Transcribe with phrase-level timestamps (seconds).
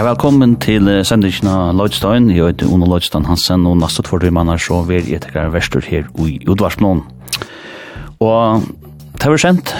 [0.00, 2.30] Ja, velkommen til uh, sendingen av Lloydstein.
[2.32, 5.84] Jeg heter Ono Lloydstein Hansen, og neste tvor du mannar så vil jeg tekker verster
[5.84, 7.02] her i Udvarsmån.
[8.24, 8.62] Og
[9.20, 9.74] det var sendt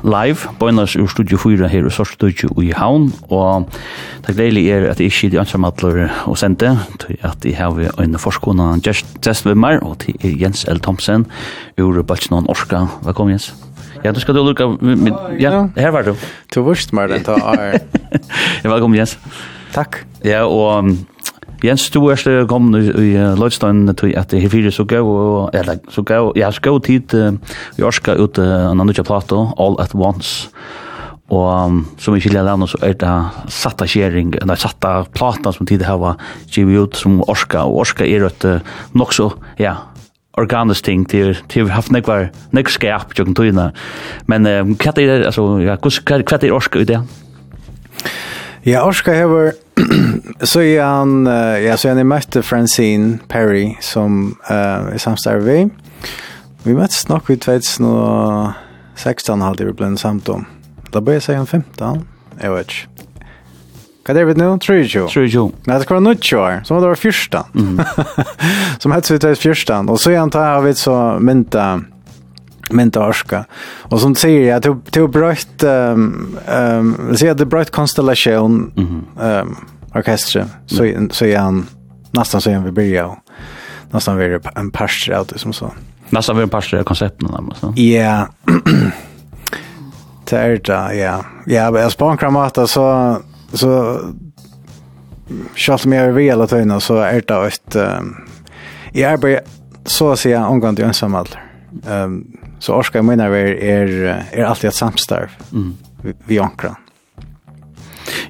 [0.00, 3.66] live, bøynas ur Studio 4 her i Sorsstudio i Havn, og
[4.24, 6.70] det gledelig er at jeg ikke er de ansamadler å sende,
[7.02, 10.80] til at jeg har en forskona gest ved meg, og til er Jens L.
[10.80, 11.26] Thomsen
[11.76, 12.86] ur Balsnån Orska.
[13.04, 13.50] Velkommen, Jens.
[14.00, 14.70] Ja, du skal du lukka...
[15.36, 16.14] Ja, her var du.
[16.54, 17.36] Du vurst meg den ta.
[18.64, 19.18] Ja, velkommen, Jens.
[19.20, 19.52] Jens.
[19.76, 20.00] Takk.
[20.24, 20.88] Ja, og
[21.64, 25.08] Jens, du er stedet kommet i, i Lødstein til at det er fire så gav,
[25.08, 27.12] og, eller så gav, ja, så gav tid
[27.76, 30.50] vi orska ut en annen plato, All at Once.
[31.32, 33.14] Og som vi skiljer landet så er det
[33.50, 36.14] satta kjering, nei, satta platan som tid hava
[36.54, 38.46] givet ut som orska, og orska er et
[38.94, 39.74] nok så, ja,
[40.36, 43.70] organisk ting til til vi haft nekvar nek skap jokken tøyna.
[44.28, 47.00] Men uh, kvat er altså ja, kvat er orska ut det.
[48.66, 49.54] Ja, orska hever
[50.40, 51.26] så är han
[51.66, 55.68] ja så jag mötte Francine Perry som eh uh, är samstarv vi.
[56.62, 60.44] Vi möttes nog vid 2016 hade vi bland samtal.
[60.90, 62.08] Då började jag säga 15.
[62.40, 62.74] Jag vet inte.
[64.08, 64.58] Vad är det nu?
[64.58, 65.08] Trujo.
[65.08, 65.52] Trujo.
[65.64, 67.44] Nei, det var nødt år, som det var fyrsta.
[67.54, 67.80] Mm.
[68.78, 69.80] som hette vi til fyrsta.
[69.80, 71.80] Og så är han tar jag vet så mynta
[72.72, 73.44] mynta orska.
[73.90, 78.72] Og som du säger jag tog tog bröt ehm ehm så jag det bröt konstellation
[79.20, 79.56] ehm um,
[79.94, 81.66] orkester så så er han
[82.10, 83.16] nästan så er han vi börja
[83.90, 85.70] nästan vi en parstre av det som så.
[86.10, 87.72] Nästan vi en pastor koncepten där så.
[87.76, 88.26] Ja.
[90.30, 91.24] det er det, ja.
[91.46, 93.16] Ja, men jag spår kramata så
[93.52, 94.00] så
[95.54, 97.76] Schalt er vi alle tøyna, så er det et...
[97.76, 98.12] Um,
[98.94, 99.40] jeg er bare,
[99.84, 101.32] så å si, omgående til ensamhet.
[101.82, 102.20] Um,
[102.58, 103.88] Så Orska menar vi är,
[104.32, 105.76] är alltid ett samstarv mm.
[106.26, 106.76] vid ankran.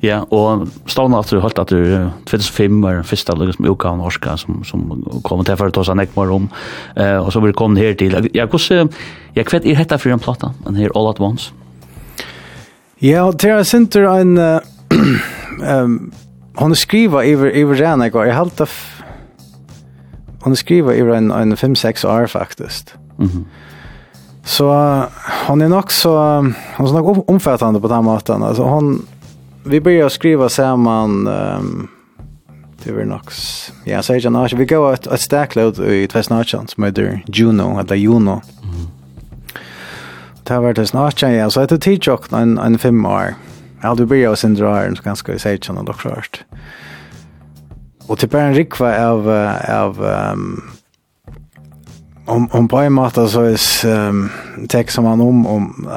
[0.00, 4.36] Ja, och stående at du holdt att du 2005 var den första liksom utgåvan norska
[4.36, 6.48] som, som kom till för att ta sig nekmar om.
[6.96, 8.30] Eh, och så vi kom her till.
[8.34, 8.88] Jag, hvordan,
[9.34, 11.52] jag hva er detta for en plata, den her All At Once.
[12.98, 14.38] Ja, och det är inte en...
[15.56, 16.12] Uh, um,
[16.54, 18.26] hon skriver över över Rena går.
[18.26, 18.60] Jag helt
[20.40, 22.92] hon skriver över en en 5 6 år faktisk.
[23.16, 23.30] Mhm.
[23.30, 23.44] Mm
[24.46, 25.02] Så
[25.46, 26.18] hon är nog så
[26.76, 28.42] hon är nog omfattande på den måten.
[28.42, 29.06] Alltså hon
[29.64, 31.88] vi börjar skriva samman um,
[32.84, 33.20] det var nog
[33.84, 37.78] ja så jag när vi går att att stack load i Tvestnachan som heter Juno
[37.80, 38.40] eller Juno.
[40.42, 43.34] Det har varit snart ja så det tid jag en en fem år.
[43.82, 46.44] Ja du börjar sen drar så ganska i sig och dock klart.
[48.06, 49.28] Och till en rikva av
[49.68, 50.75] av um,
[52.26, 54.30] om om på en måte så är um,
[54.88, 55.88] som man om om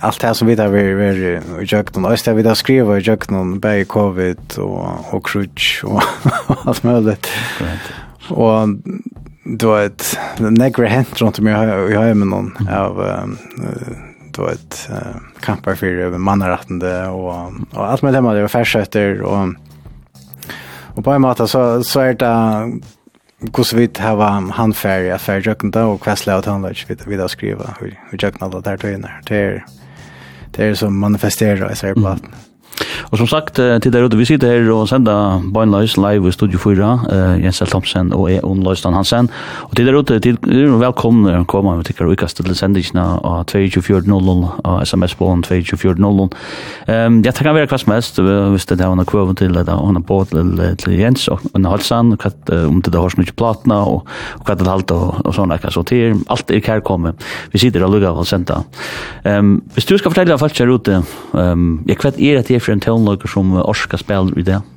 [0.00, 3.30] allt det här som vi där vi vi jökt och det vi där skriver jökt
[3.30, 6.02] om bäj covid och och crutch och
[6.64, 7.28] allt möjligt.
[8.30, 8.68] Och
[9.44, 13.20] då ett negre hänt runt mig i har med någon av
[14.30, 14.90] då ett
[15.40, 19.54] kampar för över mannarättande och och allt med det man det var färsötter och
[20.96, 22.80] Och på en måte så, så er det
[23.40, 28.22] hvordan vi har handferdig affær jøkkende, og hva slags handler vi videre skriva skrive, og
[28.22, 29.10] jøkkende alle der tøyene.
[29.28, 29.60] Det er,
[30.56, 32.30] det er som manifesterer i særplaten.
[32.32, 32.55] Mm.
[33.10, 36.58] Og som sagt til der ute vi sitter här och sända Beinleis live i Studio
[36.58, 37.66] 4 uh, Jens L.
[37.66, 39.30] Thompson og jeg, on Loistan Hansen
[39.62, 40.38] Og til der ute til
[40.80, 46.06] välkomna att komma och tycker vi kastar til sändningarna av 2400 og SMS på 2400.
[46.08, 46.28] Um,
[46.88, 50.00] ja, Ehm jag tackar väl kvast mest hvis det har en kurva till det har
[50.00, 54.06] på til, til Jens og en Halsen, hva, att om det har snutt platene, og,
[54.38, 55.70] og hva det er alt, og, og sånn, ikke?
[55.70, 57.12] så til, allt är här kommer.
[57.52, 58.64] Vi sitter og lukker og sender.
[59.24, 61.02] Um, hvis du ska fortælla folk här ute
[61.32, 64.62] um, jag kvätt er det for en tónlager som Orska spelar i det?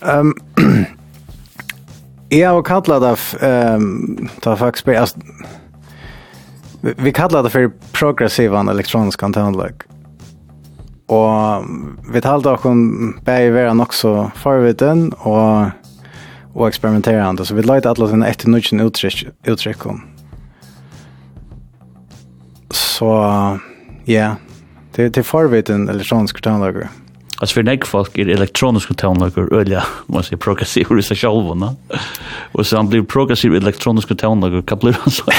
[0.00, 0.32] Um,
[2.32, 5.18] jeg har kallat det, um, ta faktisk, altså,
[6.80, 9.84] vi, vi kallar det for progressiva elektronisk tónlag.
[11.10, 11.66] Og
[12.14, 12.80] vi talte okkur
[13.26, 15.72] bæg vera nok så farviten og,
[16.54, 20.00] og eksperimenterande, så vi løyte alle sine etter nødgjene uttrykk, uttrykken.
[22.70, 23.10] Så,
[24.06, 24.49] ja, yeah.
[25.08, 26.88] Det är förveten elektronisk tonlager.
[27.40, 31.74] Alltså för näck folk är elektronisk tonlager öliga man säger progressiv hur så själva
[32.52, 35.24] Och så han blir progressiv elektronisk tonlager kaplar han så.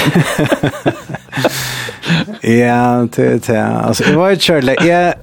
[2.40, 4.36] Ja, det det alltså det var ju
[4.88, 5.14] jag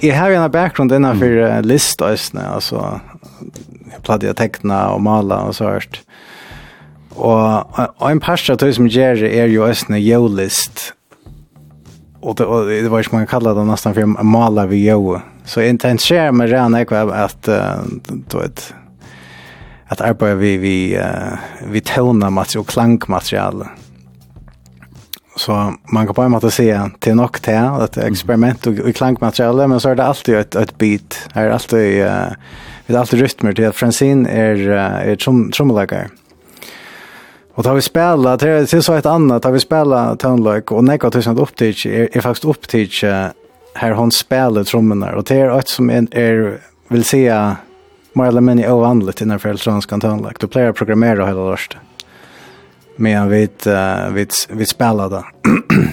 [0.00, 3.00] jag har ju en bakgrund innan för listas alltså
[3.92, 5.84] jag pladdade jag teckna och måla och så här.
[7.98, 10.94] Och en pastor som ger är ju en jolist
[12.24, 15.20] och det, och det var ju som man kallade det nästan för mala vi jo.
[15.44, 17.48] Så intensiverar med rena ekvab att
[18.08, 18.74] då ett
[19.86, 21.38] att arbeta vi vi uh,
[21.68, 23.64] vi tona material och klankmaterial.
[25.36, 29.68] Så man kan på en måte se till nog till att experiment och, och klankmaterial
[29.68, 31.28] men så är det alltid ett ett bit.
[31.32, 32.26] Är alltid uh,
[32.86, 35.96] det är alltid rytmer till att Francine är är som som.
[35.96, 36.23] Mm
[37.54, 41.10] Och tar vi spela, det är så ett annat, tar vi spela Townlike och nekar
[41.10, 42.90] tusen upp till är, är faktiskt upp till
[43.74, 47.56] här hon spelar trummorna och det är ett som är, är vill säga
[48.12, 50.36] mer eller mindre ovanligt i den här föräldranskan Townlike.
[50.38, 51.76] Då plejer jag programmera hela lörst.
[52.96, 55.24] Men vi, uh, vi, vi spelar det.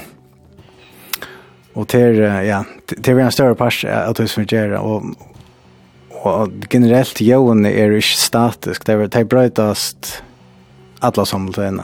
[1.74, 2.66] och det är, ja,
[2.98, 5.04] det är en större part att vi fungerar och
[6.24, 8.86] och generellt joen är ju statisk.
[8.86, 10.24] Det är det brötast
[11.02, 11.84] alla samtalene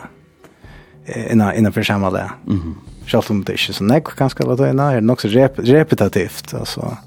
[1.30, 2.32] innan, för samma det.
[2.46, 2.60] Mhm.
[2.60, 2.74] -hmm.
[3.08, 6.98] Självt om det är inte så nekv låta latina, är nog så rep repetitivt, alltså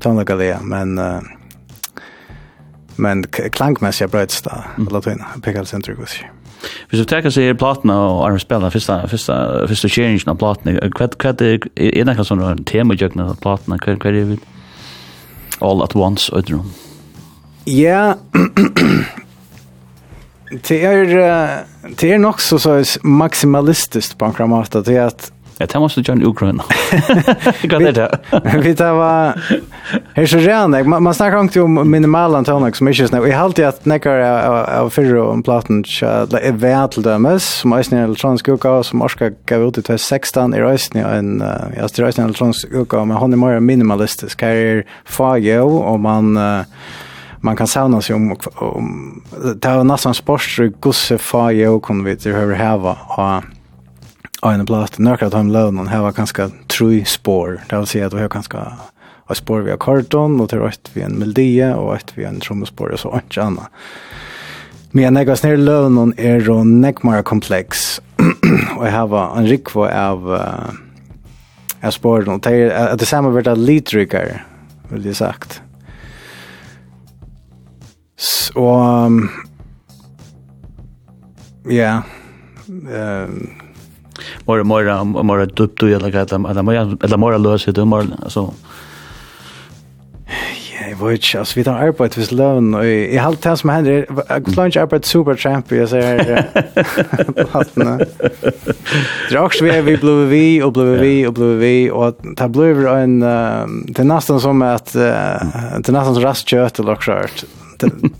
[0.00, 1.20] tonlagalea, men uh,
[2.96, 6.30] men klangmässiga bröts där, låta latina, pekar centrum går sig.
[6.90, 10.90] Vi så tar sig platna och Arne spela första första första change på platna.
[10.90, 11.40] Kvad kvad
[11.74, 13.78] är några såna tema jag na platna.
[13.78, 14.38] Kvad kvad
[15.58, 16.44] all at once och.
[17.64, 18.16] Ja.
[20.68, 21.04] det är
[21.96, 26.00] det är nog så så maximalistiskt på en kramata det är att Ja, det måste
[26.00, 26.64] John Ukraina.
[27.70, 28.18] Kan det.
[28.62, 29.34] Vi tar va
[30.14, 33.64] Här så gärna man, man snackar inte om minimala antal som inte Vi har alltid
[33.64, 34.18] att näkar
[34.80, 35.84] av förra om plattan
[36.42, 40.54] är värt till dömes som är snäll elektronisk uka som orska gav ut till 16
[40.54, 41.44] i rösten en
[41.76, 44.42] jag styr rösten elektronisk uka men hon är mer minimalistisk.
[44.42, 46.60] Här är fagio och man uh,
[47.42, 49.22] man kan sauna sig om, om
[49.54, 53.44] det är nästan sportstry gosse faje och kon vi hur vi hava och
[54.42, 57.60] och en plats nörkar att han lön och hava ganska true spår.
[57.68, 58.72] Det vill säga att vi har ganska
[59.24, 62.40] har spår vi har karton och till rätt vi en melodi och ett vi en
[62.40, 63.70] trommespår och så och annat.
[64.90, 68.00] Men jag går snär lön och är då neckmar komplex
[68.78, 73.58] och jag har en rikvo av uh, av spår och det är det samma vart
[73.58, 74.46] litrikar
[74.88, 75.62] vill jag sagt.
[78.54, 79.30] Og um,
[81.70, 82.00] ja,
[82.68, 83.62] Ehm
[84.46, 88.54] mora mora mora dupp du eller gata eller mora eller mora lösa det mora alltså
[90.72, 93.58] Ja, jeg vet ikke, altså vi tar arbeid hvis løn, og jeg har alt det
[93.58, 94.06] som hender, jeg
[94.56, 96.14] har ikke arbeid super tramp, jeg ser her.
[99.28, 102.48] Det er også vi, vi ble vi, og ble vi, og ble vi, og det
[102.52, 107.46] blir en, det er nesten som at, det er nesten som rastkjøt, eller også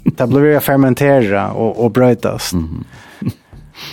[0.03, 2.53] det blir fermentera och, och brötas.
[2.53, 2.84] Mm.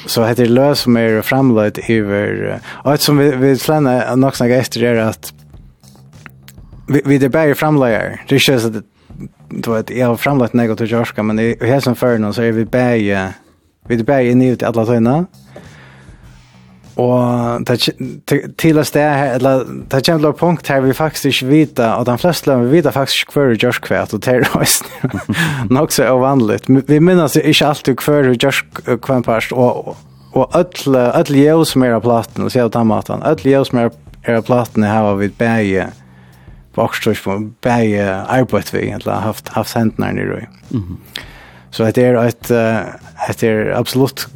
[0.06, 2.60] Så heter det lös som är framlagt över...
[2.66, 5.34] Och ett som vi, vi slänar nog snacka gäster är att
[6.88, 8.22] vi, vi det bär framlagar.
[8.28, 8.84] Det känns att
[9.50, 12.42] då att jag har framlagt något till Jorska, men det är som för någon så
[12.42, 13.34] är vi bär
[13.88, 15.26] vi det bär inne ut alla tøyna.
[17.00, 17.70] Og
[18.60, 21.82] til å sted her, eller det kommer til å punkt her vi faktisk ikke vet,
[21.86, 23.80] og de fleste land vi vet faktisk ikke hver gjørs
[24.14, 25.16] og det er også
[25.78, 26.60] nok så uvanlig.
[26.68, 28.64] Vi minnes ikke alltid hver gjørs
[29.06, 29.96] kvæt parst, og,
[30.34, 33.70] og alle, alle jeg som er av platen, og sier av den maten, alle jeg
[33.70, 35.90] som er, er av platen her har vi bæge,
[36.76, 40.48] på Oxford, bæge arbeid vi, har haft, haft hendene nere i.
[40.70, 41.26] Mm -hmm.
[41.72, 42.52] Så det är ett
[43.40, 44.28] det er absolutt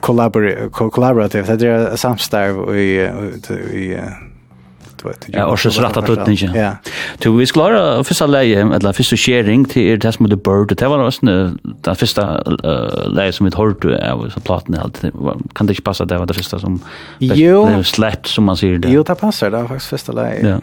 [0.00, 1.46] kollaborativt.
[1.60, 3.08] Det er samstarv i
[3.72, 4.00] i
[5.26, 6.54] Ja, och så rätta tutningen.
[6.54, 6.70] Ja.
[7.18, 10.76] Du vi skulle första läge eller första sharing till er test med the bird.
[10.76, 12.42] Det var nästan det första
[13.06, 15.00] läge som vi hört av så platten helt.
[15.54, 16.80] Kan det inte passa det var det första som
[17.18, 18.88] Jo, släppt som man säger det.
[18.88, 20.48] Jo, det passar det var faktiskt första läge.
[20.48, 20.60] Ja.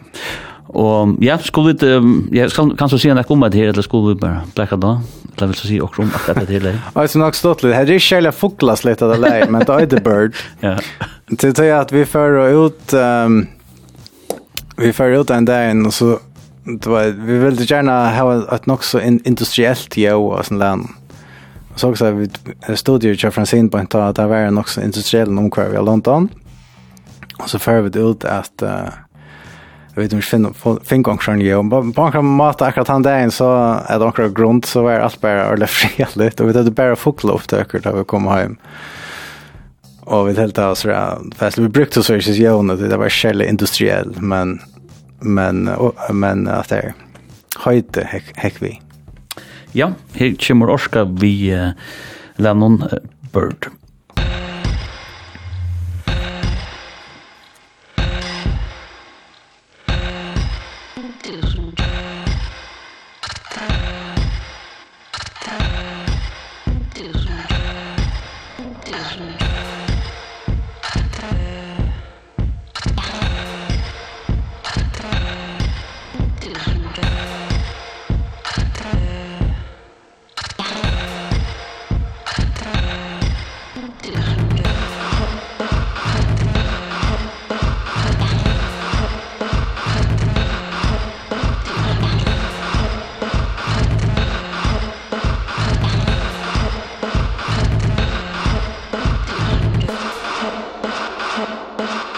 [0.72, 4.14] Og ja, skulle vi, ja, skal, kan du si noe om det her, eller skulle
[4.14, 4.96] vi bare blekka da?
[5.34, 6.80] Eller vil så si også om akkurat det her leir?
[6.94, 9.66] Og så nok stått litt, her er ikke heller fuklas litt av det lei, men
[9.66, 10.40] det er det bird.
[10.64, 10.78] Ja.
[11.40, 13.44] Til det at vi fører ut, um,
[14.80, 16.18] vi fører ut en dag, og så,
[16.68, 20.88] det var, vi vil gjerne ha et nok så industrielt jo, og sånn land.
[21.74, 22.30] Og så også, vi
[22.78, 25.88] studier til Francine på en tag, at det var nok så industriell omkvar vi har
[25.88, 26.30] London.
[27.42, 29.03] Og så fører vi ut at, uh,
[29.96, 33.30] jag vet inte finn finn gång sjön ju men på kan mat akkurat han där
[33.30, 36.96] så är det också grund så är allt bara eller fredligt och vi hade bara
[36.96, 38.58] fågeloft där vi kom hem.
[40.00, 44.16] Och vi helt alltså fast vi brukte så är det ju det var skälle industriell
[44.20, 44.60] men
[45.20, 45.70] men
[46.12, 46.94] men att det
[47.58, 48.04] höjde
[48.36, 48.82] häck vi.
[49.72, 51.70] Ja här kommer orska vi uh,
[52.36, 52.84] Lennon
[53.34, 53.68] Bird.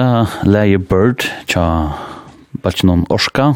[0.00, 1.92] med Leie Bird, tja
[2.62, 3.50] Balchinon Orska,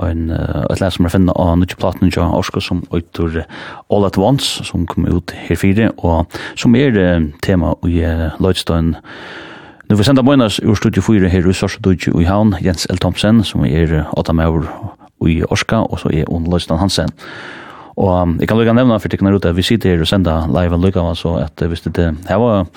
[0.00, 3.42] og en et lag som er finna av nødje platen tja Orska som utur
[3.92, 6.26] All at Once, som kom ut her fire, og
[6.58, 8.96] som er uh, tema i uh, Lloydstein
[9.90, 12.98] Nu vi senda Bøynas ur Studio 4 her i Sorsodudji i Havn, Jens L.
[12.98, 14.66] Thompson, som er 8 maur
[15.26, 17.10] i Orska, og så er Ond Lloydstein Hansen.
[18.00, 20.76] Og um, jeg kan lukka nevna for tikkene ruta, vi sitter her og senda live
[20.76, 22.68] og lukka, så at hvis det her var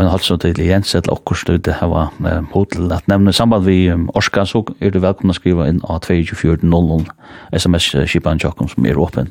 [0.00, 3.84] en halvså til Jens eller okkurst ute, her var um, hotel at nevne samband vi
[3.92, 7.12] um, Orska, så er du velkomna å skriva inn av 2400
[7.60, 9.30] sms-kipan Jakob som er åpen.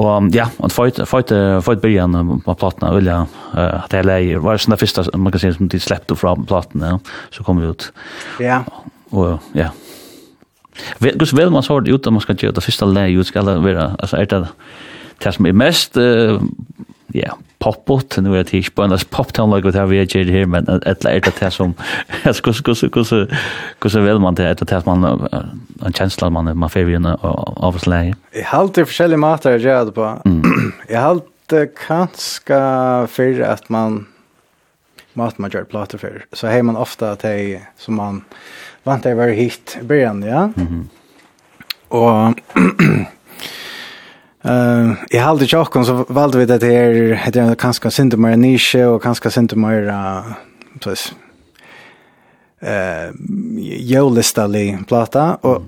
[0.00, 1.32] Og ja, og fight fight
[1.66, 2.14] fight byrjan
[2.46, 3.24] på platna vilja
[3.58, 6.92] at det leier var sånn det første man kan si som de slepte fra platna
[7.34, 7.88] så kom vi ut.
[8.38, 8.62] Ja.
[9.10, 9.72] Og ja.
[10.98, 13.96] Gus vel man sort ut om man ska göra det första läget ska det vara
[13.98, 14.48] alltså är det
[15.18, 15.96] det som är mest
[17.12, 20.46] ja pop-up nu är det inte på en pop-town like vad vi har gjort här
[20.46, 21.74] men att är det det som
[22.22, 23.26] jag ska ska ska ska
[23.88, 25.28] ska väl man det att man
[25.86, 28.14] en känsla man man får ju av oss läge.
[28.32, 30.22] Jag har alltid olika matar jag gör det på.
[30.88, 34.06] Jag har alltid kanske för att man
[35.12, 38.24] mat man gör plater för så har man ofta att det som man
[38.84, 40.50] vant jeg var hit i början, ja.
[40.56, 40.84] Mm -hmm.
[41.88, 42.34] Og
[44.44, 48.86] Uh, I halde tjokken så valde vi det her, det er kanskje sinte mer nisje,
[48.88, 50.32] og kanskje sinte mer, uh,
[50.80, 51.12] sås,
[52.62, 53.12] uh,
[53.60, 55.62] jølistalig plata, og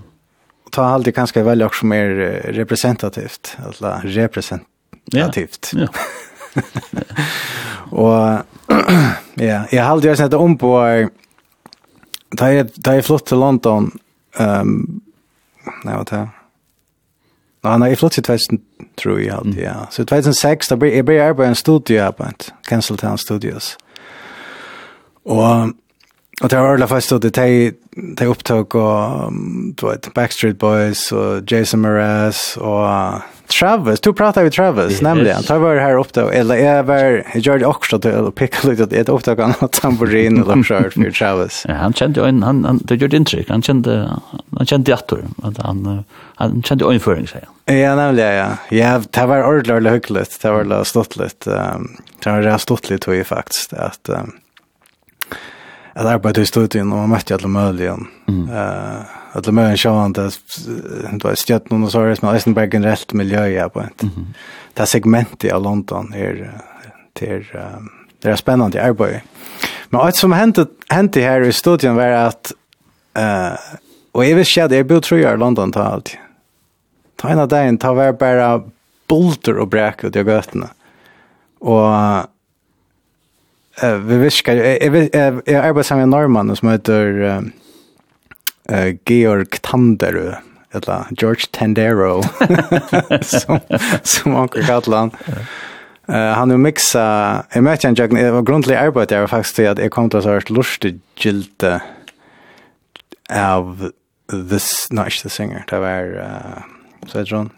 [0.72, 2.08] ta halde kanskje veldig også mer
[2.56, 5.72] representativt, eller representativt.
[5.74, 5.88] Ja, ja.
[8.04, 8.44] og,
[9.50, 10.72] ja, jeg halde jo sånn om på,
[12.38, 13.90] Da jeg, da jeg flott til London,
[14.40, 14.76] um,
[15.84, 16.22] nei, hva det
[17.62, 18.58] Nei, nei, jeg flott til 2000,
[18.98, 19.74] tror jeg alltid, ja.
[19.94, 21.58] Så 2006, da ble jeg ble arbeid en
[22.10, 22.48] på et
[22.98, 23.76] Town Studios.
[25.30, 25.70] Og,
[26.40, 27.34] og det var veldig fast at det
[27.96, 29.32] de upptog och
[29.74, 33.20] du vet Backstreet Boys och Jason Mraz och
[33.60, 34.00] Travis.
[34.00, 35.02] Du pratade med Travis yes.
[35.02, 35.42] nämligen.
[35.48, 39.08] Jag var här uppe eller jag var jag gjorde också till att picka lite ett
[39.08, 41.64] upptag av något tamburin eller skört för Travis.
[41.68, 43.50] Ja, han kände ju en han han det gjorde intryck.
[43.50, 44.10] Han kände
[44.56, 45.12] han kände att
[45.58, 47.76] han han kände ungefär så här.
[47.76, 48.48] Ja, nämligen ja.
[48.68, 50.42] Ja, det var ordentligt hyggligt.
[50.42, 51.50] Det var lite stått lite.
[52.24, 54.32] Det var rätt stått lite faktiskt att um,
[55.92, 57.98] att arbeta i studion och man mötte alla möjliga.
[58.28, 58.48] Mm.
[58.48, 60.30] Uh, alla möjliga sjövande,
[61.12, 64.02] då är stjötnum och sådär, men Eisenberg är en rätt miljö jag på ett.
[64.02, 64.26] Mm.
[64.74, 66.60] Det här segmentet av London är,
[67.12, 69.22] till, um, det är spännande arbete.
[69.88, 72.52] Men allt som hände, hände här i studion var att
[73.18, 73.58] uh,
[74.12, 76.16] och jag visste att jag bodde tror jag i London ta allt.
[77.16, 78.62] Ta en av dagen, ta var bara
[79.08, 80.68] bulter och bräk ut i götterna.
[81.58, 81.88] Och
[83.80, 84.94] Eh vi viskar, jag
[85.46, 87.42] jeg, arbetar med en norrmann som heter
[88.70, 90.34] uh, Georg Tanderud,
[90.74, 92.22] eller George Tandero,
[93.22, 93.60] som,
[94.02, 95.44] som onkel kallar Eh
[96.08, 99.90] Uh, han har mixat, jag mötte en jag, var grundlig arbete där faktiskt att jag
[99.90, 101.82] kom till så här lustigt gilte
[103.30, 103.90] av
[104.50, 106.62] this, not The Singer, det var, uh,
[107.06, 107.50] så heter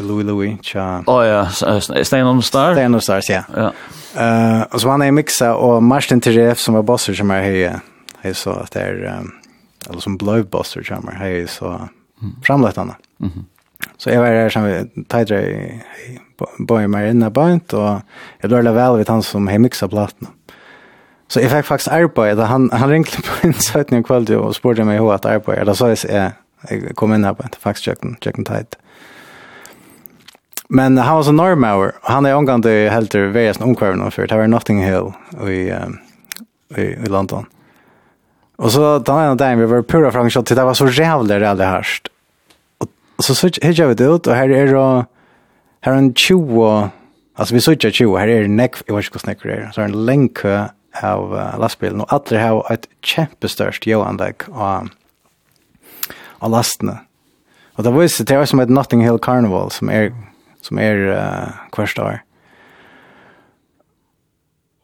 [0.00, 0.58] till Louis Louis.
[0.62, 1.04] Tja.
[1.06, 1.48] Oh ja,
[2.04, 2.74] Stein on the Star.
[2.74, 3.42] Stein on the Stars, ja.
[3.56, 3.72] Ja.
[4.20, 7.80] Eh, och så var han mixa och Martin Teref som var bosser som är här.
[8.20, 9.22] Hej så att det är
[9.88, 11.88] eller som blev bosser som är här så
[12.44, 12.92] framlagt han.
[13.18, 13.44] Mhm.
[13.96, 15.82] Så jag var där som tidigare i
[16.58, 18.00] Boy Marina Bant och
[18.40, 20.28] jag lärde väl vid han som hemmixa plattan.
[21.28, 22.42] Så jag fick faktiskt arbete.
[22.42, 25.64] Han, han ringde på en sötning kväll och spurgade mig hur att arbeta.
[25.64, 26.32] Då så jag,
[26.68, 28.76] jag kom in här på en faxköken, köken tajt.
[28.76, 28.89] Mm.
[30.72, 34.36] Men han var så normauer, og Han är omgående helt ur VS omkvarven för det
[34.36, 35.12] var Notting Hill
[35.48, 35.98] i, um,
[36.76, 37.46] i, i London.
[38.58, 41.66] Og så den ena dagen vi var pura framgångsrikt til det var så rævlig rævlig
[41.66, 42.08] hørst.
[42.80, 45.06] Og, og så hittar vi det ut og her er det
[45.80, 46.90] här är en 20
[47.36, 49.70] altså vi sitter 20 her er det jeg vet ikke vad snäcker er.
[49.72, 50.70] Så er en lenke
[51.02, 54.88] av uh, lastbilen og alle har et kjempestørst joanlegg av,
[56.40, 57.00] av lastene.
[57.74, 60.12] Og det var ju det var som et Notting Hill Carnival som er
[60.66, 62.20] som er uh, kvarst år.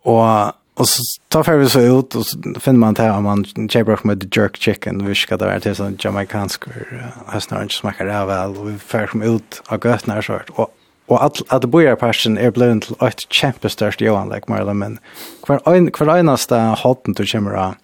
[0.06, 1.02] Og, og så
[1.34, 4.60] tar vi så ut, og så finner man til om man kjøper opp med jerk
[4.62, 8.76] chicken, vi skal det være til sånn jamaikansk, og ikke smaker det vel, og vi
[8.78, 10.52] fører dem ut av gøtene og sånt.
[10.56, 10.74] Og
[11.06, 14.98] Og at, at det bor personen er blevet til et kjempestørst joanlegg, Marla, men
[15.46, 17.76] hver, ein, hver eneste hånden du kommer av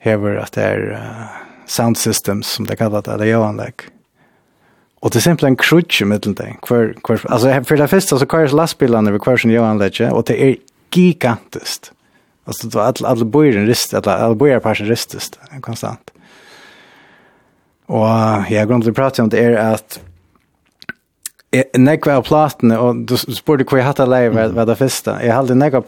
[0.00, 1.36] hever at det er uh,
[1.68, 3.88] sound systems, som det kallar det, det er joanlegg.
[5.00, 6.56] Och det är simpelt en krutsch i mittlen där.
[6.62, 10.42] Kvar, kvar, alltså för det första så kvar lastbilarna vid kvarsen Johan Ledge och det
[10.42, 10.56] är
[10.90, 11.92] gigantiskt.
[12.44, 16.10] Alltså det var alla alla bojer rist alla alla bojer passer ristest konstant.
[17.86, 18.06] Och
[18.50, 20.00] jag grundligt prata om det är att
[21.78, 25.16] nekva av platene, og du spurte hvor jeg hatt av leie hva det første.
[25.24, 25.82] Jeg hadde nekva,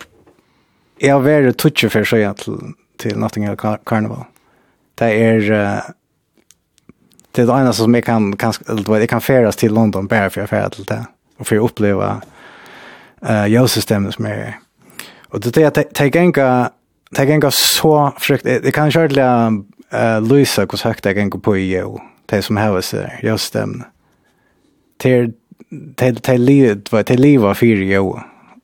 [1.01, 4.25] jeg har vært tutsi for søya til, til Hill Carnival.
[5.01, 5.93] Det er, uh,
[7.33, 8.53] det är det ena som jag kan, kan,
[8.87, 11.07] jag kan färdas till London bara för jag färdas till det.
[11.39, 12.23] Och för att uppleva
[13.31, 14.59] uh, ljussystemet som är.
[15.29, 16.71] Och det är att det är ganska
[17.11, 19.53] det gänga så frukt det kan själva
[19.91, 23.85] eh Luisa kus högt det gänga på ju det som här så just dem
[24.99, 25.33] till
[25.97, 27.99] till till livet vad till liv var för ju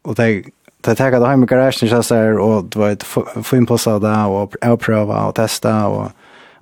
[0.02, 0.42] och det
[0.80, 4.26] det tackade hem i garagen så här och det var få in på så där
[4.26, 6.10] och prova och testa och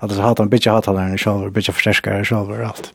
[0.04, 2.92] Alltså hade han bitch hade han själv bitte förstärkare själv och allt.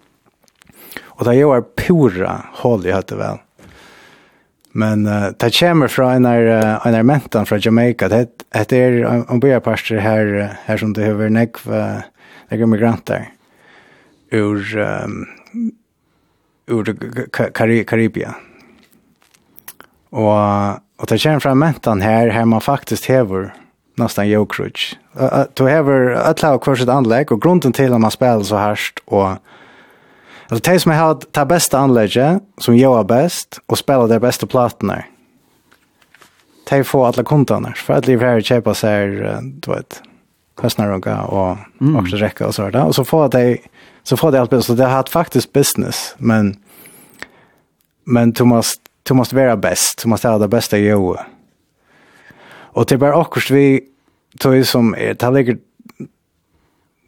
[1.02, 3.38] Och det är pura håll i hade väl.
[4.72, 8.10] Men uh, det kommer fra en av uh, mentan fra Jamaica.
[8.10, 8.28] Det,
[8.70, 12.06] det er en byarparster her, her som det høver nekv, uh,
[12.52, 13.32] nekv migranter
[14.32, 15.26] ur, um,
[16.68, 16.94] ur
[17.34, 18.36] Kar Karibia.
[20.12, 23.54] Og, og det kommer fra mentan her, her man faktisk hever
[23.98, 24.99] nästan jokruts
[25.54, 29.38] du hever alla och kvar anlägg och grunden til at man spelar så härst och
[30.50, 35.04] alltså det som har ta bästa anlägget som jag bäst och spela de bästa plattorna
[36.66, 39.08] Ta får alla kontorna för att liv här i köpa sig
[39.42, 40.02] du vet
[40.56, 41.96] kostnader och och mm.
[41.96, 43.58] också räcka och så där och så får det
[44.04, 46.56] så får det allt bäst så det har faktiskt business men
[48.06, 51.18] men du måste du måste vara bäst du måste ha det bästa jag
[52.74, 53.89] och det bara också vi
[54.38, 55.58] tog som är det ligger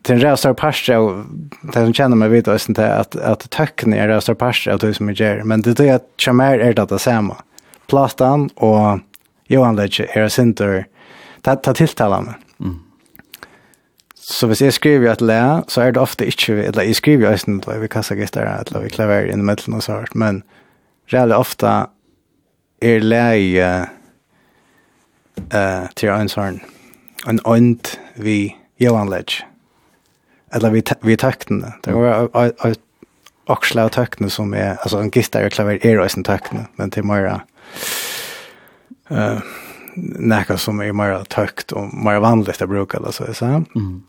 [0.01, 1.25] till en rävstar och
[1.62, 4.95] det som känner mig vet jag inte att, att töcken är rävstar parster av tog
[4.95, 7.38] som jag gör men det är att Chamär är det samma
[7.88, 8.99] Platan och
[9.47, 10.88] Johan Lech är sinter
[11.41, 12.79] ta, ta tilltala mig mm.
[14.23, 17.31] Så hvis jeg skriver et le, så er det ofte ikke, eller jeg skriver jo
[17.34, 20.43] ikke noe vi kasser gitter, eller vi klaver inn i midten og så men
[21.12, 21.71] reellig ofte
[22.81, 23.89] er le i uh,
[25.49, 26.13] uh, til.
[26.13, 26.81] Mm
[27.27, 29.39] en ånd vi jøvanlegg.
[30.55, 31.73] Eller vi, vi tøktene.
[31.86, 32.29] Det var
[32.67, 32.81] et
[33.51, 36.93] aksle av tøktene som er, altså en gitar og klaver er også en tøktene, men
[36.93, 37.27] til mer
[39.12, 39.41] uh,
[39.95, 43.65] nekka som er mer tøkt og mer vanlig å bruke, eller så jeg.
[43.75, 44.03] Mm.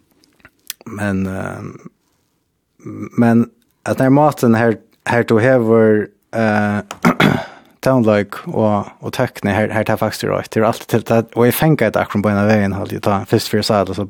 [0.98, 1.62] Men, uh,
[3.18, 3.46] men
[3.88, 4.77] at den maten her,
[5.11, 6.83] her du hever uh,
[7.85, 11.47] downlike og, og tekne her, her tar faktisk det Det er alltid til det, og
[11.47, 14.09] jeg fengar et akron på en av veien, holdt jeg ta først for seg, så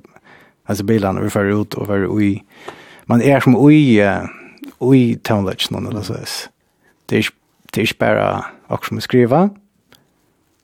[0.68, 2.42] altså bilene, vi fører ut og fører ui.
[3.06, 3.98] Man er som ui,
[4.80, 6.36] ui downlike noen, eller så vis.
[7.08, 7.30] Det er
[7.74, 9.48] det er bara bare akkurat skriva,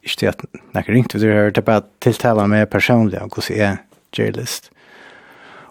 [0.02, 0.42] ikke til at
[0.74, 3.78] nekker ringt vi det her, det er bare tiltala meg personlig, og hvordan jeg
[4.12, 4.70] gjør list.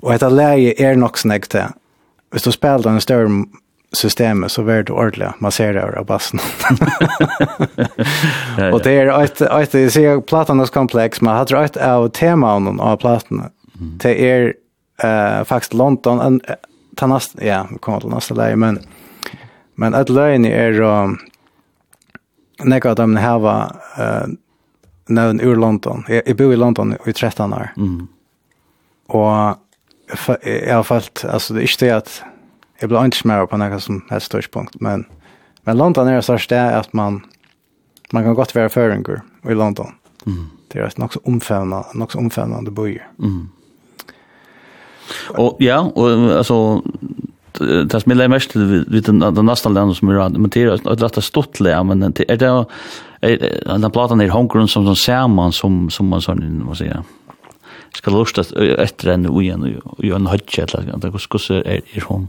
[0.02, 1.50] Og etter leie er nok snakk
[2.32, 3.30] hvis du spiller en større
[3.95, 6.39] systemet så vart det ordentlig masserer av bassen.
[8.73, 12.97] och det er ett et jeg sier platanes komplex men har et av temaene av
[12.97, 13.50] plattan.
[13.73, 14.54] Det er
[15.04, 16.41] uh, faktisk London, en,
[16.95, 18.80] ta nästa ja, kommer till nästa läge men
[19.76, 21.17] men att lägen är um,
[22.63, 24.28] några av dem hava eh uh,
[25.08, 26.04] någon ur London.
[26.08, 27.73] Jag, jag bor i London i 13 år.
[27.78, 28.08] Mm.
[29.08, 29.58] Och
[30.43, 32.23] jag har fallt alltså det är inte att
[32.82, 35.06] jeg blev ikke mer på något som helst tidspunkt, men,
[35.63, 37.22] men London är det at att man,
[38.12, 39.92] man kan gott vara føringer i London.
[40.26, 40.50] Mm.
[40.68, 41.20] Det är så också
[41.94, 43.08] nok så omfämnande bøyer.
[43.20, 43.50] Mm.
[45.38, 46.82] Och ja, og alltså
[47.60, 51.24] det som är mest vid den nästa landet som er men det är ett og
[51.24, 52.66] stort län men det är det
[53.22, 57.04] er, den plattan er hongkong som som man som som man sån vad säger
[57.96, 58.44] ska lusta
[58.78, 62.28] efter en ojen och en hutch eller det skulle er, är hon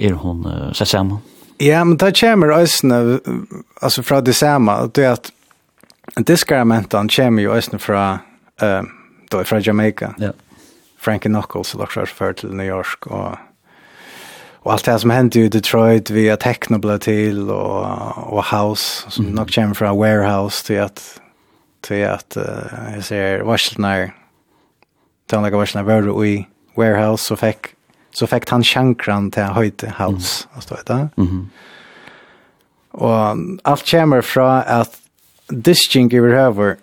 [0.00, 1.20] er hon uh, seg sammen.
[1.60, 3.20] Ja, men det kommer øsene,
[3.82, 5.32] altså fra det samme, det er at
[6.26, 8.18] diskaramentan kommer jo øsene fra,
[8.62, 8.82] uh,
[9.30, 10.14] då, fra Jamaica.
[10.18, 10.32] Ja.
[10.98, 13.38] Frankie Knuckles, og dere har til New York, og
[14.62, 17.86] och allt det som hände i Detroit via techno blev till och
[18.32, 19.34] och house som mm.
[19.34, 21.20] nog kommer från warehouse till att
[21.80, 24.12] till att uh, jag ser Washington där
[25.32, 27.56] Don't like Washington Road i warehouse så fick
[28.12, 30.56] så fick han chankran till höjt hals mm.
[30.56, 31.28] alltså vet Mhm.
[31.28, 31.50] Mm
[32.90, 34.98] och allt kommer från att
[35.48, 36.76] disking över över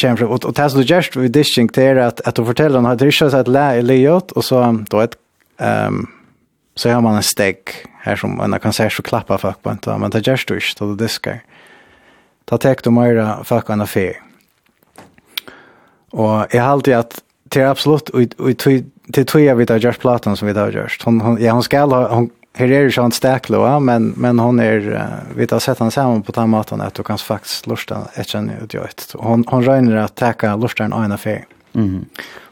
[0.00, 3.34] kommer från och tas du just vid dishing där att att fortälla han hade ryssat
[3.34, 5.16] att lä Eliot och så då ett
[5.58, 6.06] ehm
[6.74, 7.56] så har man en steg
[8.02, 10.86] her som man kan se så klappa folk på inte men det gjør du så
[10.86, 11.40] du disker.
[12.50, 14.14] Da tek du mer folk an affair.
[16.10, 17.22] Och jag har alltid at
[17.54, 18.48] det er absolutt, och och
[19.12, 21.02] det tror jag vi har gjort plattan som vi har gjort.
[21.04, 24.38] Hon, hon, ja, hon ska ha, hon, här är ju sånt stäklo, ja, men, men
[24.38, 27.98] hon är, vi har sett han samman på den maten att du kan faktiskt lusta
[28.14, 29.14] ett känn ut jag ett.
[29.18, 31.44] Hon, hon röjner att täcka lusta en ena färg.
[31.72, 32.04] Mm.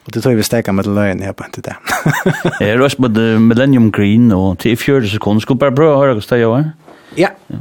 [0.04, 1.76] Och det tror jag vi stäcker med lögn, här på inte det.
[2.64, 5.40] Jag röst med Millennium Green och till 40 sekunder.
[5.40, 6.70] Ska bara bra höra vad det gör?
[7.14, 7.28] Ja.
[7.46, 7.56] ja.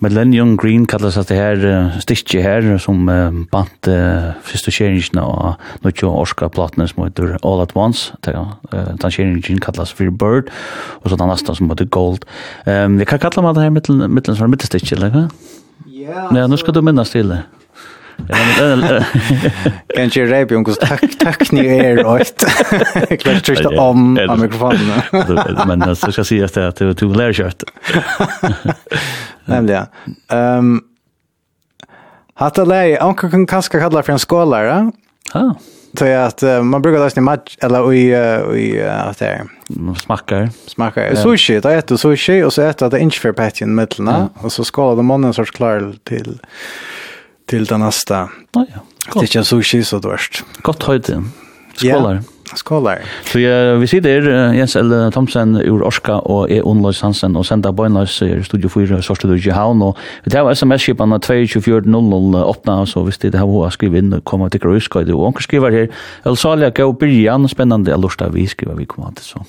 [0.00, 5.20] Millennium Green kallas at det her uh, stikki her som uh, bant uh, fyrstu kjeringen
[5.20, 8.14] og nukki og orska platene som heter All At Once.
[8.24, 10.48] Uh, den kjeringen kallas Free Bird
[11.02, 12.24] og så den nasta som heter Gold.
[12.66, 15.28] Um, Vi kan kalla man det her mittlen som er mittelstikki eller hva?
[15.86, 17.28] Ja, nu skal du minnas til.
[17.28, 17.59] det
[19.94, 22.44] Kan ju rape om kost tack tack ni är rätt.
[23.20, 25.02] Klart tryckt om av mikrofonen.
[25.66, 27.62] Men det ska sägas att det är två lärkört.
[29.44, 29.86] Nämligen.
[30.28, 30.80] Ehm
[32.34, 34.92] Hatta lei, anka kan kaska kalla for en skålare.
[35.34, 35.54] Ja.
[35.98, 38.10] Så att man brukar läsa i match eller i
[38.58, 39.46] i att det
[39.96, 40.50] smakar.
[40.66, 41.14] Smakar.
[41.14, 44.28] Sushi, det äter sushi och så äter det inch för patchen ja.
[44.34, 46.38] och så skålar de mannen sorts klar till
[47.50, 48.26] til den neste.
[48.56, 48.84] Ja, ja.
[49.10, 50.44] Det er ikke så shit så dårst.
[50.62, 51.22] Godt høyde.
[51.74, 52.20] Skålar.
[52.20, 52.22] Yeah.
[52.54, 52.98] Skålar.
[53.30, 54.92] Så ja, vi sitter Jens L.
[55.14, 56.60] Thomsen ur Orska og E.
[56.66, 59.82] Onløs Hansen og Senda Bøgnløs i Studio 4 Sørste du i Havn.
[59.86, 65.14] Og vi tar sms-skipene 22408, så hvis det er hva skriver inn, kommer til Grøyskøyde.
[65.14, 65.88] Og onker skriver her,
[66.26, 69.48] El Salia, Elsalia og byrjan, spennende, jeg lurer vi skriver vi kommer til sånn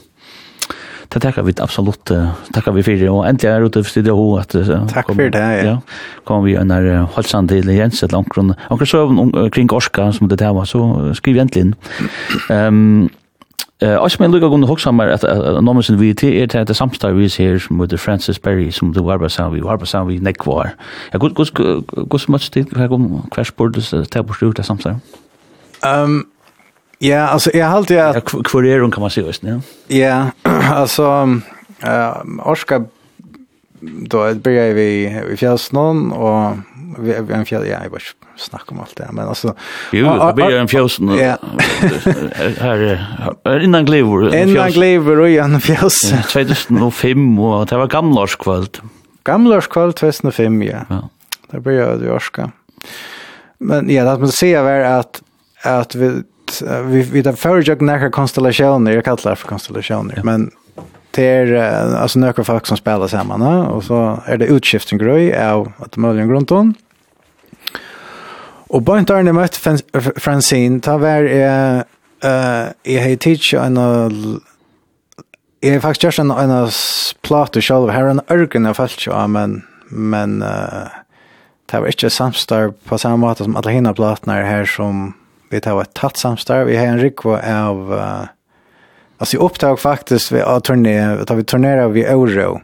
[1.13, 2.11] det tackar vi absolut
[2.53, 4.55] tackar vi för det och äntligen är ute för studio ho att
[4.93, 5.81] tack för det ja
[6.23, 10.35] kommer vi en halsan till Jens ett långt runt och så kring Oskar som det
[10.35, 11.75] där var så skriv äntligen
[12.49, 13.09] ehm
[13.81, 15.23] Eh och men lukar kunde hugsa mer att
[15.63, 19.01] namnet sin VT är det det samstar vi ser som med Francis Berry som du
[19.01, 20.69] var bara så vi var bara så vi neck var.
[21.11, 21.49] Ja gud gud
[22.09, 24.95] gud så mycket tid jag kom crash board det tabellstort det samstar.
[25.85, 26.25] Ehm
[27.03, 29.61] Ja, alltså jag har alltid att ja, kvar är hon kan man se just nu.
[29.87, 30.25] Ja,
[30.71, 31.03] alltså
[31.83, 32.85] eh Oskar
[33.81, 36.57] då börjar vi vi fjällsnön och
[36.99, 38.01] vi en fjäll ja, jag bara
[38.37, 39.55] snackar om allt det men alltså
[39.91, 41.17] Jo, det blir en fjällsnön.
[41.17, 41.37] Ja.
[42.59, 43.05] Här
[43.43, 44.35] är innan Glever.
[44.35, 46.13] Innan Glever och en fjälls.
[46.33, 48.77] 2005 och det var gamlarskvöld.
[49.23, 50.77] Gamlarskvöld 2005, ja.
[50.89, 51.09] Ja.
[51.51, 52.51] Det började vi Oskar.
[53.57, 55.21] Men ja, det man ser är att
[55.63, 56.23] att vi
[56.61, 60.23] uh, vi vi den förra näka konstellationer, jag kallar det för konstellationer, ja.
[60.23, 60.51] men
[61.11, 65.47] det är uh, alltså några folk som spelar samman och så är det utskiften grej
[65.47, 66.73] av att möjligen grundton.
[68.67, 69.55] Och bara inte när mött
[70.15, 71.83] Francine ta var är
[72.23, 73.77] eh jag hej teach en
[75.61, 76.69] Jeg har faktisk gjort en en
[77.21, 80.89] plate selv, her er en örken av allt jo, men men uh,
[81.71, 85.13] det var ikke samstar på samme måte som alla hinna platnar här som
[85.51, 86.69] vi tar et tatt samstarv.
[86.71, 87.81] Vi har en rikva av...
[87.91, 88.27] Uh,
[89.19, 92.61] altså, jeg opptak faktisk ved å turné, da vi turnerer vi Euro.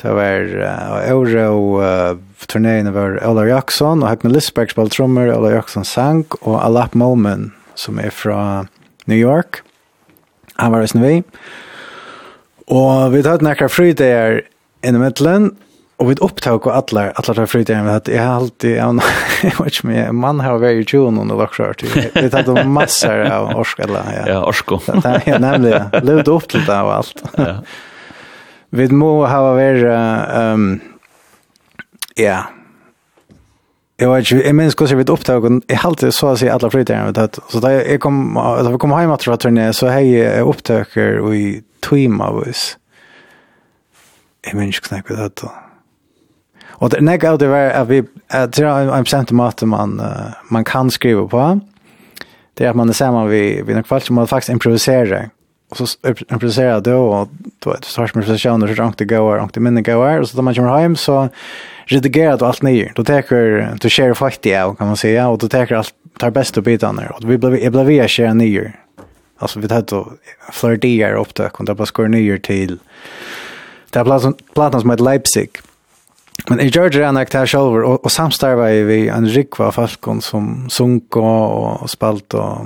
[0.00, 2.16] Det var uh, Euro uh,
[2.48, 7.52] turnén var Ola Jackson og Hagne Lisberg spalt trommer, Ola Jackson sang og Alap Momen
[7.74, 8.66] som er fra
[9.10, 9.62] New York.
[10.56, 11.22] Han var resten vi.
[12.70, 14.42] Og vi tar några fri där
[14.82, 15.56] i mitten
[15.96, 18.76] Och við upptag och alla alla där við jag eg haldi alltid
[19.42, 21.82] jag vet inte mer man har varit tjun under lock short.
[22.14, 24.28] Vi hade massor av orskala ja.
[24.28, 24.80] Ja, orsko.
[25.26, 27.22] Ja, nämligen levde upp til det og alt.
[27.36, 27.62] Ja.
[28.70, 30.80] Vid må ha varit ehm
[32.16, 32.42] ja.
[33.98, 36.70] Eg vet inte, jag minns kanske vid og eg haldi alltid så att säga alla
[36.70, 39.86] flyttar jag att så där jag kom att vi kom hem att tror turné så
[39.86, 42.78] hej upptaker og i timmar vis.
[44.46, 45.63] Jag minns knäckte det då.
[46.76, 50.02] Och det nästa av det var att vi att jag är en procent mat man
[50.50, 51.60] man kan skriva på.
[52.54, 55.30] Det är att man är samman vi vi en kvart som man faktiskt improviserar.
[55.70, 55.86] Och så
[56.30, 59.60] improviserar då och då är det starkt med sessioner så långt det går, långt det
[59.60, 61.28] minne går och så då man kommer hem så
[61.86, 62.92] redigerar du allt ner.
[62.94, 63.24] Då tar
[63.80, 67.02] du share fight ja kan man säga och då tar allt tar bäst upp bitarna
[67.08, 68.80] och vi blev jag blev jag share ner.
[69.38, 70.12] Alltså vi tar då
[70.52, 72.78] flirtier upp det kunde bara skor ner till.
[73.90, 75.50] Det platsen platsen som heter Leipzig
[76.48, 80.70] Men i Georgia är det här själv och, och samstarvar vi en rikva falkon som
[80.70, 82.58] sunk och, och spalt och,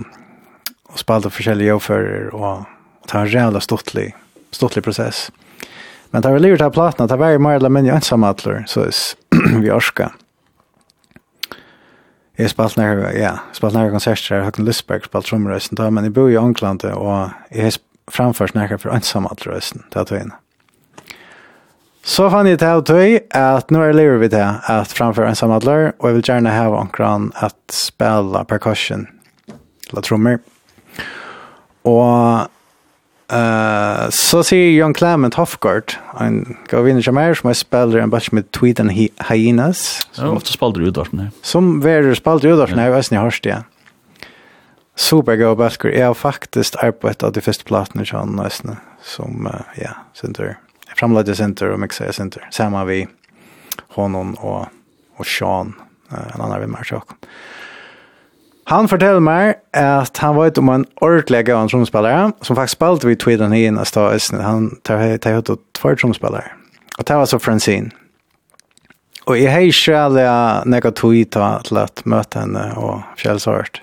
[0.89, 2.65] och spalt och försäljare jobbförare och, och
[3.07, 4.15] det var en jävla stortlig,
[4.51, 5.33] stortlig process.
[6.11, 8.91] Men det var livet av platna, det var ju mer eller mindre ensamma atler, så
[9.61, 10.11] vi orska.
[12.39, 16.15] Jeg spalt nær, ja, spalt nær konserter her, Høkken Lysberg spalt trommerøysen da, men jeg
[16.15, 20.35] bor i Ånglandet, og jeg har framført nær for ensamma det er tøyene.
[20.35, 20.48] Mm
[22.09, 24.41] Så fann jeg til tøy at nå er lever vi til
[24.73, 29.05] at framføre en samadler, og jeg vil gjerne ha omkran at spela percussion,
[29.91, 30.39] eller trommer.
[31.85, 32.49] Og
[33.29, 38.33] uh, så sier John Clement Hofgaard, en gavinner som er, som er spiller en batch
[38.33, 38.95] med Tweet and
[39.29, 40.07] Hyenas.
[40.17, 41.35] Som ofte spalder i udarten her.
[41.45, 43.67] Som verer spalder i her, veisen i har Super
[44.97, 48.41] Supergod Balker, jeg har faktisk arbeidet av de første platene i Kjønn,
[49.05, 50.57] som, uh, ja, synes jeg
[50.99, 52.45] framleide center og mixa center.
[52.51, 53.05] Samma vi
[53.97, 54.67] honom og,
[55.19, 55.75] og Sean,
[56.11, 56.85] en annan vi mer
[58.69, 63.21] Han fortäller meg att han var om en ordentlig gav tromspillere, som faktiskt spelade vid
[63.21, 66.45] Tweeden i en av Han tar høyt ut tvær tromspillere.
[66.99, 67.91] Och det var så Francine.
[69.25, 71.31] Och jeg har ikke alle några tweet
[71.65, 73.83] till att henne och fjällsvart.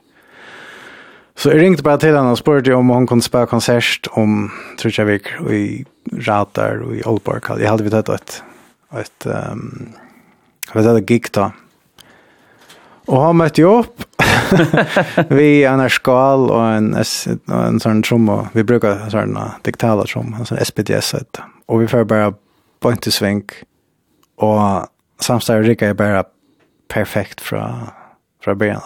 [1.36, 5.10] Så jeg ringte bara till henne og spurte om hon kunne spela konsert om tror
[5.52, 5.86] i
[6.28, 7.50] ratar og i Aalborg.
[7.60, 8.42] Jeg hadde vidt et,
[9.02, 9.94] et, um,
[10.74, 11.52] jeg et gig da.
[13.06, 14.06] Og han møtte jo opp.
[15.38, 19.38] vi er en skal og en, og en sånn trom, og vi bruker en sånn
[19.66, 21.14] digitale trom, en sånn SPDS.
[21.20, 21.44] Et.
[21.70, 22.34] Og vi får bare
[22.82, 23.46] point til sving,
[24.42, 24.90] og
[25.24, 26.26] samstår rikker jeg bare
[26.92, 27.94] perfekt fra
[28.46, 28.82] fra början.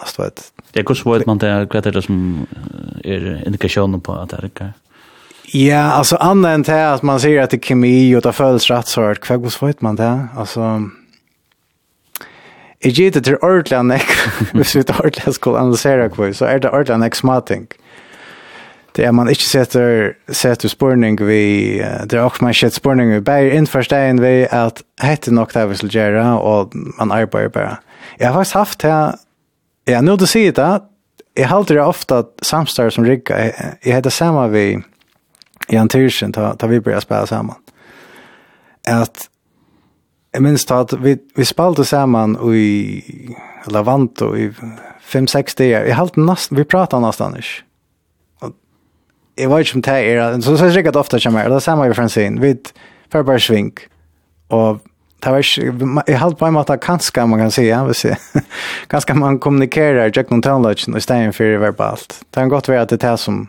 [0.72, 2.46] Det är kurs vad man det kvätter som
[3.04, 4.72] är indikationen på att det är
[5.52, 8.70] Ja, alltså annat än det att man ser att det är kemi och det följs
[8.70, 9.14] rätt så här.
[9.14, 10.26] Kvägg vad man det?
[10.36, 10.82] Alltså...
[12.78, 14.06] Jag ger det till ordentliga näck.
[14.52, 17.66] Hvis vi tar ordentliga skulle analysera kvar så är det ordentliga näck smating.
[18.92, 21.86] Det är man inte sätter, sätter spårning vid...
[22.06, 23.56] Det är också man sätter spårning vid berg.
[23.56, 27.78] Inte stegen vid att hette nog det vi skulle göra och man arbetar bara.
[28.18, 29.16] Jag har faktiskt haft det...
[29.84, 30.80] Ja, nu du säger det.
[31.34, 33.52] Jag har alltid ofta samstår som rigga.
[33.82, 34.82] Jag heter samma vid
[35.70, 37.56] Jan Tyrsen ta, ta vi började spela samman.
[38.88, 39.30] Att
[40.32, 44.50] Jeg minns da at vi, vi spalte sammen i Lavanto i
[45.12, 45.88] 5-6 dager.
[45.88, 47.64] Jeg halte nesten, vi pratet nesten ikke.
[48.40, 48.54] Og
[49.40, 51.66] jeg var ikke som det er, så, det er sikkert ofte ofta kommer det er
[51.66, 52.40] samme i Francine.
[52.40, 52.54] Vi
[53.10, 53.88] får bare svink.
[54.54, 54.80] Og
[55.24, 58.16] det var ikke, jeg halte på en måte kanskje, man kan si, säga, vi ser.
[58.90, 62.22] Kanskje man kommunikerar Jack Montanlöchen i stedet for verbalt.
[62.30, 63.48] Det har godt være at det er det som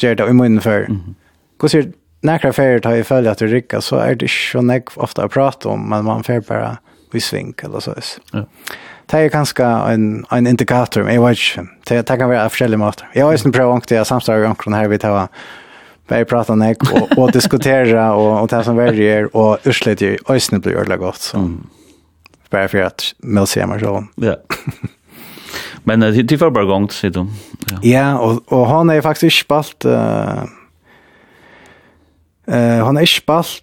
[0.00, 0.88] gjør det i munnen før.
[0.88, 1.21] Mm -hmm
[1.62, 4.96] Hur sier näkra färger tar i följa att det rycka så är det så nek
[4.96, 6.78] ofta att prata om men man färger bara
[7.12, 7.94] i svink eller så.
[8.32, 8.46] Ja.
[9.06, 11.70] Det är ganska en, en indikator, men jag vet inte.
[11.88, 13.08] Det, det kan vara forskjellige måter.
[13.12, 15.28] Jag har ju en provat att jag samstarrar om den här vi tar
[16.08, 20.60] vi pratar nek och, och diskutera och, och det som väljer och urslet ju ösnen
[20.60, 21.16] blir ordentligt gott.
[21.16, 21.36] Så.
[21.38, 21.66] Mm.
[22.50, 24.06] Bara för att med se mig så.
[24.14, 24.36] Ja.
[25.84, 27.26] Men det är bara gångt, sier du.
[27.82, 29.84] Ja, og, og han er faktisk ikke spalt...
[29.84, 30.46] Uh,
[32.46, 33.62] Eh han är spalt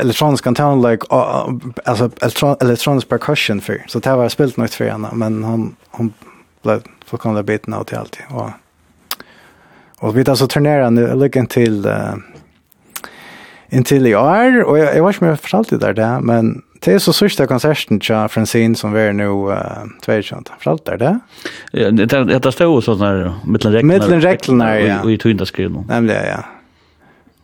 [0.00, 1.06] elektronisk antenn town like
[1.84, 2.10] alltså
[2.60, 6.12] elektronisk percussion för så det var spelat något för henne men han han
[6.62, 8.50] blev fullkomligt biten av till allt och
[9.98, 12.14] och vi där så turnerar nu lyckan till uh,
[13.68, 14.64] intill i år.
[14.64, 17.46] Och jag, jag var inte med förstått det där det men det är så sista
[17.46, 19.56] konserten tja Francine som vi är nu uh,
[20.58, 21.18] för allt där det?
[21.72, 25.84] Ja det det står så där mellan räknar mellan räknar ja och i tunna skrivna
[25.88, 26.44] nämligen ja.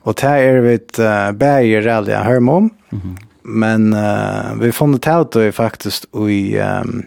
[0.02, 2.72] Og det er vi et uh, bæger rally jeg hører om.
[2.90, 3.16] Mm -hmm.
[3.44, 7.04] Men uh, vi funnet ut det faktisk i um,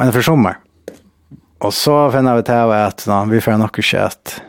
[0.00, 0.54] en for sommer.
[1.60, 4.42] Og så finner vi til at no, vi får nok ikke at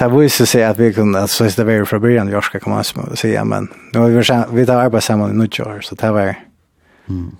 [0.00, 2.72] det viser seg at vi kunne, at så det veldig fra begynnelsen, i Jorska kan
[2.72, 2.84] man
[3.16, 6.34] säga, men nu har vi, vi tar arbeid sammen i 90 år, så det var
[7.06, 7.36] mm.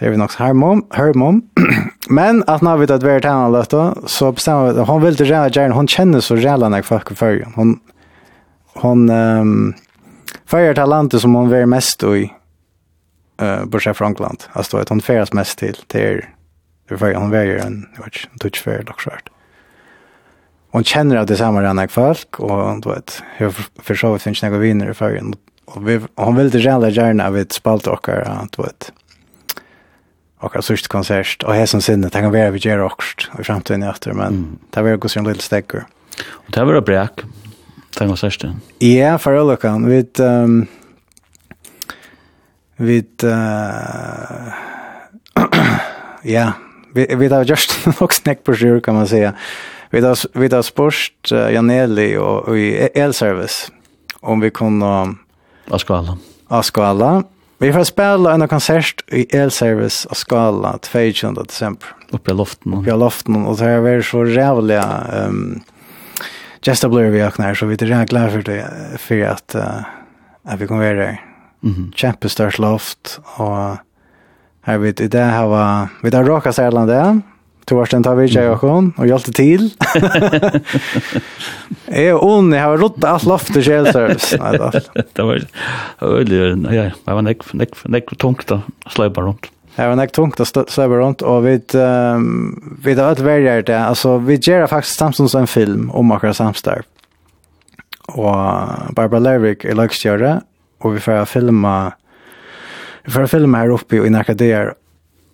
[0.00, 1.42] Det är vi nog härmom, härmom.
[2.08, 5.24] Men att när vi tar vart han löfte så bestämmer vi att hon vill inte
[5.24, 7.80] rädda Jaren, hon känner så rädda när folk för Hon
[8.74, 12.32] hon ehm um, talantet som hon vill mest i
[13.40, 14.44] eh uh, bortsett från England.
[14.52, 16.24] Alltså att hon färdas mest till till
[16.88, 19.28] för hon väger en watch touch fair dock svart.
[20.70, 23.50] Hon känner att det samma än jag folk och då vet hur
[23.82, 25.22] för så vet finns några vinnare för
[25.64, 28.92] och vi hon vill det gärna gärna vid spalt och att vet
[30.40, 33.82] och akkurat sist konsert, og hesen sinne, det vi være vi gör också i framtiden
[33.82, 34.58] efter men mm.
[34.70, 35.84] det var också en liten stäcker.
[36.30, 37.20] Och det var det bräck.
[37.98, 38.44] det var sørst.
[38.78, 39.86] Ja, för alla kan.
[39.86, 40.66] Vi, um,
[42.76, 44.52] vi, uh,
[46.22, 46.52] ja,
[46.94, 49.34] vi, vi har just nog snack på sjur, kan man säga.
[49.90, 53.70] Vi har, vi har sport uh, Janelli och i Elservice
[54.20, 55.18] om vi kunde Um,
[55.70, 56.18] Askala.
[56.48, 57.24] Askala.
[57.60, 61.88] Vi får spela en konsert i Elservice av Skala 22 december.
[62.10, 62.74] Uppe i loften.
[62.74, 63.36] Uppe i loften.
[63.44, 64.78] og det har vært så rævlig.
[65.12, 65.60] Um,
[66.64, 68.64] Just a blur vi öknar så vi er redan glad for det.
[68.98, 69.84] for at, uh,
[70.44, 71.20] at vi kommer være där.
[71.62, 71.92] Mm -hmm.
[71.96, 73.20] Kjempestørst loft.
[73.36, 73.78] og
[74.62, 75.88] her vet i det har var...
[76.02, 76.58] Vi har råkast
[77.70, 79.70] Du var den tar vi jag och hon och hjälpte till.
[81.86, 83.84] Är ond, jag har rått allt loft till själ
[85.12, 85.40] Det var
[86.00, 86.32] öl
[86.74, 89.46] ja, jag var näck näck näck tungt då släppa runt.
[89.76, 91.60] Det var näck tungt att släppa runt och vi
[92.82, 93.84] vi har allt värjare det.
[93.84, 96.82] Alltså vi gör faktiskt Samsons en film om Akra Samstar.
[98.06, 98.24] Och
[98.90, 100.42] Barbara Lerwick är lagstjärna
[100.78, 101.92] och vi får filma
[103.04, 104.34] Vi får filma här uppe i Nacka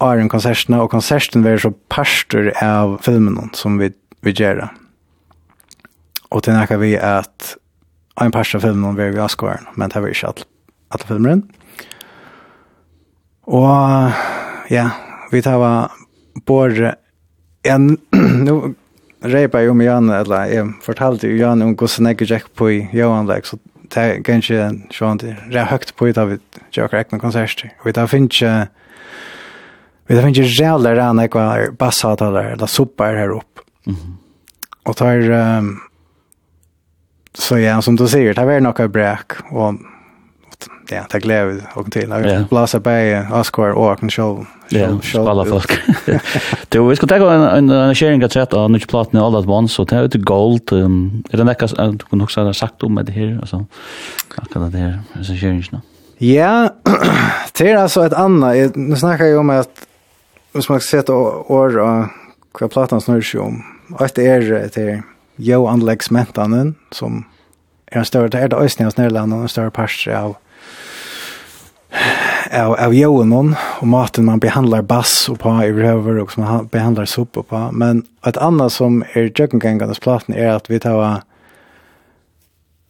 [0.01, 4.69] är en konserterna och konserten var så pastor av filmen som vi vi gör.
[6.29, 7.57] Och det näka vi att
[8.21, 10.47] en pastor av filmen var vi askar men det var inte att
[10.89, 11.43] att filmen.
[13.41, 14.11] Och
[14.69, 14.91] ja,
[15.31, 15.91] vi tar var
[16.47, 16.95] både
[17.63, 17.99] en
[18.45, 18.75] nu
[19.21, 23.27] repa ju med Jan eller jag fortalte ju Jan om hur snägg Jack på Johan
[23.27, 23.59] Lex så
[23.95, 26.39] det kanske sånt rätt högt på utav av
[26.71, 27.85] jag räknar.
[27.85, 28.43] Vi tar finns
[30.07, 31.47] Vi har finnes rævlig rann ekva
[31.79, 33.61] bassavtaler, eller soppar her opp.
[33.87, 34.15] Mm -hmm.
[34.87, 35.81] Og tar, um,
[37.35, 39.79] så ja, som du sier, det var noe bræk, og
[40.91, 42.09] ja, det gleder vi til.
[42.11, 44.47] Jeg blaser bare Askvar og Aken Sjolv.
[44.73, 45.73] Ja, spalla folk.
[46.73, 49.81] Du, vi skal ta en, en arrangering av trett av nytt platen All At Once,
[49.83, 50.73] og det er ute gold.
[50.73, 53.65] Um, er det nekka, du kunne også ha sagt om det her, altså,
[54.39, 55.83] akkurat det her, arrangeringen?
[56.23, 56.69] Ja,
[57.59, 58.77] det er altså et annet.
[58.77, 59.86] Nu nå snakker jeg om at
[60.57, 63.61] hvis man ser sette år og hva platan snur seg om,
[64.01, 65.03] at det er til
[65.37, 67.25] jo anleggsmentanen, som
[67.93, 70.39] er en større, det er det øyne hos Nederland, en større parstri av
[72.53, 76.69] av, av jonen og maten man behandlar bass og på i røver og som man
[76.73, 77.63] behandlar sopp og på.
[77.73, 80.99] Men et annet som er jøkkengengandes platen er at vi tar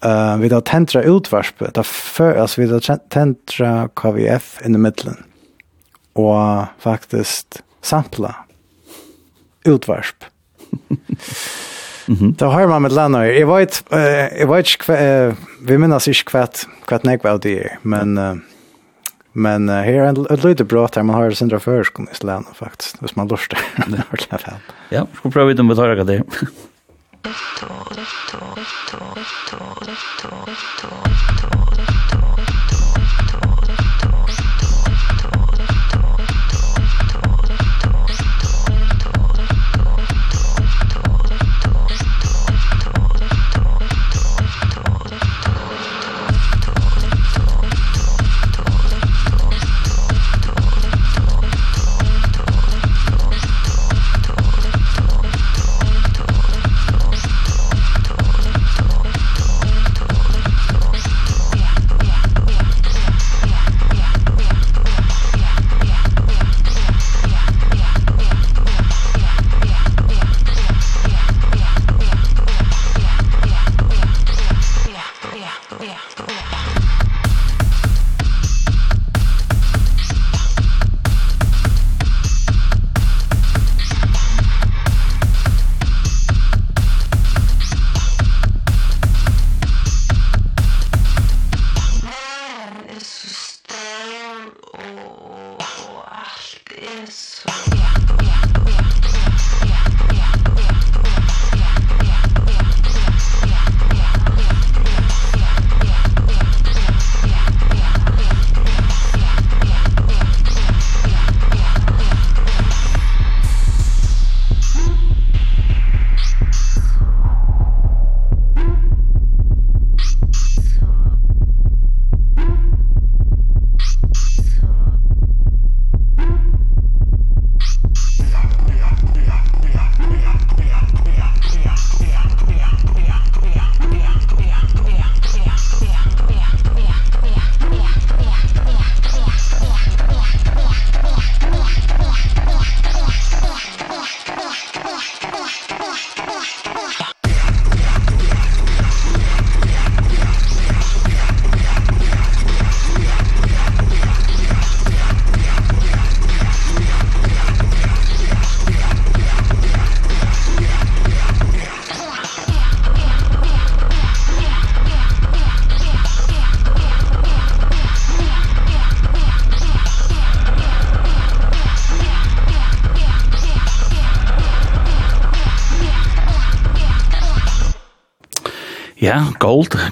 [0.04, 5.18] uh, vi tar tentra utvarsp, da før, altså vi tar tentra KVF i middelen
[6.16, 8.34] og faktisk sampla
[9.64, 10.24] utvarsp.
[12.08, 12.34] Mm -hmm.
[12.38, 13.40] Då har man med landet.
[13.40, 14.00] Jag vet uh,
[14.40, 18.34] jag vet kva, uh, vi minns inte kvart kvart nej vad det är, men uh,
[19.32, 22.56] men uh, här är ett lite bra där man har sindra förs kom i landet
[22.56, 22.96] faktiskt.
[23.02, 23.58] Hvis man lustar.
[23.86, 24.54] det har det fall.
[24.88, 26.22] Ja, ska prova ut om vi tar det där.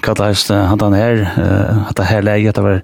[0.05, 1.25] kalla hans han her,
[1.89, 2.83] at det her leie, det var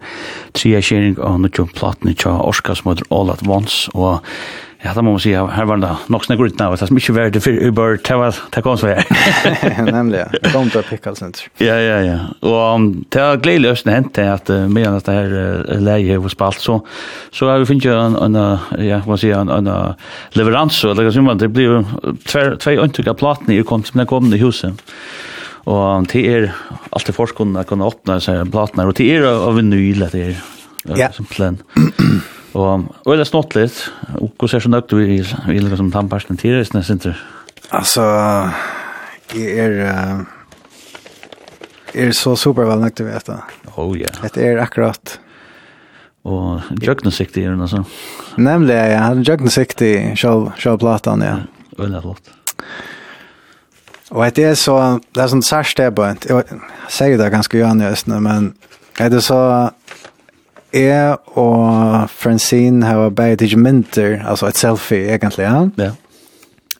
[0.57, 1.69] tria kjering av nutjum
[2.09, 4.21] i tja Orska som heter All At Once, og
[4.81, 7.13] ja, da må man si, her var det nok snakk ut av, det er mykje
[7.13, 9.03] verdt for Uber, det var, det kom så her.
[9.91, 11.51] Nemlig, ja, kom til Pickle Center.
[11.61, 15.77] Ja, ja, ja, og det var gledelig østen hent til at med at det her
[15.85, 16.79] leie var spalt, så,
[17.29, 18.39] så har vi finnet en, en,
[18.81, 19.69] ja, hva si, en, en
[20.33, 21.83] leverans, og det kan man, det blir jo
[22.25, 22.89] tve, tve, av
[23.21, 24.89] tve, i kom, som tve, tve, i huset.
[25.69, 26.47] Og til er
[26.91, 30.35] alltid forskerne kunne åpne seg platene, og til er av en vinyl, det er
[30.97, 31.11] ja.
[31.11, 31.61] som simpelthen.
[32.51, 33.77] Og, og det er snått litt,
[34.19, 35.19] og hvordan er så nøkt vi i,
[35.53, 37.13] i liksom tannpersten til det, nesten ikke?
[37.79, 38.03] Altså,
[39.31, 40.25] jeg er, uh,
[41.95, 43.37] er så supervel nødt til å vite.
[43.77, 44.11] Oh, ja.
[44.35, 45.15] Det er akkurat
[46.27, 47.81] og jøgnesiktig er den altså.
[48.37, 51.39] Nemlig, ja, jøgnesiktig, sjølv platan, ja.
[51.79, 52.31] Veldig flott.
[54.11, 56.15] Och det är så det är sånn særst det bara.
[56.27, 56.43] Jag
[56.89, 58.53] säger det ganska gjerne just nu men
[58.99, 59.71] är er så
[60.71, 65.71] är och Francine har bägge ikke mynter alltså et selfie egentligen.
[65.77, 65.91] Ja.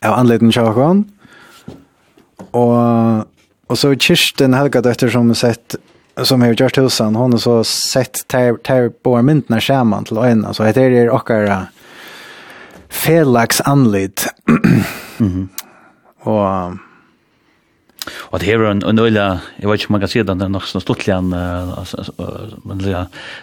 [0.01, 1.03] Av anledning til Jakob.
[2.51, 3.27] Och
[3.67, 5.75] och så Kirsten Helga døtter som sett
[6.23, 10.53] som har gjort husen hon har så sett ter ter på mynterna skjermen til øynene,
[10.53, 11.29] så det är det och
[12.89, 14.19] Felix anled.
[15.17, 15.49] Mhm.
[16.23, 16.73] Och
[18.31, 19.25] Og det er en øyla,
[19.59, 21.33] jeg vet ikke om man kan si det, det er nok sånn stortlig en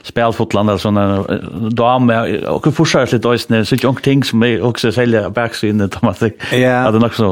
[0.06, 2.16] spelfotland, eller sånn dame,
[2.50, 6.00] og hvor forskjell litt øyne, så ikke noen ting som jeg også selger backsiden, det
[6.02, 7.30] er nok så,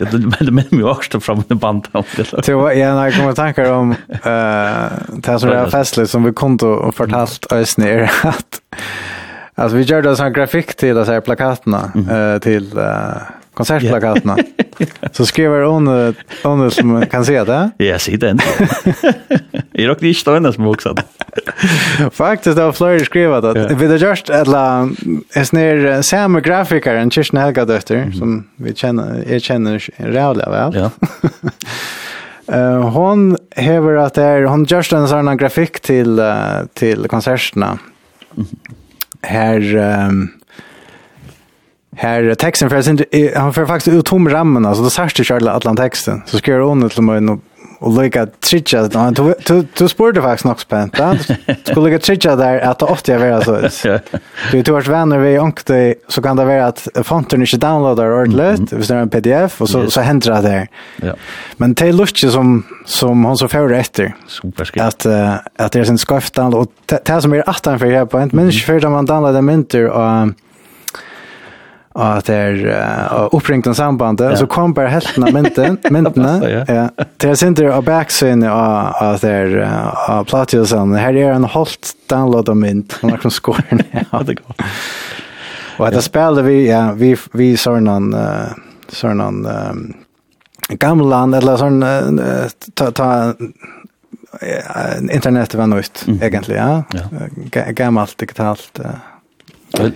[0.00, 1.90] men det minner meg også fram i band.
[1.92, 6.94] Ja, når jeg kommer tanker om det som er festlig, som vi kom til å
[6.96, 8.62] fortalt øyne, er at
[9.56, 12.40] Alltså vi gjorde en sån grafik till de här plakaterna mm.
[12.40, 13.22] till uh,
[13.56, 14.36] konsertplakaterna.
[15.12, 17.70] så skriver hon hon som kan se det.
[17.76, 18.38] Ja, se den.
[19.72, 20.94] Jag rockade inte den som også.
[22.12, 23.78] Faktiskt har Flyer skrivit att yeah.
[23.78, 24.88] vi det just alla
[25.34, 28.18] är ner samma grafiker än Kirsten Helga dotter mm -hmm.
[28.18, 30.74] som vi känner jag känner rävla väl.
[30.74, 30.90] Ja.
[32.52, 37.66] Uh, hon häver att det er, hon just en sånn grafik till, uh, till konserterna.
[37.66, 38.74] Mm -hmm.
[39.22, 39.76] Här
[40.08, 40.30] um,
[41.98, 42.98] Här texten för sen
[43.36, 46.68] han för faktiskt ut tom rammen alltså då särskilt Charlotte Atlant texten så ska jag
[46.68, 47.38] ordna till mig
[47.78, 51.18] och lägga tritcha då du du du sporde faktiskt nog spänt där
[51.64, 53.98] skulle lägga tritcha där att det ofta är så
[54.52, 58.72] du du vars vänner vi onkte så kan det vara att fonten inte downloadar ordentligt
[58.72, 61.14] hvis det är en pdf och så så händer det där ja.
[61.56, 65.06] Men det lustar som som hon så för efter superskill att
[65.56, 66.72] att det är sin skaft download och
[67.04, 70.28] det som är attan för här på inte men för man downloadar mynter och
[71.96, 74.36] och att det är uh, uppringt en samband ja.
[74.36, 76.50] så kom bara hälften av mynten, mynterna.
[76.50, 76.64] ja.
[76.68, 77.04] ja.
[77.16, 79.68] Det är inte av backsyn och att det är
[80.08, 80.94] av Platiusen.
[80.94, 83.02] Här är en halt download av mynt.
[83.02, 84.06] Man kan skåra ner.
[84.10, 84.54] Ja, det går.
[85.78, 88.46] Och att det spelade vi, ja, vi, vi sån någon, uh,
[88.88, 89.94] sån någon um,
[90.68, 93.34] gamlan eller sån uh, ta, ta uh,
[95.14, 96.22] internet var nytt mm.
[96.22, 96.82] egentligen ja,
[97.52, 97.62] ja.
[97.70, 98.80] gammalt digitalt
[99.80, 99.90] uh.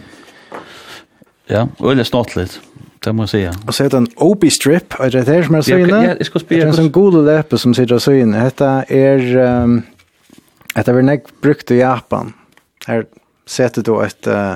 [1.50, 2.60] Ja, og det er snart litt.
[3.04, 3.52] Det må jeg säga.
[3.66, 5.88] Och så heter en OB-strip, är det här som jag säger?
[5.88, 6.72] Ja, jeg skal spela.
[6.72, 8.26] Det är en god läppe som sitter och säger.
[8.26, 9.36] Detta är...
[9.36, 9.82] Um,
[10.74, 12.32] detta är nek brukt i Japan.
[12.86, 13.04] Här
[13.46, 14.26] sätter du ett...
[14.26, 14.54] Uh,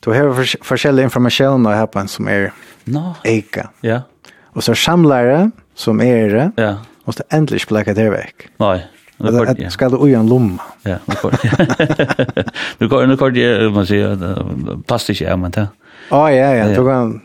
[0.00, 2.52] du har forskjellig information i Japan som är
[2.84, 3.14] no.
[3.24, 3.70] eika.
[3.80, 4.00] Ja.
[4.44, 6.52] Och så samlare som är det.
[6.56, 6.76] Ja.
[7.04, 8.48] Och så ändligen bläcka det väck.
[8.56, 8.86] Nej.
[9.20, 9.70] Det ja.
[9.70, 10.62] ska du en lomma.
[10.82, 13.06] Ja, det går.
[13.06, 15.68] Nu går det, man säger, passar inte, men det.
[16.10, 16.68] Ja, ja, ja.
[16.68, 17.20] Du kan...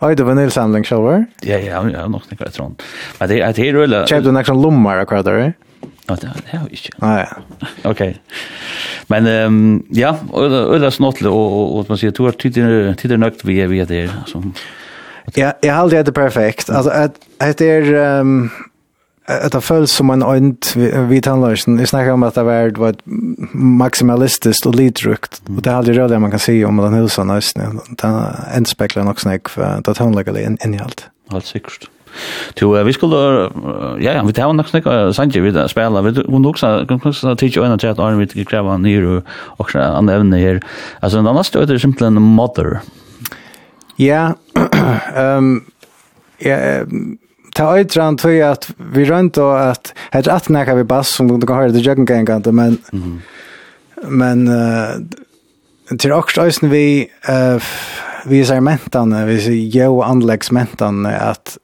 [0.00, 1.26] Oj, det var en samling shower.
[1.40, 2.70] Ja, ja, ja, nog inte kvar
[3.18, 4.06] Men det är det är rulla.
[4.06, 5.52] Köpte en action lummar och kvar där.
[6.06, 6.26] Ja, det
[6.56, 7.60] har vi Ja, ja.
[7.90, 8.22] Okej.
[9.06, 13.60] Men ehm ja, eller eller snottle och och man säger tur tider tider nökt vi
[13.60, 14.52] är vi det som
[15.34, 16.70] Ja, jag har håller det perfekt.
[16.70, 18.50] Alltså att det är ehm
[19.24, 20.74] det føles som en øynt
[21.08, 21.78] vi tannløsen.
[21.80, 22.98] Jeg snakker om at det var, det var
[23.54, 25.40] maximalistiskt og lidrukt.
[25.48, 25.56] Mm.
[25.56, 27.80] Og det er aldri rødlig man kan si om den husen nøysen.
[27.96, 28.12] Det
[28.56, 31.08] enspekler nok snakk for det tannløkelig inn i alt.
[31.32, 31.88] Helt sikkert.
[32.60, 33.50] Jo, vi skulle,
[33.98, 37.64] ja, ja, vi tar nok snakk, Sanji, vi spela, vi kunne også, kan også tidsje
[37.64, 39.08] øyne til at Arne vil kreve nyr
[39.58, 40.60] og andre evne her.
[41.02, 42.84] Altså, den andre støyder er simpelthen mother.
[43.98, 44.32] Ja,
[45.38, 45.64] um,
[46.44, 46.84] ja,
[47.54, 51.40] ta öjtran tror jag att vi rönt och att heter att näka vi bass som
[51.40, 53.20] du kan höra det jögen gängande men mm.
[54.08, 57.62] men uh, till också ösen vi uh,
[58.26, 61.58] vi ser mentan vi ser jo anläggs mentan att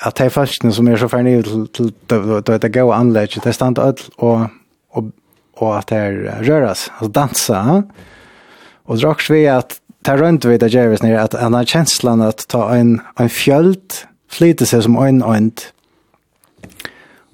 [0.00, 0.30] att det är
[0.72, 1.92] som är så för ut till, till,
[2.42, 2.92] till, det till, gå
[3.44, 4.40] det stannar att och,
[4.90, 5.04] och,
[5.54, 6.10] och att det
[6.40, 7.82] röras alltså dansa
[8.84, 12.48] och det vi att det runt vi det gör vi att en här känslan att
[12.48, 13.92] ta en, en fjöld
[14.28, 15.72] flyter seg som en øynt.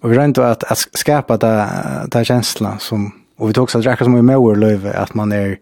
[0.02, 1.54] Og vi rent at, at skapa det,
[2.12, 5.56] det känslan som, og vi tog också att som i møver løyve, at man er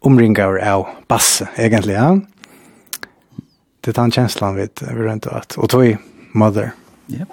[0.00, 2.02] omringar av basse egentligen.
[2.02, 2.16] Ja?
[3.84, 5.96] Det er den känslan vi, vi rent at, och tog
[6.32, 6.70] mother.
[7.08, 7.28] Yep.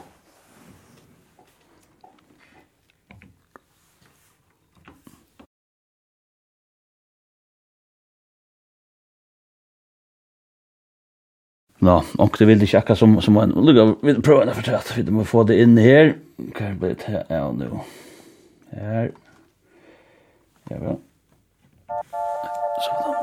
[11.80, 13.54] Nå, og det vil ikke akkurat som, som en...
[13.56, 16.18] lukka, vi prøver å fortelle at vi må få det inn her.
[16.52, 17.24] Hva er det her?
[17.32, 17.86] Ja, nå.
[18.76, 19.14] Her.
[20.70, 20.98] Ja, bra.
[22.84, 23.16] Sånn.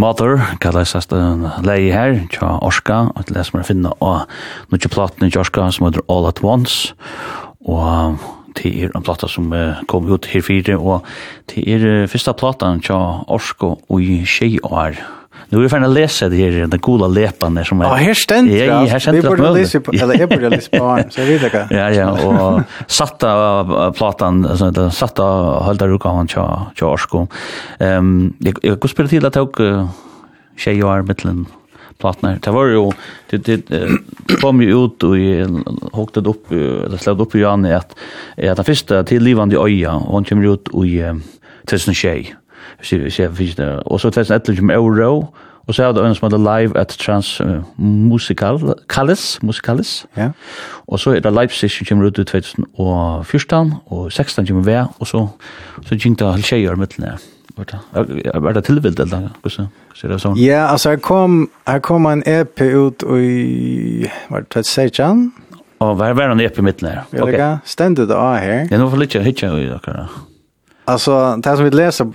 [0.00, 4.30] Mother, kallar sast en lei her, tja Orska, og til det som er finna av
[4.72, 6.94] nukje platene i Orska som heter All at Once,
[7.68, 8.16] og
[8.56, 9.52] til er en plata som
[9.92, 11.04] kom ut her fire, og
[11.52, 12.96] til er fyrsta platan tja
[13.28, 14.96] Orsko og i tjei år,
[15.52, 17.84] Nu är vi fan att läsa det här, den gula lepan som är...
[17.84, 18.64] Ja, här ständer det.
[18.64, 19.28] Ja, här ständer det.
[19.28, 21.66] Vi borde läsa på, eller jag borde läsa på honom, så jag vet inte.
[21.70, 25.22] Ja, ja, och satta platan, alltså, satta
[25.64, 27.26] hölda rukavan till Orsko.
[27.78, 29.56] Um, jag, jag spela till att jag
[30.56, 31.46] tjej och arbetlen
[31.98, 32.38] platnar.
[32.42, 32.90] Det var ju
[33.30, 33.88] det det
[34.40, 35.16] kom ju ut och
[35.92, 37.96] hokte upp eller slog upp i Janne att
[38.50, 40.84] att den första till livande öja och hon kommer ut och
[41.66, 42.34] tusen tjej
[42.78, 43.68] hvis jeg finnes det.
[43.86, 45.26] Og så 2011 med Euro,
[45.66, 47.46] og så hadde en som hadde live at Trans uh,
[47.78, 50.06] Musical, Kallis, Musicalis.
[50.16, 50.30] Ja.
[50.86, 55.06] Og så er det Live Session kommer ut i 2014, og 16 kommer vi, og
[55.06, 55.28] så,
[55.86, 57.20] så gikk det halv tjejer i midten her.
[58.40, 59.30] Var det tilvild eller noe?
[59.42, 65.32] Hvordan Ja, altså, jeg kom, jeg kom en EP ut i, var det 2016?
[65.80, 67.06] Og hva var det en EP i midten her?
[67.12, 68.66] Ja, det stendet av her.
[68.68, 70.08] Det er noe for litt hitje i dere.
[70.84, 72.06] Alltså det som vi läser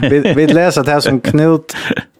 [0.10, 1.76] vi, vi läser det här som Knut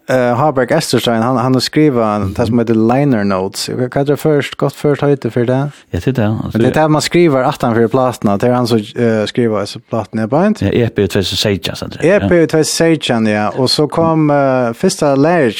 [0.09, 3.69] uh, Harberg Esterstein han han har skrivit det som heter liner notes.
[3.69, 5.71] Jag kan det först gott först höjde för det.
[5.89, 6.37] Ja det där.
[6.53, 9.65] Men det där man skriver att han för plattorna det är han som uh, skriver
[9.65, 10.61] så plattorna är bänt.
[10.61, 11.91] Ja, EP 2016 sen.
[11.99, 15.55] EP 2016 ja och så kom uh, första läget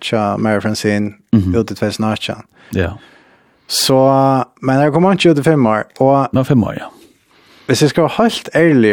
[0.00, 1.60] tja Mary Francine mm -hmm.
[1.60, 2.36] ut i 2018.
[2.70, 2.98] Ja.
[3.66, 6.90] Så men jag kommer inte ut i fem år och Men fem år ja
[7.68, 8.90] hvis jeg skal være helt ærlig,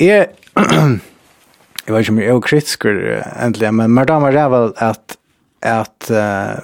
[0.00, 0.26] jeg,
[1.86, 5.16] jeg vet ikke om jeg er kritisk endelig, men mer damer er vel at,
[5.64, 6.60] at uh,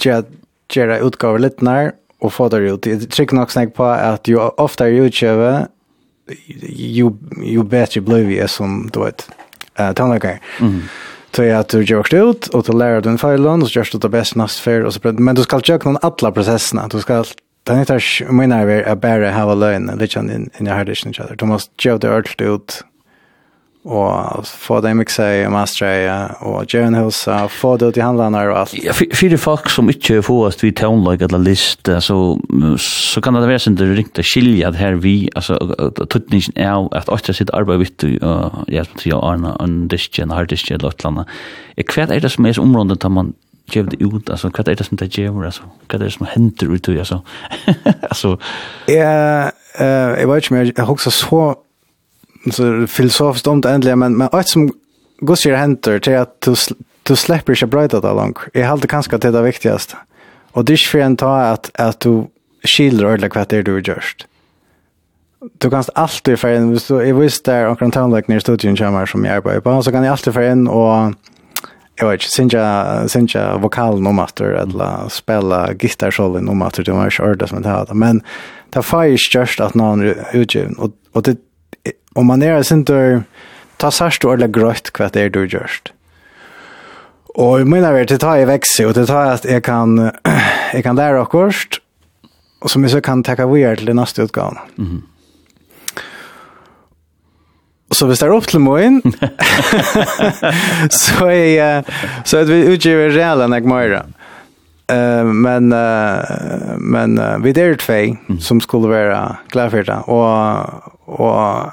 [0.00, 1.92] gjøre utgaver litt nær
[2.24, 2.88] og få det ut.
[2.88, 5.52] Jeg trykker nok snakk på at jo ofte er utgjøve,
[6.96, 7.12] jo,
[7.44, 9.26] jo bedre blir vi som, du vet,
[9.76, 10.40] uh, tannleggere.
[10.64, 10.80] Mm.
[11.36, 13.88] Så att du gör det ut, och du lär dig en feilen, och så gjør
[13.92, 16.88] du det bäst nästa før, og så men du ska gjøre någon alla processerna.
[16.88, 17.24] Du ska
[17.64, 21.20] Den är tars mina är att bara ha lögn lite in in your hardest each
[21.20, 21.36] other.
[21.36, 22.84] Thomas Joe det Earth ut,
[23.84, 25.10] og få dem att
[25.68, 28.74] säga og gjøre en Joan og få det ut i handlene og alt.
[28.84, 32.38] Ja, för folk som ikke får oss vid townlike eller list så
[32.78, 35.58] så kan det være sin det ringte skilja det her vi altså,
[36.10, 38.04] tøtningen er at åtta sitt arbete vitt
[38.68, 41.26] ja till Arna och en är en harddisk, eller et eller annet.
[41.94, 43.34] Hva er det som er är området där man
[43.72, 46.26] gjev det ut, altså, hva er det som det gjør, altså, hva er det som
[46.28, 47.20] henter ut, altså,
[48.10, 48.36] altså.
[48.88, 51.42] Jeg, jeg vet ikke men jeg har også så,
[52.50, 54.68] så filosofisk dumt endelig, men, men alt som
[55.24, 56.52] går sier henter til at du,
[57.08, 58.44] du slipper ikke brøyta det langt.
[58.54, 59.98] Jeg heldig kanskje til det viktigaste.
[60.54, 62.28] Og det er ikke en ta at, at du
[62.64, 64.26] skilder ordentlig hva det er du gjørst.
[65.60, 69.06] Du kan alltid få inn, hvis du, jeg visste der omkring tannleggene i studien kommer
[69.06, 71.16] som jeg arbeider på, så kan jeg alltid få inn og
[71.96, 76.92] jag vet inte, synja, synja vokal om att eller spela gitarr gitarrsålen om att det
[76.92, 77.94] var inte ordet som det hade.
[77.94, 78.22] Men
[78.70, 80.74] det var ju störst att någon är utgiven.
[80.74, 81.36] Och, och det,
[82.14, 83.22] om man är sin dörr,
[83.76, 85.92] ta särskilt ordentligt gröjt vad det är du görst.
[87.34, 90.10] Och jag menar att det tar jag växer och det tar att jag kan,
[90.72, 91.34] jag kan lära och
[92.60, 94.58] Och som jag så kan tacka vidare till nästa utgång.
[94.78, 95.13] Mm -hmm
[97.94, 99.00] så hvis det er opp til morgen,
[101.02, 104.14] så er jeg, så er vi utgiver utger reala när morgon.
[104.92, 110.66] Uh, men uh, men uh, vi där två som skulle vara glad för det och
[111.06, 111.72] och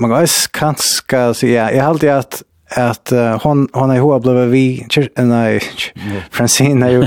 [0.00, 4.36] man kan kanske säga jag har alltid att att uh, hon hon är hoa blev
[4.36, 5.60] vi nej
[6.30, 7.06] Francine är ju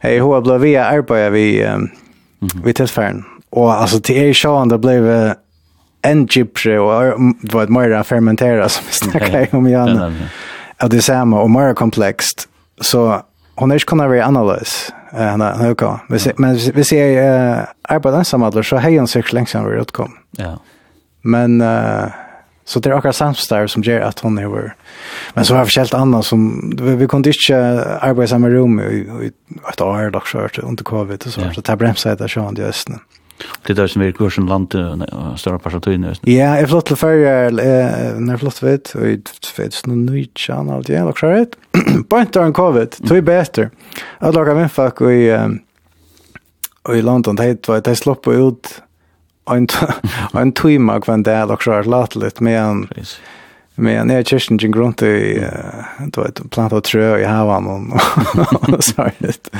[0.00, 1.88] är hoa blev vi arbetar vi um, mm
[2.40, 2.64] -hmm.
[2.64, 5.34] vi tillfällen och alltså till er sjön det blev
[6.02, 10.14] en gypsy och vad mer fermentera som vi snackar om igen.
[10.78, 12.48] Ja, det är samma och mer komplext.
[12.80, 13.22] Så
[13.54, 14.92] hon är ju kunna vara analys.
[15.12, 16.34] Eh nej, okej.
[16.36, 20.12] Men vi ser eh arbetar som alla så hej en cykel längs över utkom.
[20.30, 20.58] Ja.
[21.22, 22.08] Men eh
[22.70, 24.74] så det är också samstar som ger att hon är
[25.34, 28.80] men så har vi skällt annat som vi, vi kunde inte arbeta i samma rum
[28.80, 29.30] i
[29.72, 32.88] ett år dock så under covid och så så det bremsade det så ändå just
[32.88, 32.96] nu.
[33.66, 34.74] Det där som är går som land
[35.36, 37.52] stora partier Ja, jag flott till färg
[38.20, 39.22] när jag flott vet och i
[39.56, 41.56] fett någon ny chan av det eller så rätt.
[42.08, 43.70] Point on covid, to är bättre.
[44.18, 45.38] Jag lagar min fuck och i
[46.82, 48.82] och i London det var det slopp ut
[49.50, 49.68] en
[50.32, 52.88] en timme kvar där också så rätt lite med en
[53.74, 55.46] med en är kirsten gin grunt i
[55.98, 57.92] då ett planta trö i havan
[58.72, 59.50] och så rätt.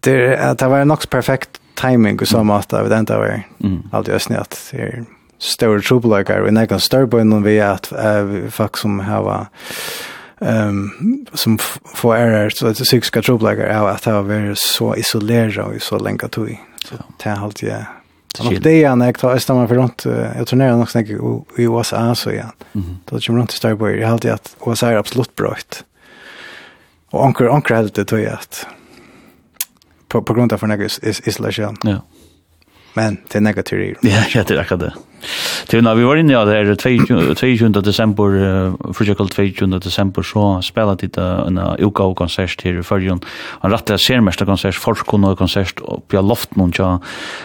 [0.00, 3.40] Det det var nog perfekt timing och så måste vi inte vara
[3.92, 5.04] alltid ösnä att det är
[5.38, 7.92] större trubbelökar och näkan större på någon vi är att
[8.50, 9.46] fuck som har
[10.38, 11.58] um, som
[11.94, 16.28] får error så att psykiska trubbelökar är att ha varit så isolerad och så länge
[16.28, 16.60] tog.
[16.84, 17.74] Så det har alltid
[18.38, 20.04] Och det är när jag tar stämma för runt
[20.36, 22.50] jag turnerar nog snäck i USA så igen.
[23.04, 23.98] Då kommer runt till Starboy.
[23.98, 25.56] Jag har alltid att USA är absolut bra.
[27.10, 28.66] Och onkel onkel helt det tror jag att
[30.08, 31.76] på, på grund av för något isolation.
[31.82, 32.02] Ja.
[32.94, 33.98] Men det är negativt.
[34.00, 34.94] Ja, jag är det.
[35.66, 36.76] Till när vi var inne där
[37.34, 43.20] 22 december förjakalt 22 december så spelade det en UK konsert här i Förjon.
[43.62, 47.00] En rätt sermästa konsert forskon och konsert på loft någon ja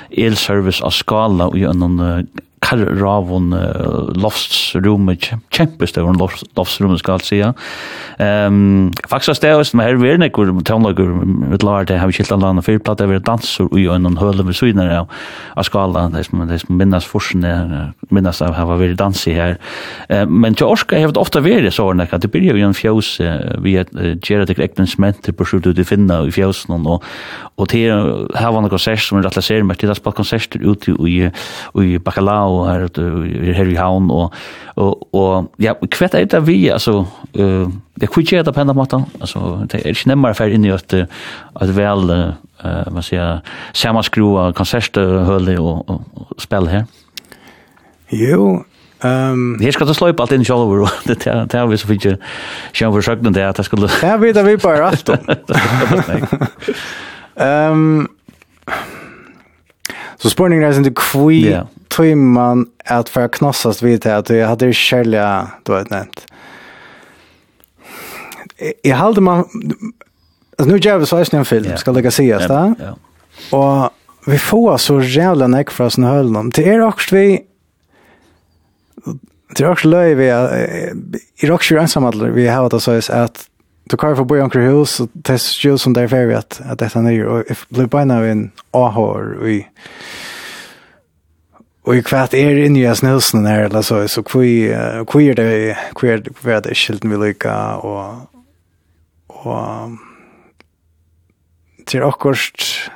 [0.09, 2.27] el service av skala och en
[2.63, 6.19] karravon uh, loftsrummet, kjempestøvren
[6.57, 7.49] loftsrummet skal jeg sige.
[8.19, 12.07] Um, faktisk det er med men her er det ikke tøvnlager, med lager det har
[12.07, 16.07] vi Kjellandland og fyrplatt, det er danser og jo en høle ved syden av skala,
[16.13, 17.62] det som, det som minnes forskjellene
[18.13, 19.57] minnas av hava vært dansi her.
[20.27, 23.09] Men til Orska har det ofta vært sånn at det byrja jo en fjøs
[23.63, 23.89] vi har
[24.23, 27.03] gjerra til ekten smenter på sjut ut i finna i fjøsen og,
[27.57, 27.91] og til
[28.37, 31.17] hava noen konsert som er rettla ser med til det spalt konserter ute i,
[31.81, 32.87] i Bacalao her,
[33.57, 34.33] her i havn og,
[34.75, 37.67] og, og ja, kvett er det vi altså uh,
[37.99, 38.97] det kunne gjøre det på en måte.
[39.21, 42.33] altså, det er ikke nemmere for inn i at, at vel uh,
[42.91, 47.02] man sier av konserthølet og, og, og spille her
[48.15, 48.63] Jo,
[49.03, 51.87] Ehm Här ska du slå upp allt in själva och det där där vi så
[51.87, 52.17] fick ju
[52.73, 55.09] sjön försökt den där att skulle Ja, vi där vi bara allt.
[57.35, 58.07] Ehm
[60.17, 64.65] Så spårningen är inte kvi tror man att för knossast vid det att jag hade
[64.65, 66.25] ju du då ett nämnt.
[68.81, 69.45] Jag hade man
[70.57, 72.75] nu gör vi så här en film ska lägga se oss där.
[73.51, 73.89] Och
[74.25, 76.49] vi får så jävla näck för oss nu höll dem.
[76.49, 77.41] Det er också vi
[79.57, 80.27] Det är också löj vi
[81.37, 83.47] i Rocksjö ensamhållare vi har det så att
[83.83, 86.61] du kan få bo i anker hus och test ju som det er ferdig at,
[86.65, 89.63] at dette er och Og jeg by now av en ahår
[91.83, 96.21] og i kvart er det nya snösen her, eller så så queer er det queer
[96.47, 98.29] er det skilten vi lykker, og,
[99.27, 99.97] og
[101.87, 102.91] til akkurat,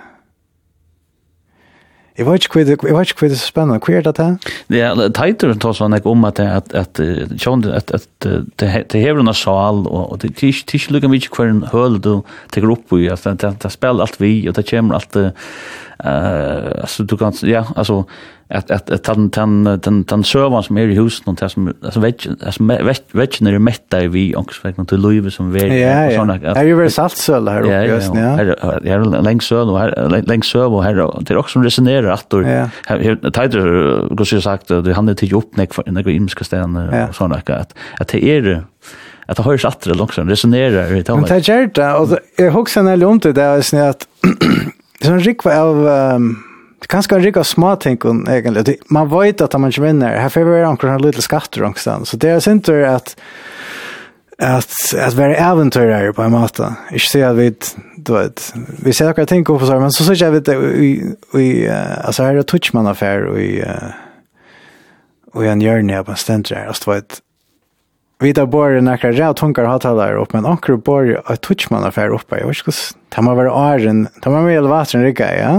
[2.17, 3.79] Jeg vet ikke hva det, jeg vet ikke hva det er spennende.
[3.85, 4.37] Hva er det her?
[4.73, 7.01] Det er tighter som tar jeg om at at at
[7.37, 8.07] sjón at at
[8.57, 12.65] det hever en sal og det tisch tisch lukker mye kvar en høl du tar
[12.71, 17.33] opp i at det spiller alt vi og det kommer alt eh altså du kan
[17.43, 18.03] ja altså
[18.49, 21.73] att att att den den den den servern som er i husen och det som
[21.83, 22.63] alltså vet alltså
[23.13, 26.75] vet när det mätta vi också til till Louis som vet och såna Ja, ju
[26.75, 28.21] väl saltsöl här uppe just nu.
[28.21, 32.11] Ja, ja, längs söl och här längs söl och her det är också som resonerar
[32.11, 32.43] att då
[33.31, 37.35] tajter går så sagt det handlar till upp näck för några imska stenar og såna
[37.35, 38.63] at att det er
[39.27, 41.29] att det hörs att det långsamt resonerar i talet.
[41.29, 43.93] Men det är det och jag huxar när långt det där är er
[45.01, 45.87] som rikva av
[46.79, 48.79] Det kanske en riktigt små ting om egentligen.
[48.85, 50.17] Man vet att man inte vinner.
[50.17, 52.05] Här får vi omkring en liten skatter också.
[52.05, 53.19] Så det är inte att
[54.37, 56.73] att att vara äventyrare på en måte.
[56.91, 57.55] Jag ser att vi
[57.97, 58.53] du vet
[58.83, 61.69] vi ser att jag tänker på så men så så jag vet vi vi
[62.03, 63.63] alltså här är touchman affär och i
[65.33, 67.21] och en journey på ständer alltså vet
[68.17, 72.39] Vi tar bare nekker ræv tunkar hattalar opp, men anker bare at tutsmann affær oppe,
[72.39, 75.51] jeg vet ikke hvordan, det må være åren, det må være elevatoren rikka, ja?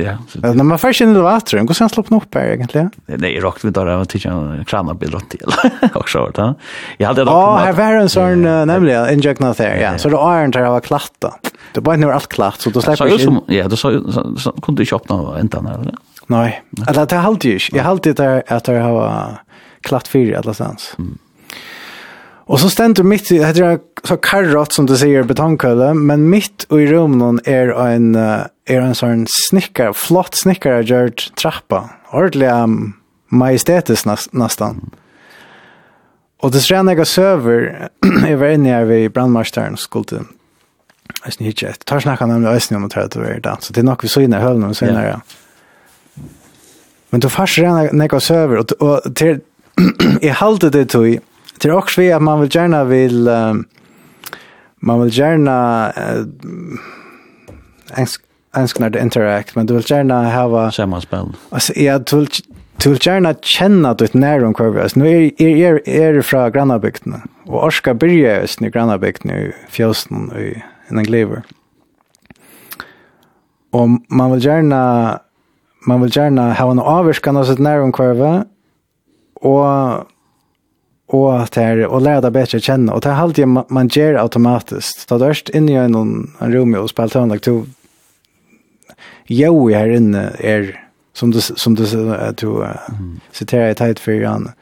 [0.00, 0.14] Ja.
[0.46, 2.84] Når man først inn i elevatoren, hvordan skal slapp den her egentlig?
[3.20, 5.44] Nei, jeg råkte vi da, jeg tykker en kranabil rundt til,
[5.90, 6.46] og så var det.
[7.04, 7.12] ja.
[7.12, 7.36] Å,
[7.66, 11.34] her var en sånn, nemlig, innjøkna der, ja, så det åren jeg var klatt da.
[11.76, 13.28] Det var ikke alt klatt, så du slipper ikke...
[13.28, 13.42] inn.
[13.52, 14.00] Ja, du sa jo,
[14.40, 16.00] så kunne du ikke åpne enda, eller?
[16.32, 16.48] Nei,
[16.86, 19.38] eller det er alltid ikke, jeg har alltid at jeg har
[19.84, 20.80] klatt fyra, eller sånn.
[20.96, 21.14] Mm.
[22.46, 26.84] Og så stendur mitt det heter så karrot som du sier, betongkulle, men mitt i
[26.86, 31.82] rummen er en er en sånn snikker, flott snikker snickare gjort trappa.
[32.12, 32.94] Ordentligt um,
[33.34, 34.80] majestetisk nesten.
[36.44, 37.90] Og det stränna jeg søver,
[38.28, 40.26] jeg var inne her ved brandmarsteren og skulle
[41.24, 41.66] Jag syns inte.
[41.66, 43.56] Jag tar snakka nemlig ösning om å ta det det.
[43.60, 44.82] Så det er nok vi så inne i höllen och.
[44.82, 45.20] Yeah.
[47.10, 49.40] Men du fars rena jeg söver och, og til,
[50.22, 51.20] jeg halte det til,
[51.60, 53.64] Det är också vi att man vill gärna vill um,
[54.76, 56.26] man vill gärna uh,
[57.96, 58.20] ens
[58.56, 61.32] önskar det interact men du vill gärna ha samma spel.
[61.50, 62.28] Alltså ja, du vill
[62.82, 64.88] du vill gärna känna ditt närum kvar.
[64.94, 69.52] nu är är är, är du från grannabygden och Orska börjar just i grannabygden i
[69.68, 71.42] fjällsnön i en glever.
[73.72, 75.20] Och man vill gärna
[75.86, 78.44] man vill gärna ha en avskan av sitt näromkvarver
[79.34, 79.66] och
[81.08, 85.06] och er å lære deg bedre å kjenne, og det er alltid man, man automatisk.
[85.08, 87.66] Da du er inne i en, en rom og spiller töndag till
[89.28, 90.72] Jo her inne er,
[91.14, 92.64] som du som du du
[93.32, 94.52] citerar ett helt för han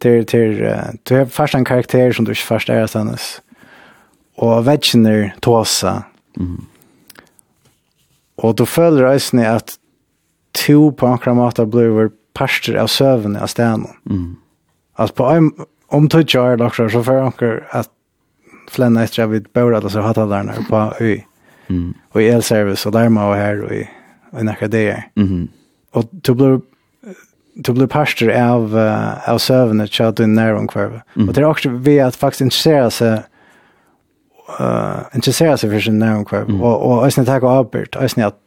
[0.00, 3.40] til, uh, du har først en karakter som du inte först är sannes.
[4.36, 6.04] Och vetchner tåsa.
[6.36, 6.66] Mm.
[8.36, 9.76] og du føler også at
[10.54, 13.90] to på en måte blir parster av sövn av stenen.
[14.10, 14.36] Mm.
[14.96, 15.52] Alltså på en,
[15.92, 17.88] om du kör då så får anker att
[18.70, 21.16] flänna efter vid båda så har alla där på ö.
[21.68, 21.94] Mm.
[22.12, 23.88] Och elservice och där man här och i
[24.32, 25.04] en akademi.
[25.14, 25.48] Mhm.
[25.90, 26.60] Och du blir
[27.54, 31.00] du blir pastor av uh, av sövnet chat att du är nära omkvarv.
[31.16, 31.28] Mm.
[31.28, 33.22] Och det är också vi att faktiskt intressera sig
[34.60, 36.48] uh, intressera sig för sin nära omkvarv.
[36.48, 36.62] Mm.
[36.62, 38.38] Och, och ösnet tack och Albert, ösnet att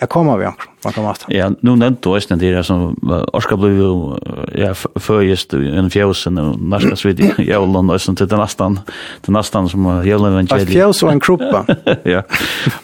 [0.00, 1.24] jag kommer vi också man kan vart.
[1.28, 2.96] Ja, nu nevnte du är det där som
[3.32, 4.18] Orska blev jo
[4.54, 8.78] ja förjust en fjøsen och nästa svit i Jolland och til den nastan,
[9.26, 10.86] den nastan som Jolland evangeliet.
[10.86, 11.64] Att och en kruppa.
[12.04, 12.22] ja.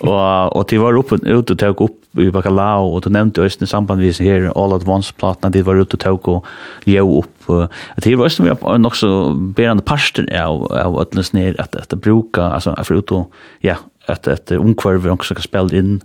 [0.01, 3.69] Och og det var oppe ute og tog upp i Bacalao och du nämnde samband
[3.69, 6.47] sambandvis här all at once plattan det var ute og tog och
[6.87, 7.51] jo upp
[7.97, 11.75] att det var også vi har nok så berande parster av av att ner att
[11.75, 13.25] att bruka alltså förutom
[13.63, 13.75] ja
[14.07, 16.01] att att omkvarv också ska spela in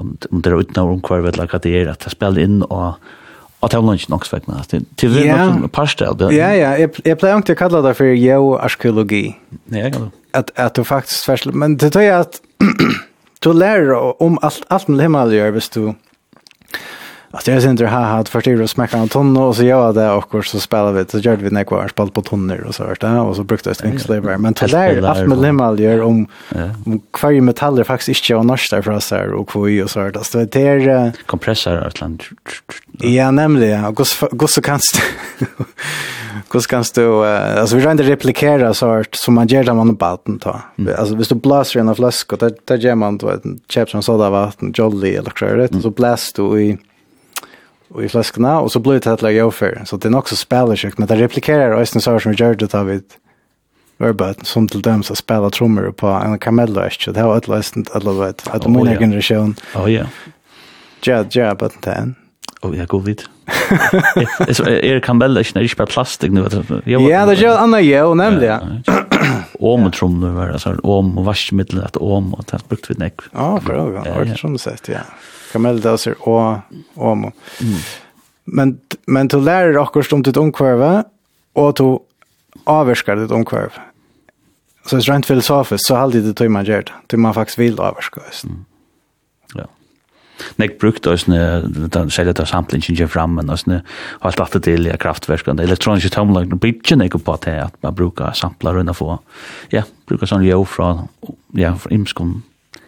[0.00, 2.62] om, om det er uten av omkvar, vet hva det er, at det spiller inn
[2.68, 3.00] og
[3.62, 4.62] Att jag lunch nog sväckna.
[4.94, 6.30] Till det någon pasta där.
[6.30, 9.36] Ja ja, jag jag plejer inte kalla det för geoarkeologi.
[9.64, 10.38] Nej, kan du.
[10.38, 12.40] Att att du faktiskt men det tror jag att
[13.40, 13.92] du lär
[14.22, 15.94] om allt allt med himmel gör, visst du
[17.32, 19.92] Att jag syns inte har haft för i och smäcka en tonne och så gör
[19.92, 22.84] det och så spelar vi så gör vi när kvar spalt på tonner och så
[22.84, 26.26] vart det och så brukte jag stringslaver men det där allt med limal gör om
[26.86, 30.14] om kvar metaller faktiskt inte och där för oss här och kvoi och så vart
[30.14, 30.24] det.
[30.24, 32.22] Så det är kompressor Atlant.
[32.98, 33.94] Ja, nämligen och
[34.30, 35.02] goss så kanst
[36.50, 40.60] Kus kan du alltså vi rent replikera sort som man gör när man batten ta.
[40.98, 44.02] Alltså visst du blåser i en flaska där där gör man då ett chips som
[44.02, 46.78] soda vatten jolly eller så blast så du i
[47.98, 49.86] i flaskorna och så blir det ett å gjøre.
[49.86, 50.46] Så det är också så
[50.96, 53.16] men det replikerar och øyne saker som vi gjør det av et
[53.98, 57.12] verbat som till dem som spiller trummor på en kamello, ikke?
[57.12, 60.36] Det er jo et løsent, et løsent, et løsent, et løsent, et løsent,
[61.06, 62.16] Ja, ja, but then.
[62.62, 63.22] Oh, ja, god vid.
[64.52, 66.42] Så er Campbell ikke nærmest bare plastik nu?
[66.86, 68.82] Ja, det gör jo anna jo, nämligen.
[69.60, 73.24] Om og trommel var det, om og vaskemiddel, om og det brukt vi nek.
[73.32, 75.06] Ja, bra, ja, det er sånn sett, ja
[75.52, 76.60] kameldaser og
[76.96, 77.32] omo.
[77.60, 77.82] Mm.
[78.50, 81.04] Men men du lærer akkurat om ditt omkvarve,
[81.54, 81.86] og du
[82.66, 83.90] avverskar ditt omkvarve.
[84.86, 87.58] Så det er rent filosofiskt, så halde det tog man gjør det, til man faktisk
[87.60, 88.22] vil avverska.
[88.48, 88.64] Mm.
[89.58, 89.66] Ja.
[90.56, 91.40] Nek brukt oss ne,
[91.92, 93.82] den selja der samtlingen gjør fram, men oss ne,
[94.24, 98.78] alt alt til ja, kraftverskene, elektroniske tomlagene, bidje nek på at, at man brukar samplar
[98.78, 99.18] rundt få,
[99.72, 100.94] ja, brukar sånn jo fra,
[101.58, 102.40] ja, fra imskon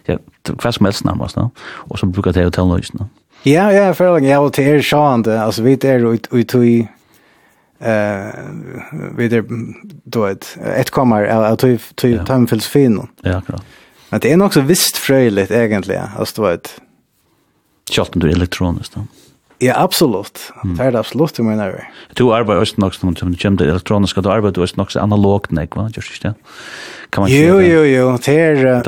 [0.08, 0.16] ja,
[0.48, 1.50] hva som helst nærmast, no?
[1.88, 2.94] og så brukar det hotellnøys.
[2.94, 3.06] No?
[3.46, 6.88] Ja, ja, jeg føler jeg vil til er sjående, altså vi er ut ut i
[7.80, 8.32] eh
[9.16, 9.44] vi det
[10.04, 13.08] då ett ett kommer att ta ta ta en filosofin.
[13.22, 13.62] Ja, klart.
[14.10, 16.80] Men det är nog också visst fröjligt egentligen, alltså då ett
[17.90, 19.00] Kjolten du elektronisk då?
[19.58, 20.52] Ja, absolut.
[20.64, 20.76] Mm.
[20.76, 21.82] Det er det absolutt, jeg mener vi.
[22.18, 25.52] Du arbeider også nok som du kommer til elektronisk, og du arbeider også nok analogt,
[25.52, 25.86] nek, hva?
[25.94, 26.34] Gjørs ikke det?
[27.12, 28.82] kan man ju ju ju ter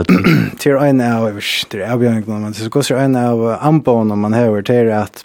[0.59, 4.21] ter en av det är ju inte man så går så en av ampon om
[4.21, 5.25] man hör ter att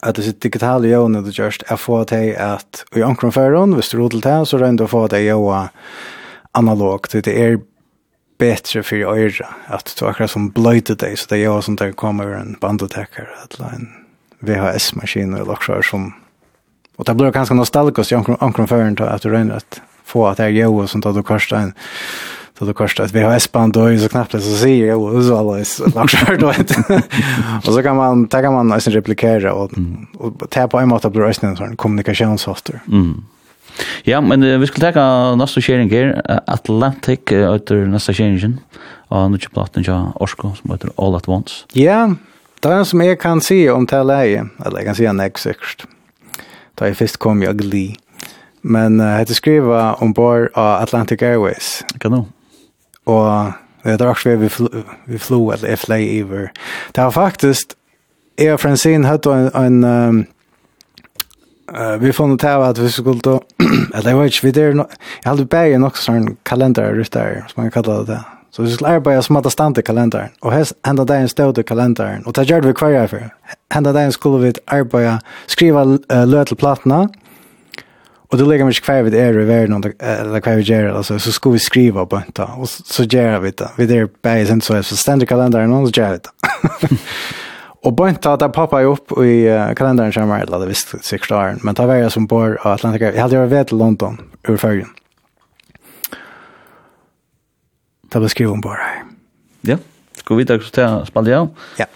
[0.00, 4.20] att det digitala jonen det just är för att att i ankron föron visst rodel
[4.20, 5.68] där så rent då för det jag
[6.52, 7.12] analogt.
[7.12, 7.60] Det är
[8.38, 11.92] bättre för öra att det akkurat som blöjde dig så det är jag som det
[11.92, 13.88] kommer en bandotäckare eller en
[14.40, 16.14] VHS-maskin eller också som
[16.96, 20.50] och det blir ganska nostalgiskt i ankron föron att du rent att få att det
[20.50, 21.72] jag gör sånt att du kostar en
[22.58, 25.58] så det kostar ett VHS-band och så knappt det så säger jag och så alla
[25.58, 27.02] är då inte.
[27.66, 29.70] Och så kan man ta kan man nästan replikera och
[30.18, 32.80] och ta på en måte blir resten en sån kommunikationssoftware.
[32.92, 33.24] Mm.
[34.02, 38.60] Ja, men uh, vi skulle ta nästa sharing här Atlantic uh, efter nästa sharingen.
[39.08, 41.54] Och nu plattan ja Orsko som heter All at Once.
[41.72, 42.14] Ja,
[42.60, 44.46] det är som jag kan se om det här läge.
[44.66, 45.86] Eller jag kan se en exakt.
[46.74, 47.94] Då jag först kom jag glee.
[48.64, 51.82] Men uh, hette skriva ombord av Atlantic Airways.
[52.00, 52.22] Kan du?
[53.04, 53.52] Og
[53.84, 54.68] det er også vi, fl
[55.06, 56.48] vi flo, eller jeg flei iver.
[56.96, 57.74] Det var faktisk,
[58.40, 60.22] jeg og Francine hadde en, en um,
[61.68, 64.78] uh, vi fann ut av at vi skulle ta, eller jeg vet ikke, vi der,
[64.78, 64.86] no,
[65.24, 68.22] jeg hadde bare nok sånn kalender rundt der, som man kallar det.
[68.54, 71.66] Så vi skulle arbeide som hadde stand i kalenderen, og hest enda dagen stod i
[71.66, 73.30] kalenderen, og det gjør vi hver jeg for.
[73.74, 75.18] Enda dagen skulle vi arbeide,
[75.50, 77.23] skriva uh, lø til platene, og
[78.34, 81.18] Och då lägger man sig kvar vid er i världen eller kvar vid er alltså
[81.18, 83.70] så ska vi skriva på det och så så gör vi det.
[83.76, 86.96] Vi där bäs inte så är så ständigt kalendern och så gör vi det.
[87.82, 91.56] Och på inte att poppar ju upp i kalendern som är eller visst sig klar
[91.62, 93.14] men det var jag som bor i Atlantica.
[93.14, 94.88] Jag hade ju varit i London ur färgen.
[98.12, 99.02] Det var skriven på det här.
[99.60, 99.76] Ja.
[100.16, 101.48] Ska vi ta så där spalja?
[101.76, 101.86] Ja.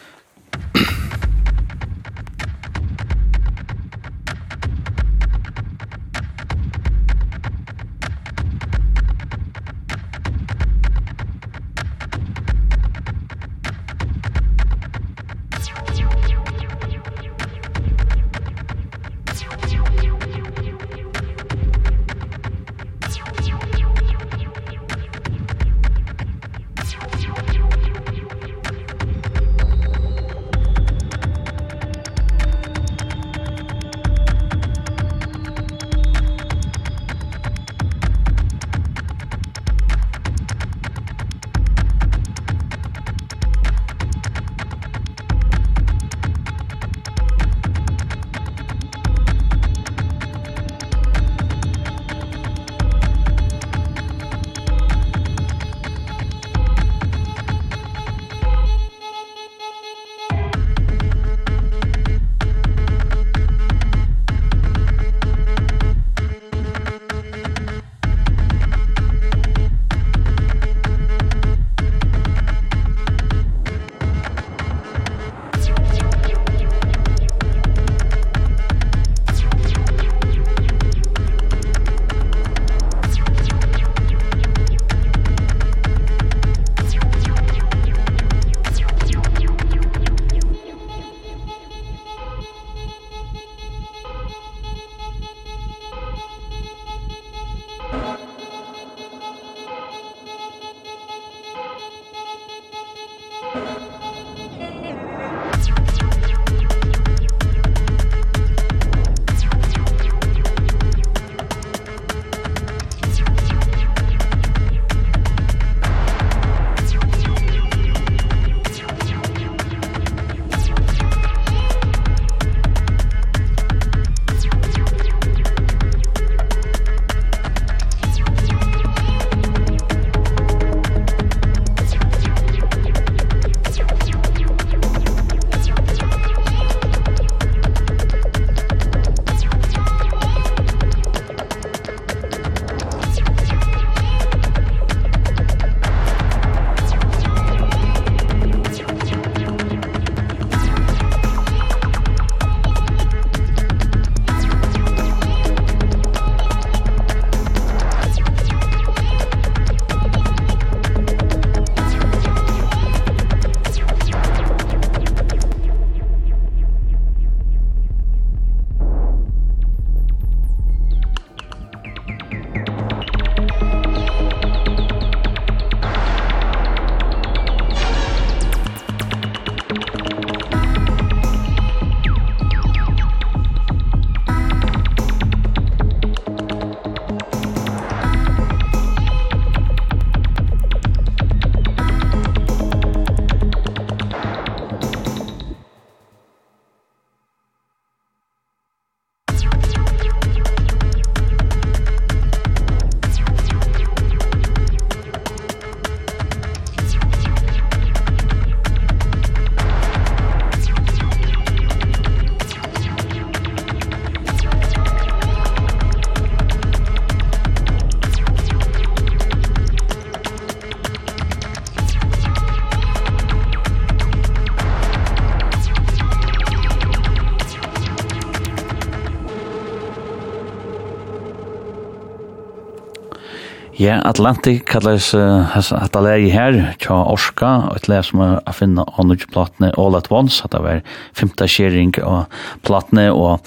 [233.79, 238.51] Ja, Atlantic kallas at alla i her, tja Orska, og et leir som er a
[238.51, 240.81] finna av platne platene All at Once, at det var
[241.15, 242.27] femta skjering av
[242.67, 243.39] platene, og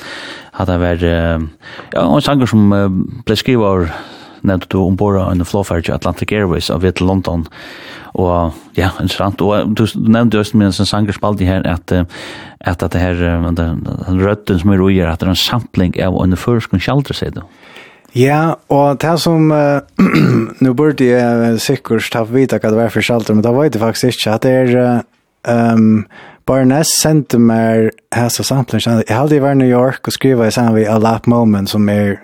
[0.55, 2.71] at det var, ja, en sanger som
[3.27, 3.91] ble skriva av
[4.47, 5.43] nevnte du ombord av en
[5.83, 7.43] til Atlantic Airways av Viet London,
[8.15, 11.91] og ja, en strand, og du nevnte jo min en sanger spaldi her, at
[12.61, 13.15] at det her,
[13.57, 17.35] den rødden som er ui at det er en sampling av en førskun kjaldre, sier
[17.35, 17.41] du.
[18.15, 19.79] Ja, og det som, uh,
[20.63, 23.81] nu burde jeg sikkert ha vite hva det var for sjalter, men det var jeg
[23.81, 25.01] faktisk ikke, at det er,
[25.47, 26.05] uh, um,
[26.45, 30.79] Barnes sendte meg hæsa samplen, jeg hadde vært i New York og skriva i sammen
[30.79, 32.17] med A Lap Moment, som er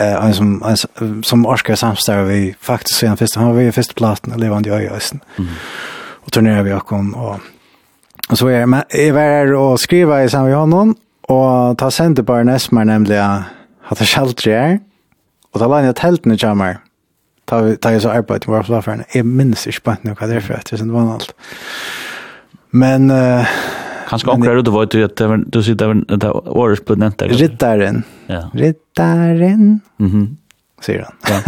[0.00, 3.94] uh, en som en, som orsker samstår vi faktiskt siden första han var ju första
[3.94, 5.20] plattan levande i ösen.
[5.38, 5.48] Mm.
[6.28, 7.14] og turnerer vi akkurat, kom
[8.28, 12.70] och så är jag är var och skriva i samma honom och ta sendte Barnes
[12.70, 13.42] meg nämligen
[13.88, 14.80] at det aldrig är
[15.58, 16.76] Og da la jeg teltene kommer,
[17.50, 20.54] da jeg så arbeid til varpslafferen, jeg minnes ikke på noe hva det er for
[20.54, 21.32] etter, det var alt.
[22.70, 23.10] Men...
[23.10, 23.58] Uh,
[24.08, 25.22] Kanskje akkurat du vet at
[25.52, 25.88] du sier det
[26.22, 27.34] var årets på nevnt der.
[27.34, 28.04] Rittaren.
[28.30, 28.46] Ja.
[28.54, 29.80] Rittaren.
[29.98, 30.20] Mhm.
[30.20, 30.36] Mm
[30.78, 31.14] Sier han.
[31.26, 31.38] Ja.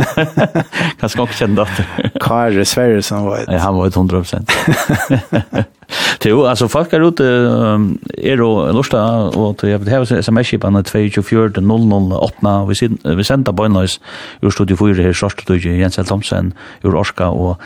[0.98, 2.10] Kanskje akkurat kjent det.
[2.18, 3.52] Kare Sverre som var et.
[3.54, 5.70] Ja, han var et 100%.
[6.26, 8.98] Jo, altså folk er ute er og lusta
[9.36, 14.00] og til jeg vil heve sms-kipan 224-008 vi sender bøgnløys
[14.42, 16.04] ur studio 4 her sørste studio Jens L.
[16.04, 16.52] Thomsen
[16.84, 17.56] ur Orska og,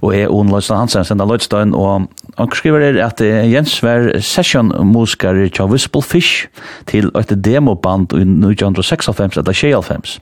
[0.00, 5.44] og jeg og Løystein Hansen sender Løystein og han skriver er at Jens var session-musiker
[5.44, 6.46] i Whistle Fish
[6.86, 10.20] til et demoband i 1996 eller 96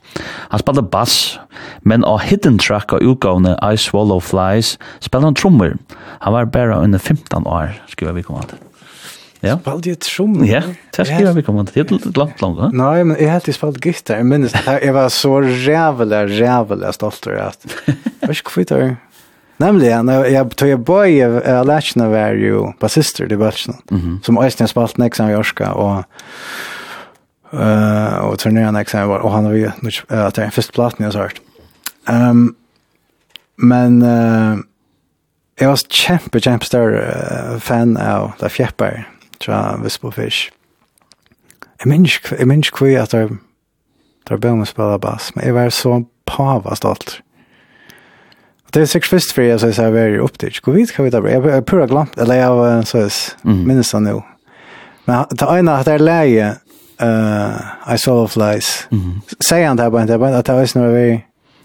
[0.51, 1.39] han spalte bass
[1.81, 5.77] men av hidden track av utgavne I Swallow Flies spiller han trommer
[6.19, 8.61] han var bare under 15 år skriver vi kommer til.
[9.45, 9.57] Ja.
[9.59, 10.39] Spalt jeg trom?
[10.47, 10.63] Ja,
[10.95, 11.85] det skriver vi kommer til.
[11.85, 12.69] Det er langt langt, ja?
[12.73, 14.21] Nei, men jeg heldte spalt gitter.
[14.21, 18.73] Jeg minnes det Jeg var så rævelig, rævelig stolt over at Hva er ikke kvitt
[18.73, 18.95] her?
[19.61, 23.79] Nemlig, når jeg tog jeg bøy, jeg lærte var jo bassister i Bølsen,
[24.21, 26.03] som Øystein spalt nek som i Orska, og
[27.53, 30.75] uh, og turnerer nek som var, og han har vi, at det er en første
[30.77, 31.41] platen jeg har hørt.
[32.05, 32.55] Um,
[33.57, 34.61] men, uh,
[35.57, 39.07] Jeg var kjempe, kjempe større uh, fan av det Fjepper,
[39.41, 40.51] fra Vispofish.
[41.81, 43.37] Jeg minns, jeg minns hvor at jeg
[44.27, 47.21] der bøm og spela bass, men jeg var så pava stolt.
[48.67, 50.61] Og det er sikkert først for jeg, så jeg var opptidt.
[50.61, 51.37] Gå vidt hva vi da blir.
[51.37, 53.11] Jeg har pura glemt, eller jeg har så jeg
[53.45, 54.17] minnes det nå.
[55.07, 56.49] Men det ene at det er leie
[56.99, 58.89] uh, I Saw of Lies,
[59.39, 61.21] sier han det her bare, det er bare at jeg var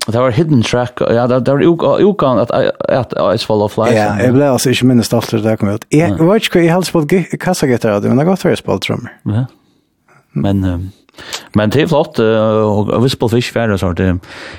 [0.07, 1.01] Det var hidden track.
[1.01, 1.62] Ja, det, var
[2.03, 2.51] ukan at,
[2.89, 3.95] at Ice Fall of Life.
[3.95, 5.85] Ja, jeg ble altså ikke minst ofte det kom ut.
[5.95, 7.05] Jeg var ikke i helst på
[7.41, 9.15] kassagitter av det, men det har gått for jeg spalt drømmer.
[9.31, 9.45] Ja.
[10.33, 10.65] Men,
[11.55, 14.09] men det er flott, og uh, hvis på fisk fjerde, så er det,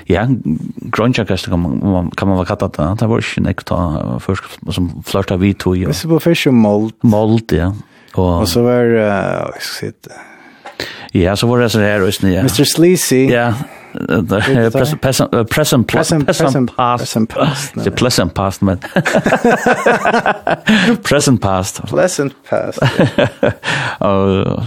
[0.08, 0.24] ja,
[0.94, 2.88] grønnsjakast kan man, kan man være kattet det.
[3.02, 3.80] Det var ikke nek ta
[4.24, 5.74] først som flørta vi to.
[5.76, 5.92] Ja.
[5.92, 6.92] Hvis på fisk og mold.
[7.02, 7.74] Mold, ja.
[8.14, 10.20] Og, og så var, uh, hva skal jeg si det?
[11.14, 12.64] Ja, så var det sånn her, Mr.
[12.66, 13.26] Sleazy.
[13.28, 13.82] Ja, yeah.
[15.50, 16.06] Present past.
[17.96, 18.78] Present past, men.
[21.08, 21.82] Present past.
[21.90, 22.78] Present past.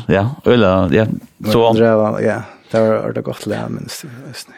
[0.08, 1.06] Ja, eller, ja.
[1.46, 1.76] så
[2.22, 2.42] Ja,
[2.72, 3.88] det var det gott lä men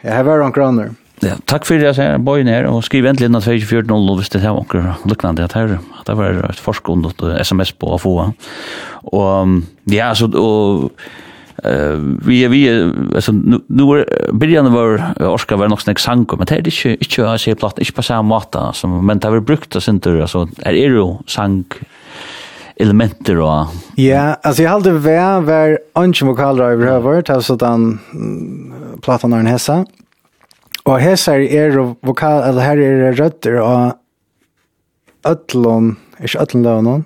[0.02, 0.90] jag har varit en kroner.
[1.20, 4.54] Ja, takk fyrir at jeg boi ned, og skriv endelig innan 24.00 hvis det er
[4.56, 8.14] noen luknande at her, at det var et forskund og sms på å få.
[9.12, 9.58] Og
[9.92, 10.88] ja, så, og
[11.64, 16.54] Eh vi vi alltså nu nu början var Oscar var nog snack sank men det
[16.54, 19.76] är inte inte jag ser platt inte på samma måta som men det har brukt
[19.76, 21.74] att sånt alltså så är det ju sank
[22.76, 27.98] elementer och ja alltså jag hade vär vär anche vokal driver över alltså den
[29.02, 29.86] plattan har hässa.
[30.84, 33.92] och hässa är det vokal eller här är det rötter och
[35.24, 37.04] ötlon är ötlon lövnon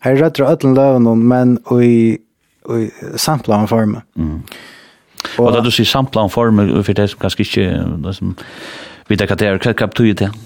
[0.00, 2.18] här är rötter ötlon lövnon men i
[2.76, 3.96] i samplan form.
[4.14, 4.42] Mm.
[5.38, 7.66] Og, og da du sier samplan form, for det som kanskje ikke,
[8.04, 8.36] det som
[9.08, 10.38] vet hva det er, hva er det til?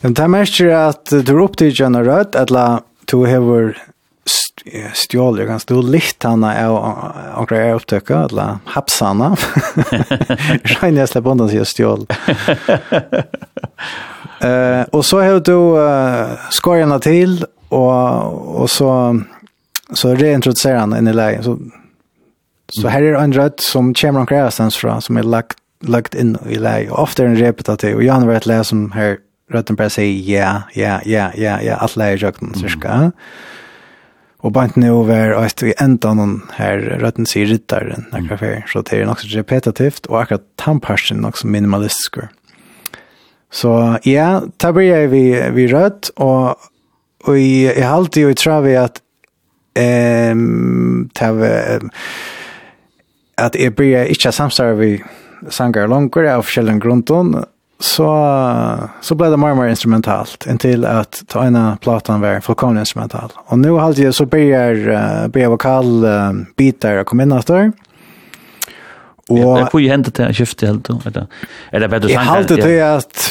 [0.00, 3.74] Ja, det er mest at du er opptid en rød, eller du hever
[4.94, 6.76] stjål, jeg kan stå litt henne av
[7.40, 9.32] akkurat jeg opptøkker, eller haps henne.
[11.00, 12.04] Jeg slipper undan sier stjål.
[14.44, 17.96] uh, og så har du uh, skårene til, og,
[18.60, 18.90] og så
[19.92, 21.42] så reintroducerar han en i lägen.
[21.42, 21.58] Så,
[22.68, 26.38] så här är en rött som kommer omkring någonstans från som är lagt, lagt in
[26.48, 26.92] i lägen.
[26.92, 29.18] Ofta är den repetitiv och jag har varit lägen som här
[29.50, 32.88] rötten bara säger ja, ja, ja, ja, ja, Att läge jag rökten cirka.
[32.88, 33.12] Mm.
[34.38, 38.06] Och inte nu över att vi ändan någon här rötten säger ryttaren.
[38.10, 38.28] när mm.
[38.28, 42.14] kafé så det är också repetitivt och akkurat tamparsen också minimalistisk.
[43.52, 46.56] Så ja, tar vi vi vi rött och
[47.24, 49.00] och i, i halvtid ju i travi att
[49.78, 51.42] ehm tav
[53.40, 54.92] at er blir ikke samstarve vi
[55.48, 57.34] sangar langer av forskjellige Grunton
[57.80, 58.06] så,
[59.00, 63.32] så ble det mer og mer instrumentalt, inntil at ta ena platan var fullkomlig instrumental.
[63.48, 67.72] Og nu har jeg så blir, uh, blir vokal uh, å komme inn etter,
[69.30, 69.38] Og...
[69.38, 71.26] Ja, det er på i hendet til å skifte helt, eller?
[71.70, 72.18] Er det bedre sanger?
[72.18, 73.26] Jeg halte til at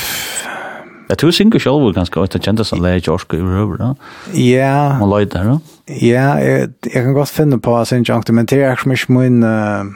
[1.10, 3.94] Jeg tror synger selv var ganske øyne kjente som leger Jorske i Røver, da.
[4.38, 4.98] Ja.
[5.00, 5.58] Man løy der, da.
[5.90, 9.44] Ja, jeg, jeg kan godt finne på at synger men det er ikke mye min,
[9.44, 9.90] uh,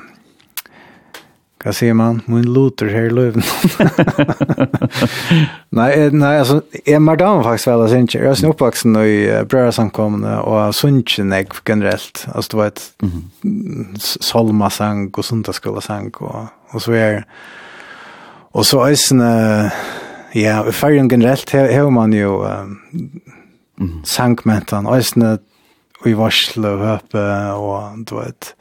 [1.61, 3.45] hva sier man, min luter her i løven.
[5.79, 8.01] nei, nei, altså, jeg er damer faktisk vel, altså.
[8.17, 12.25] Jeg er oppvaksen i uh, brødresamkommende, og sunnkjen jeg generelt.
[12.33, 13.99] Altså, du vet, mm -hmm.
[13.99, 17.21] Solma-sang og Sundagsskola-sang, og, og så er
[18.53, 19.21] Og så er sånn,
[20.35, 22.79] Ja, i färgen generellt har man jo um,
[23.79, 24.03] mm.
[24.03, 25.37] sankmentan, ösne
[26.03, 27.21] och i varsle og høpe,
[27.55, 28.55] og du vet.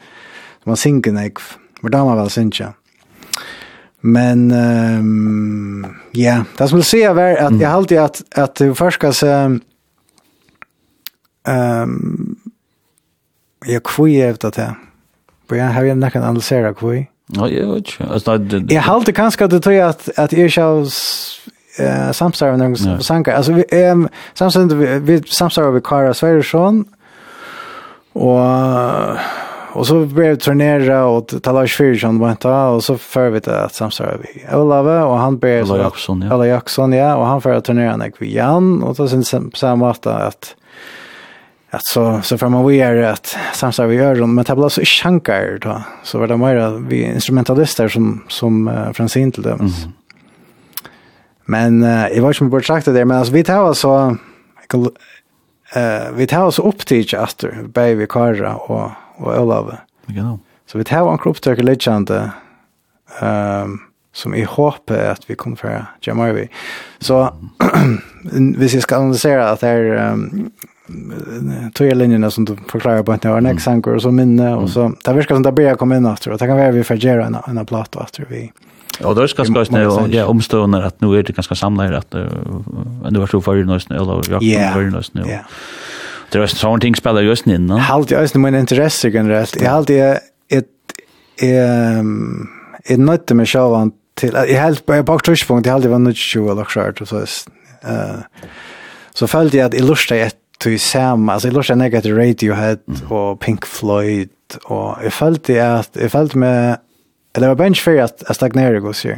[0.67, 2.73] Man synger nek, för det man väl synker.
[4.01, 7.61] Men um, ja, det som jag vill säga var att mm.
[7.61, 9.61] jag alltid att, att du först ska se
[11.49, 12.37] um,
[13.67, 14.75] jag kvier efter det.
[15.49, 17.07] Men jag har ju inte kan analysera kvier.
[17.27, 18.75] Ja, jag vet inte.
[18.75, 20.91] Jag alltid kanskje at du tror at, at jeg ikke
[21.79, 23.37] eh samstarv någon som sanka.
[23.37, 26.85] Alltså vi ehm samstarvar vi, vi samstarvar vi Kara Sverrisson
[28.13, 28.41] och
[29.75, 34.19] och så blev turnera och Talar Sverrisson vänta och så för vi det att samstarvar
[34.23, 34.45] vi.
[34.51, 34.61] Jag
[35.07, 36.33] och han ber så Jackson ja.
[36.33, 39.91] Alla Jackson ja och han för att turnera när vi Jan och så sen samma
[39.91, 40.57] att att
[41.71, 45.83] att så så får man vara att samsar vi gör men tabla så shankar då
[46.05, 49.61] så var det mer vi instrumentalister som som uh, Francine till dem.
[49.61, 49.73] Mm.
[51.53, 54.17] Men uh, jeg var ikke bort sagt det der, men altså, vi tar altså,
[54.73, 54.81] eh
[55.77, 59.73] uh, vi tar altså opp til ikke etter, bare vi Kara og, og Olav.
[60.09, 60.39] Genau.
[60.67, 62.31] Så vi tar en kropptøk i littjende,
[63.21, 63.81] um,
[64.13, 66.49] som jeg håper at vi kommer fra Jamarvi.
[67.01, 67.29] Så
[68.59, 70.53] hvis jeg skal analysere at det er um,
[71.75, 74.71] tog linjerna som du förklarar på att det var en exankor och så minne och
[74.71, 76.97] så det verkar som det börjar komma in efter och det kan vara vi får
[76.97, 78.53] göra en, en platta efter vi
[79.03, 82.13] Ja, det är ganska snö och ja omstående att nu är det ganska samlat att
[83.11, 85.25] nu var så för nu eller jag för nu.
[85.29, 85.39] Ja.
[86.31, 87.75] Det är sån ting spelar just in, No?
[87.75, 89.61] Halt jag är min intresse generellt.
[89.61, 90.19] Jag halt jag
[90.49, 90.67] ett
[91.41, 92.49] ehm
[92.85, 96.51] ett nötte med självan till jag helt på bak tröspunkt jag halt var nötte ju
[96.51, 98.17] eller skört så eh
[99.15, 104.29] så följde jag att illustra ett till sam alltså illustra negative radiohead och pink floyd
[104.65, 106.79] och jag följde att jag följde med
[107.35, 109.09] eller var bench för att att stagnera går så.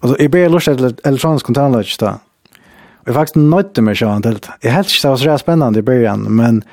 [0.00, 2.20] Och i blir lust att elektronisk kontantlös då.
[3.06, 4.48] Vi faktiskt nötte mig sjön helt.
[4.60, 6.64] Jag helt så var det spännande i början, men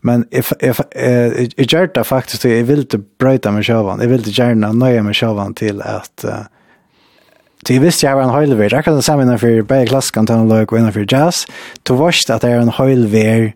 [0.00, 4.00] men if if eh jag faktiskt jag vill inte bryta mig sjön.
[4.00, 6.24] Jag vill inte gärna nöja mig sjön till att
[7.66, 8.74] Det visste jag var en höjlver.
[8.74, 11.46] Jag kan säga mina för bägge klasskantanlög och ena för jazz.
[11.82, 13.52] Du varst att det är en höjlver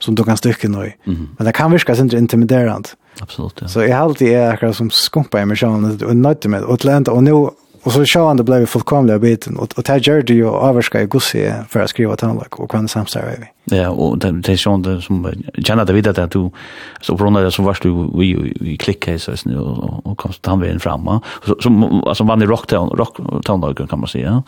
[0.00, 0.78] som du kan stycka nu.
[0.78, 1.26] Mm -hmm.
[1.36, 2.88] Men det kan virka inte intimiderande.
[3.20, 3.68] Absolut, ja.
[3.68, 6.84] Så jag har alltid är akkurat som skumpar i mig sjön och nöjde med och
[7.08, 7.48] och nu
[7.84, 11.06] och så sjön det blev fullkomligt biten och och där gör det ju överska i
[11.06, 13.76] gussi för att skriva till honom och kan samstarva vi.
[13.76, 16.50] Ja, och det det sjön det som Janna David att du
[17.00, 20.60] så på det så vart du vi vi klicka så sen och och kom han
[20.60, 24.42] väl fram så som alltså vann i rock rock tonlagen kan man säga.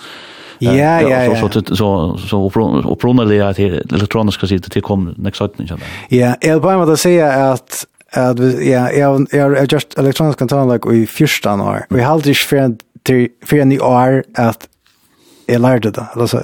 [0.59, 1.37] Ja, ja, ja.
[1.37, 5.71] Så så så så och på något det elektroniska sidan till kom nästa sätt
[6.09, 7.87] Ja, jag vill bara säga att
[8.17, 11.87] at ja, jeg har just elektronisk kantalag i første år.
[11.91, 14.67] Vi har aldri ikke for en ny år at
[15.47, 16.41] jeg lærte det, eller så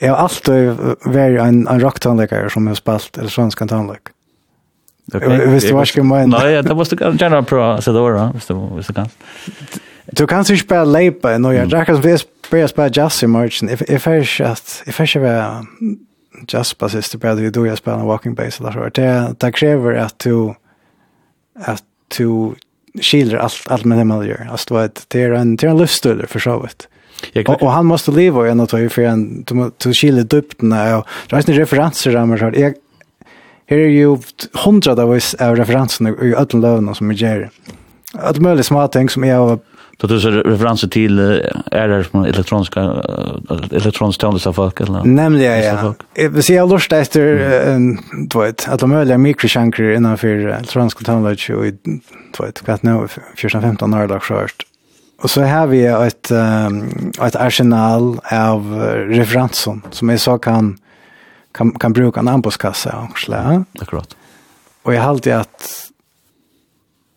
[0.00, 4.10] Jeg har alltid vært en, en rocktanlegger som har spalt elektronisk kantalag.
[5.14, 5.46] Okay.
[5.46, 6.26] Hvis du var ikke med.
[6.32, 9.10] Nei, det måste du gjerne prøve å sette året, hvis du, hvis du kan.
[10.18, 12.06] Du kan ikke spille leipa, når jeg drakker som
[12.52, 13.70] vi spiller jazz i morgen.
[13.88, 15.46] Jeg får ikke at, jeg får ikke være
[16.48, 18.88] jazzbasist började ju då jag spelar walking bass eller så.
[18.94, 20.54] Det, det kräver att du
[21.64, 21.82] att
[22.18, 22.54] du
[23.02, 24.48] skiljer allt, allt med det man gör.
[24.50, 26.88] Alltså det, det, är en, det är en livsstil för så vitt.
[27.48, 30.98] Och, och han måste leva i en och ta för en, du, du skiljer dubterna
[30.98, 32.74] och det är en referenser där man så här,
[33.66, 34.20] är ju jo
[34.64, 37.50] hundra av referenserna i ödlen lövna som är gör.
[38.12, 39.58] att möjligt små ting som jag har
[40.02, 41.18] Så du ser referenser till
[41.70, 42.80] är det från elektroniska
[43.70, 45.04] elektronisk av folk eller?
[45.04, 45.94] Nämligen ja.
[46.30, 47.20] Vi ser jag lust efter
[48.28, 54.02] du vet att de möjliga mikrochanker innanför elektroniska tonlista och du vet kvart nu 14-15
[54.02, 54.62] år lag först.
[55.22, 56.30] Och så har vi ett
[57.26, 58.74] ett arsenal av
[59.08, 60.78] referenser som är så kan
[61.52, 63.64] kan kan bruka en ambuskassa och slä.
[63.80, 64.16] Akkurat.
[64.82, 65.90] Och jag har alltid att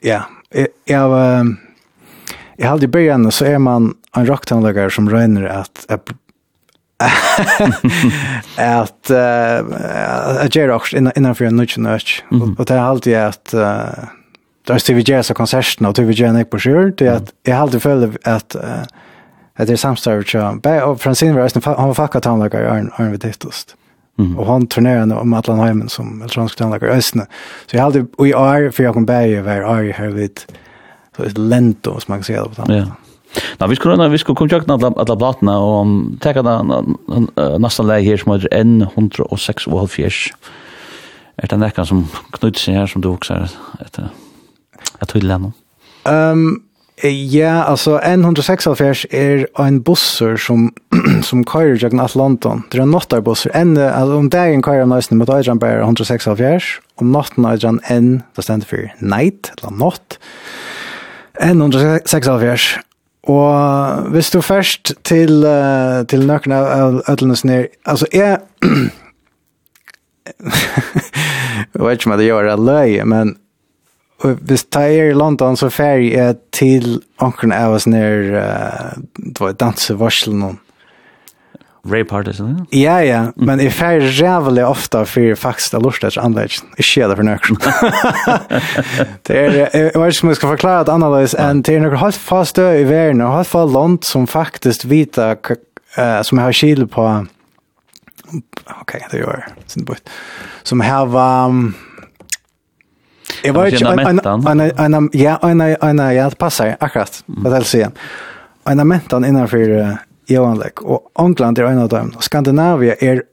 [0.02, 1.10] ja, jag, jag
[2.58, 6.10] i halde i början så är man en rocktownläggare som röjner att att
[8.58, 9.12] att
[10.40, 12.24] att göra också innanför en nudge nudge.
[12.58, 13.54] Och det är alltid att
[14.68, 17.58] där står vi gör så konserterna och vi jazz en på sjön det att jag
[17.58, 18.56] alltid följde att
[19.58, 23.12] att det är samstarv så bä och Francine var han var fuckat townläggare Arn Arn
[23.12, 23.76] vid dittest.
[24.20, 24.40] Mm.
[24.40, 27.26] Och han turnerade om Atlanheimen som elektronisk townläggare ösne.
[27.66, 30.40] Så jag hade i år för jag kom bä över år här vid
[31.16, 32.88] Så det är lento som man kan säga det på samma sätt.
[32.88, 32.96] Ja.
[33.60, 38.04] Nå, vi skulle, vi skulle komme alla alle, alle platene, og tenke at nesten leie
[38.06, 40.32] her som är N106 og halvfjers.
[41.38, 44.08] Er det nekka som knytter seg her som du også er etter
[45.02, 45.52] et tydelig det
[46.06, 46.62] Ehm
[47.04, 50.74] ja, alltså N106 halvfjers är en busser som,
[51.24, 52.64] som kör jag i London.
[52.72, 53.52] Det är en nottarbusser.
[53.54, 57.80] En, alltså om dagen kører han nästan mot Adrian Bear 106 halvfjers, om natten Adrian
[57.84, 60.20] N, det stender för night, eller natt.
[61.42, 62.80] 106
[63.24, 68.92] Og hvis du først til, uh, til nøkken av ødelnes ned, altså jeg, jeg
[71.86, 73.38] vet ikke om jeg gjør det løy, men
[74.22, 79.42] hvis jeg er i London, så fer jeg til anken av oss ned, uh, det
[79.42, 80.62] var dansevarselen noen
[81.90, 82.66] Ray Partisan.
[82.70, 86.52] Ja, ja, men i fær jävligt ofta för faktiskt det lustigt anlägg.
[86.78, 87.58] I skeda för nöksen.
[89.22, 92.84] det är jag vet inte ska förklara att analys en till några helt fast i
[92.84, 95.36] världen och helt för land som faktiskt vita
[96.24, 97.26] som har skil på
[98.82, 100.02] okej, det gör sin bort.
[100.64, 101.74] Som har um,
[103.44, 107.24] Jag var ju en en en ja en en ja passar akkurat.
[107.26, 107.92] Vad alltså igen.
[108.64, 110.82] En mentan innanför i anlegg.
[110.84, 112.14] Og England er en av dem.
[112.24, 113.24] Skandinavia er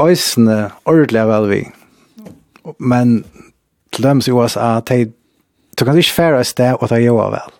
[0.00, 1.62] øysene ordentlig vel vi.
[2.78, 3.24] Men
[3.92, 5.12] til dem i USA, de,
[5.78, 7.58] du kan ikke fære et sted og ta joa vel.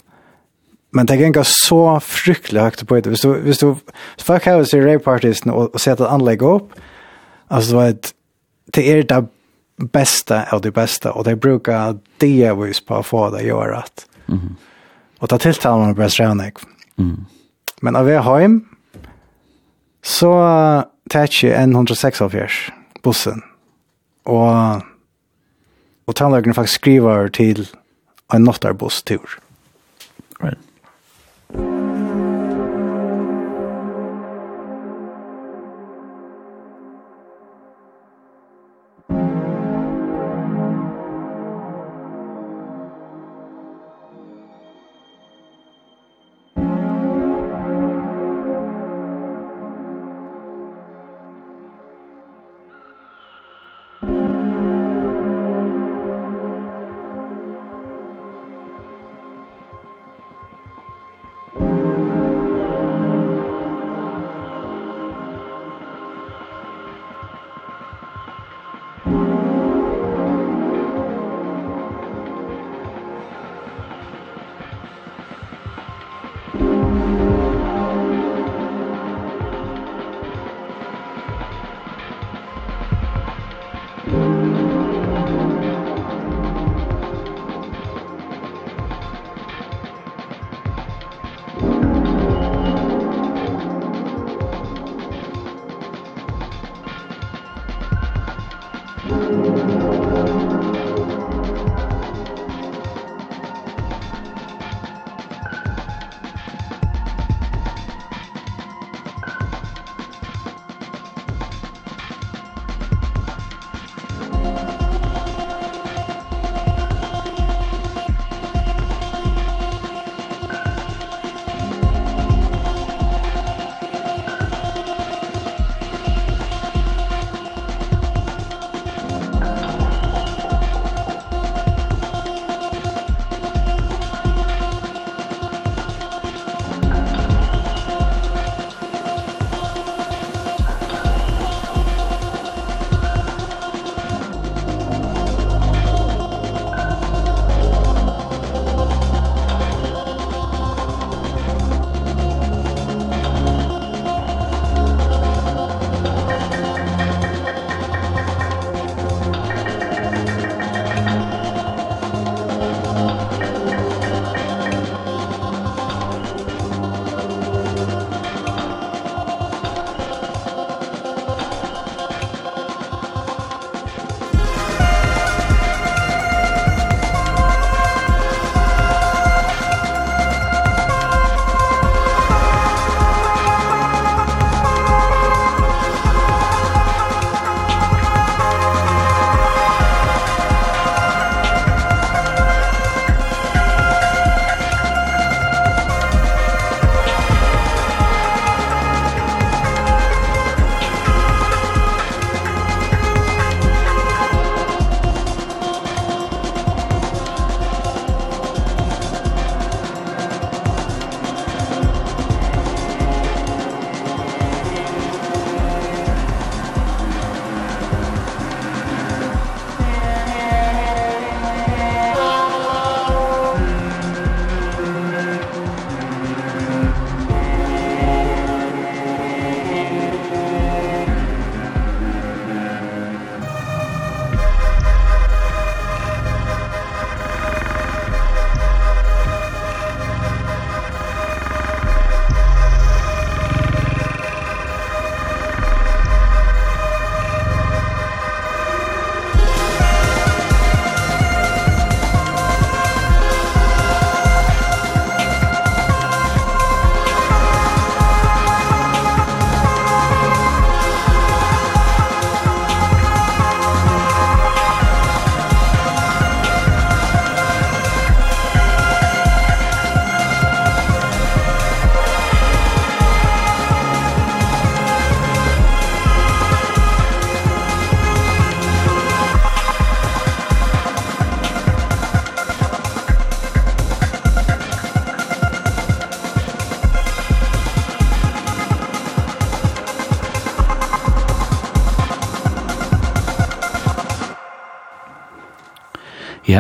[0.93, 3.13] Men det ganger så fryktelig høyt på det.
[3.13, 3.77] Hvis du, hvis du
[4.21, 6.75] fuck how is your rape artist og, og setter anlegg opp,
[7.51, 8.13] altså vet,
[8.77, 9.23] det er det
[9.93, 14.07] beste av det beste, og det brukar det vis på å få det gjøre rett.
[14.27, 14.55] Mm -hmm.
[15.21, 16.53] Og ta tiltaler man på Australian.
[16.97, 17.27] Mm.
[17.83, 18.65] Men av jeg hjem,
[20.03, 20.33] Så
[21.11, 22.23] tar jeg en 106
[23.03, 23.43] bussen.
[24.25, 24.83] Og,
[26.07, 27.65] og tannløkene faktisk skriver til
[28.35, 29.39] en nattarbusstur.
[30.43, 30.59] Right.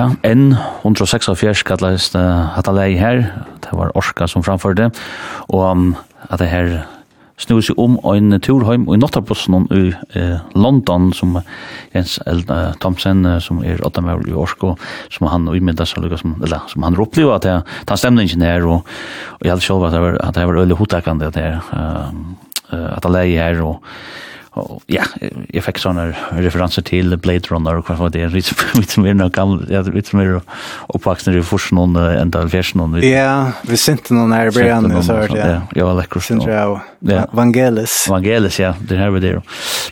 [0.02, 3.20] Ja, N 146 kallast uh, hatt alei her,
[3.62, 4.88] det var Orska som framførde,
[5.46, 5.84] og um,
[6.26, 6.72] at det her
[7.38, 9.84] snur seg om en turheim og i Nottabussen i
[10.18, 11.38] eh, London som
[11.94, 14.74] Jens Elda uh, som er åttamøver i Orsko
[15.10, 17.56] som han umynda seg lukka som, eller, som han oppleva at det
[17.94, 18.86] er stemningen her og,
[19.38, 22.10] og jeg held sjálf at det var, at det var øyelig hotakande at jeg uh,
[22.72, 23.82] at jeg leie her og
[24.90, 28.48] ja, jeg fikk sånne referanser til Blade Runner og hva var det, litt
[28.90, 29.62] som er noe gammel,
[29.94, 30.40] litt som er
[30.92, 32.98] oppvaksende i forsen noen enda fjersen noen.
[33.06, 35.60] Ja, vi synte noen her i Brian, så hørte jeg.
[35.60, 36.26] Ja, ja, lekkert.
[36.26, 37.94] Synte jeg Vangelis.
[38.10, 39.34] Vangelis, ja, det her var det.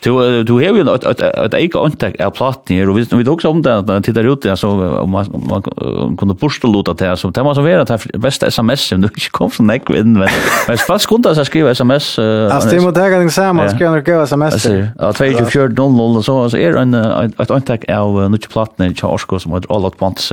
[0.03, 3.27] Du, du har ju ett, ett, ett eget antag av platten här och vi, vi
[3.27, 4.67] också om det när man tittar ut alltså,
[5.01, 9.07] om man, man kunde borsteluta till så det måste vara det bästa sms som du
[9.07, 10.29] inte kom från Ekv in men,
[10.67, 13.95] men fast kunde jag skriva sms uh, Alltså det måste jag inte säga man ska
[13.95, 14.65] ju gå sms
[14.99, 16.93] Ja, 2400 och så, så är en,
[17.37, 20.31] ett antag av nutje platten i Tjarsko som har all att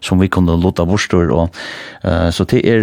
[0.00, 1.56] som vi kunde låta borstor och
[2.32, 2.80] så det är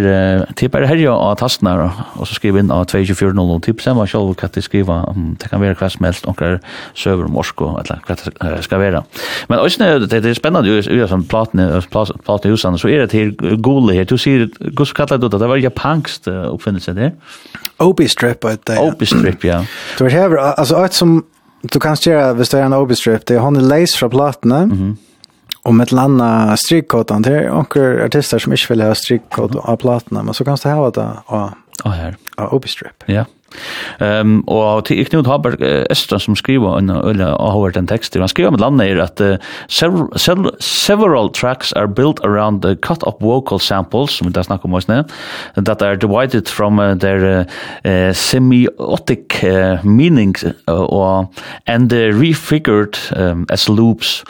[0.54, 3.96] det är bara här jag har tasten och så skriver in av 2400 typ sen
[3.96, 6.60] var själv kan det skriva det kan vara klassmält fortalt noen
[6.94, 9.02] søver om Orsko, eller hva det skal være.
[9.48, 13.94] Men også, det er spennende, jo, som platene, platene husene, så er det til gole
[13.94, 17.14] her, du sier, hva kallar du det, det var japansk oppfinnelse der?
[17.82, 18.82] Obi-strip, det, ja.
[18.82, 19.62] Obi-strip, ja.
[19.98, 21.22] Du er her, altså, alt som
[21.72, 24.76] du kan gjøre, hvis det er en Obi-strip, det er hånden lace fra platene, mm
[24.78, 25.00] -hmm
[25.70, 30.34] med ett landa strykkotan till och artister som inte vill ha strykkotan av plattorna men
[30.34, 31.52] så kan det här det av,
[31.84, 32.16] av, här.
[32.36, 33.04] av, obi-strip.
[33.06, 33.24] Ja.
[34.00, 35.56] Ehm um, og til Knut Haber
[35.90, 38.20] Östra som skriver en eller har den texten.
[38.20, 39.36] Han skriver med landet er at uh,
[40.60, 44.88] several tracks are built around the cut up vocal samples som det snackar om oss
[44.88, 45.02] nå.
[45.56, 47.46] that are divided from uh, their
[47.84, 51.28] uh, semiotic uh, meanings uh, or
[51.66, 54.24] and uh, refigured um, as loops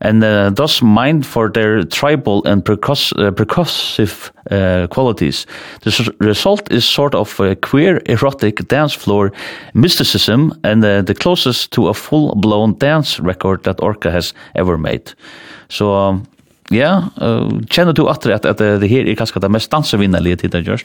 [0.00, 5.46] and uh, thus mined for their tribal and precocious, uh, precocious uh, qualities.
[5.82, 9.32] The result is sort of a queer, erotic dance floor
[9.74, 15.12] mysticism and uh, the closest to a full-blown dance record that Orca has ever made.
[15.68, 16.26] So, um,
[16.72, 20.36] Ja, yeah, uh, kjenner du at at, at det her er kanskje det mest dansevinnelige
[20.40, 20.84] tid det gjørs?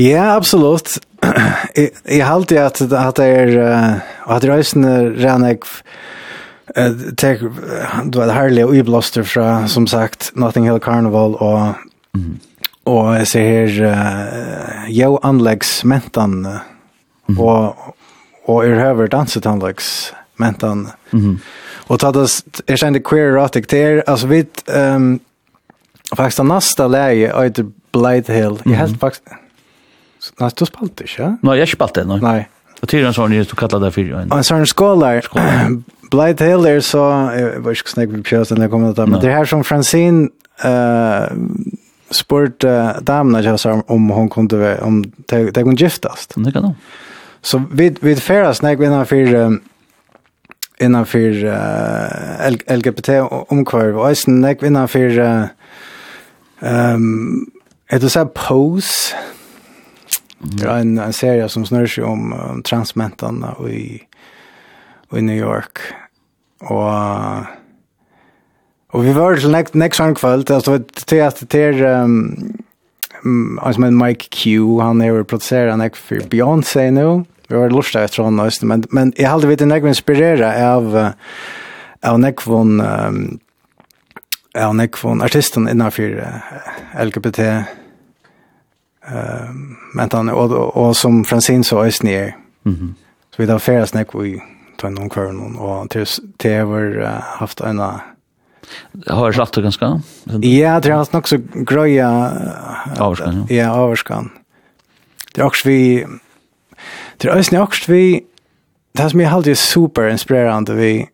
[0.00, 0.96] Ja, absolutt.
[1.76, 5.58] jeg, halte at, det er, uh, at det er reisende rennig
[6.76, 7.40] eh tek,
[8.10, 11.74] du har herlig iblaster fra, som sagt, Nothing Hill Carnival og
[12.14, 12.40] mm.
[12.86, 16.40] og jeg ser her uh, Jo Anleggs mentan
[17.28, 17.38] mm.
[17.38, 17.94] og
[18.48, 21.40] og er høver danset anleggs mentan Mhm.
[21.88, 25.20] og tatt oss, jeg kjente queer erotic der, altså vi um,
[26.16, 29.22] faktisk den neste leie er Blade Hill, jeg helt faktisk
[30.40, 31.36] Nei, du spalte ikke?
[31.42, 32.18] Nei, jeg spalte, nei.
[32.18, 32.46] Nei.
[32.82, 34.08] Og tyrene sånn, du kallet det for.
[34.18, 35.22] Og en sånn skåler,
[36.10, 36.98] Blight Hill er så,
[37.38, 40.28] jag var ikke snakk på pjäsen när jag kommer att men det här som Francine
[40.64, 41.26] uh,
[42.10, 46.34] spurt uh, damerna jag sa om hon kunde, om det kunne giftast.
[46.36, 46.74] Det kan hon.
[47.40, 49.60] Så vid, vid färra snakk innanför um,
[50.80, 55.44] innanför uh, LGBT-omkvarv og jeg snakk innanför uh,
[56.60, 57.46] um,
[57.88, 59.16] är det så här pose?
[60.44, 60.56] Mm.
[60.56, 64.02] Det är en, en serie som snurrar sig om um, transmentarna och i
[65.16, 65.80] i New York.
[66.60, 67.46] Og
[68.88, 73.96] og vi var til next next on kvöld alltså till att til ehm alltså men
[73.96, 77.24] Mike Q han er väl producerar han för Beyoncé nu.
[77.48, 81.12] Vi var lustar efter han, men men jag hade vet inte inspirera av
[82.02, 83.38] av nekvon um,
[84.54, 87.62] av nekvon artisten innanför uh, LGBT uh,
[89.94, 92.36] men han, och, och, og, som Francine så ösnir
[92.66, 92.94] mm -hmm.
[93.36, 94.40] så vi tar färdas nekvon
[94.78, 96.06] ta noen och og til
[96.38, 97.04] tever
[97.38, 97.78] haft en
[99.08, 100.00] Har slatt det ganska.
[100.42, 102.10] Ja, det har nok så grøya
[103.48, 103.72] ja.
[103.72, 104.30] avskan.
[105.34, 106.04] Det er vi
[107.22, 108.24] det er også vi
[108.96, 111.08] det som jeg alltid super inspirerande vi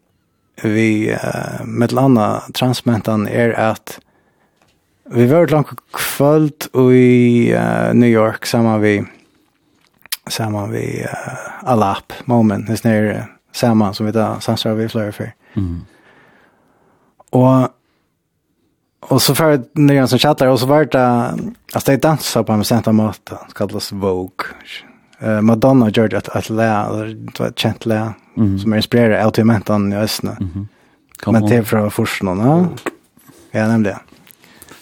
[0.63, 4.01] vi uh, med landa transmentan er att
[5.11, 9.05] vi var langt kvöld i uh, New York samma vi
[10.31, 15.33] samma vi uh, Alap moment nes nere samman som vi där sansar vi flera för.
[15.55, 15.81] Mm.
[17.31, 17.69] Och
[19.09, 21.35] och så för när som chattar och så vart det
[21.75, 24.47] att det dansa på en bestämd mat kallas Vogue.
[25.19, 26.77] Eh Madonna gjorde att att lä
[27.39, 28.13] att känt lä
[28.63, 30.37] som är inspirerad av till mentan i östna.
[30.41, 30.69] Mm.
[31.27, 32.67] Men det från forskningen, ja.
[33.51, 33.99] Ja, nämligen.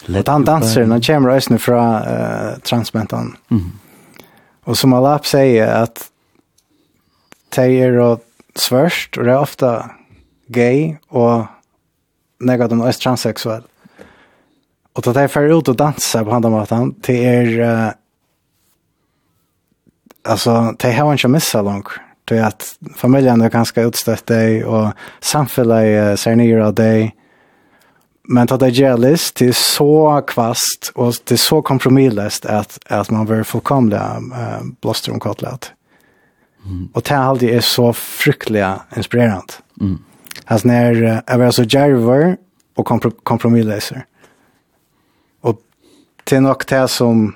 [0.06, 3.36] Let han dansar när kommer östna från eh transmentan.
[3.50, 3.70] Mm.
[4.64, 6.10] Och som alla säger att
[7.48, 8.20] Taylor och
[8.58, 9.72] svørst, og det er ofte
[10.52, 11.46] gay og
[12.42, 13.64] nega de er transseksuell.
[14.92, 17.92] Og det de fer ut og dansa på andre måten, det er uh,
[20.28, 21.96] altså, de har ikke missa langt.
[22.28, 22.66] Det er at
[22.96, 24.92] familien er ganske utstøtt deg, og
[25.24, 27.14] samfunnet uh, ser nye av deg.
[28.28, 32.76] Men at det er gjelist, det er så kvast, og det er så kompromillest at,
[32.86, 35.72] at man blir fullkomlig uh, blåster om kottlet.
[36.64, 36.88] Mm.
[36.92, 39.52] Och det alltid är så fryktliga inspirerande.
[39.80, 39.98] Mm.
[40.44, 42.36] Alltså när jag var så djärver
[42.74, 42.86] och
[43.22, 44.04] kompromissläser.
[45.40, 45.60] Och
[46.24, 47.34] det är nog det som,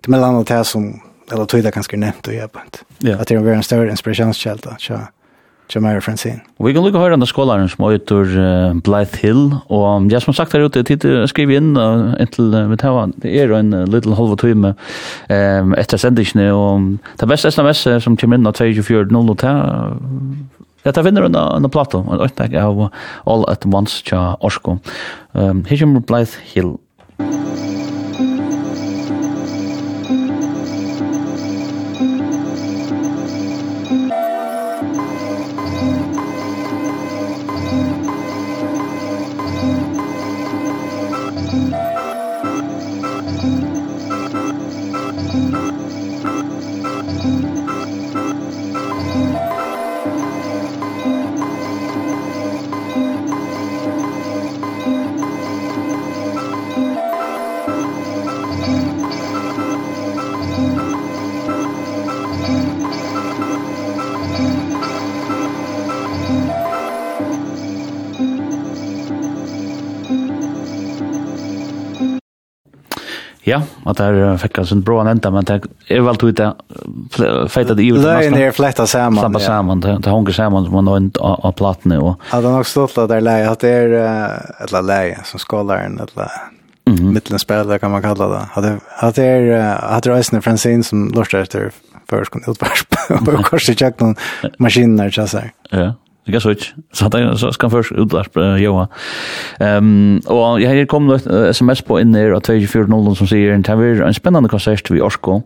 [0.00, 1.00] det är mellan annat det som,
[1.32, 2.84] eller tog det ganska nämnt och hjälpigt.
[3.00, 3.20] Yeah.
[3.20, 4.76] Att det är en större inspirationskälla.
[4.78, 5.00] Så
[5.72, 6.40] Jamara Francine.
[6.60, 10.52] Vi kan lukka høyre andre skålaren som øyter uh, Blythe Hill, og ja, som sagt
[10.52, 13.72] her ute, tid til å skrive inn, og inntil uh, vi tar det er en
[13.72, 14.74] uh, liten halv og time
[15.30, 19.64] um, etter sendisene, og det beste sms som kommer inn av 24.00 til,
[20.84, 22.88] ja, det vinner en, en plato, en det av
[23.24, 24.78] All at Once tja Orsko.
[25.32, 26.74] Um, her kommer Blythe Hill.
[73.84, 76.54] att där fick han sån bra ända men det är väl tog det
[77.48, 78.32] fejtade i utan nästan.
[78.32, 79.22] Det är flätta samman.
[79.22, 82.20] Samma samman, det hänger samman som man har på av plattan och.
[82.32, 84.24] Ja, det har också stått där läge att det är
[84.64, 86.30] ett la läge som skalar en ett la
[87.00, 88.46] mittenspelare kan man kalla det.
[88.50, 88.78] Hade
[89.14, 91.70] det är hade från Francine som lortar efter
[92.08, 94.16] förskon utvarp och kanske checka någon
[94.58, 95.52] maskiner så här.
[95.70, 95.94] Ja.
[96.24, 96.72] Det kan så ikke.
[96.92, 98.86] Så han så skal først utlarp uh, Joa.
[99.60, 103.68] Um, og jeg har kommet et sms på inn her av 2400 som sier det
[103.68, 105.42] er en spennende konsert vi Orsko.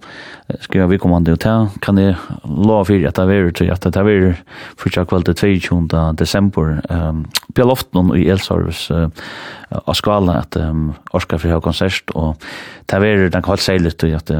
[0.63, 2.15] Skal vi komme an til å Kan jeg
[2.47, 4.39] lov for at det er til at det er
[4.79, 6.15] fortsatt kveld til 22.
[6.17, 6.79] desember.
[6.89, 8.95] Um, Pia Lofton i Elservice.
[8.95, 9.11] Uh,
[9.71, 12.41] av skala at um, Orska for å ha konsert, og
[12.89, 14.31] det er det kan holde seg litt, at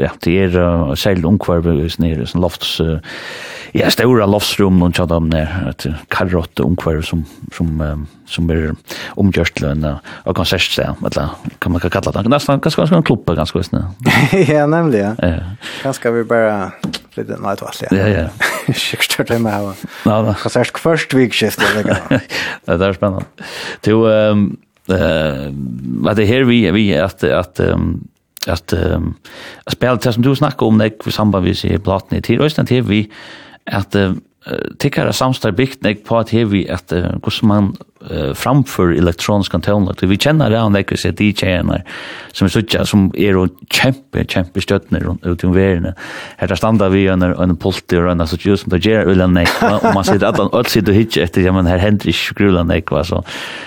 [0.00, 2.96] ja, det er uh, særlig omkvarve nere, sånn lofts, uh,
[3.76, 7.26] ja, større loftsrom, noen om nere, et karrott omkvarve som,
[7.56, 8.72] som, um, som er
[9.20, 13.36] omgjørst til en konsert konsertsted, eller kan man kalla det, nesten ganske ganske en klubbe,
[13.36, 13.76] ganske visst.
[14.54, 15.52] ja, nämligen ja.
[15.82, 16.72] Ganske vi bara
[17.12, 17.92] flytte, nei, det var ja.
[17.92, 18.72] Ja, ja.
[18.72, 20.34] Sikkert det med her.
[20.40, 22.20] Konsert først vikskiftet, det kan
[22.66, 23.26] Det er spennende.
[23.84, 24.06] Du,
[24.90, 25.52] eh
[26.02, 27.60] vad det här vi vi att att
[28.46, 29.14] att um,
[29.64, 32.40] att spela det som du snackar om det i samband med sig plattan i tid
[32.40, 33.10] och sen till vi
[33.70, 33.94] att
[34.40, 36.92] tycker tikkara samstar byggt nek på at hevi at
[37.24, 37.74] hos man
[38.34, 39.96] framför elektroniska tonlag.
[40.02, 41.82] Vi känner det han ekki seg DJ-ene
[42.32, 45.92] som er suttja, som er og kjempe, kjempe støttner ut i verene.
[46.40, 49.52] Her standa vi en, en polti og en sånn just som det gjer ulan nek,
[49.68, 52.38] og man sitter at han öll sitter og hitje etter, ja, men her hender ikke
[52.40, 53.20] grula nek, va, så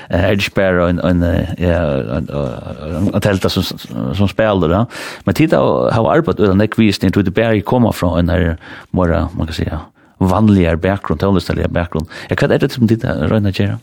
[0.10, 1.24] her er ikke en, en,
[1.62, 1.78] ja,
[2.18, 3.70] en, en, telta som,
[4.18, 4.84] som spelar, da.
[5.28, 5.62] Men tida
[5.94, 8.56] har arbeid ulan nek visning, tog det bare koma fra en her
[8.92, 9.84] mora, man kan säga,
[10.28, 12.08] vanligare bakgrund, tålestalliga bakgrund.
[12.30, 13.80] Jag kan inte som ditt röna gera.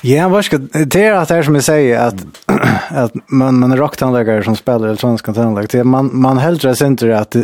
[0.00, 2.26] Ja, vad ska det är att det är som jag säger att
[2.88, 5.84] att man man är rocktandläggare som spelar elektroniska tandläggare.
[5.84, 7.36] Man man hellre syns inte att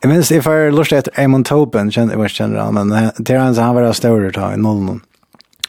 [0.00, 3.38] Jag minns if I lust at Amon Topen, kände jag kände han, men det är
[3.38, 5.00] han som han var större då i nollen.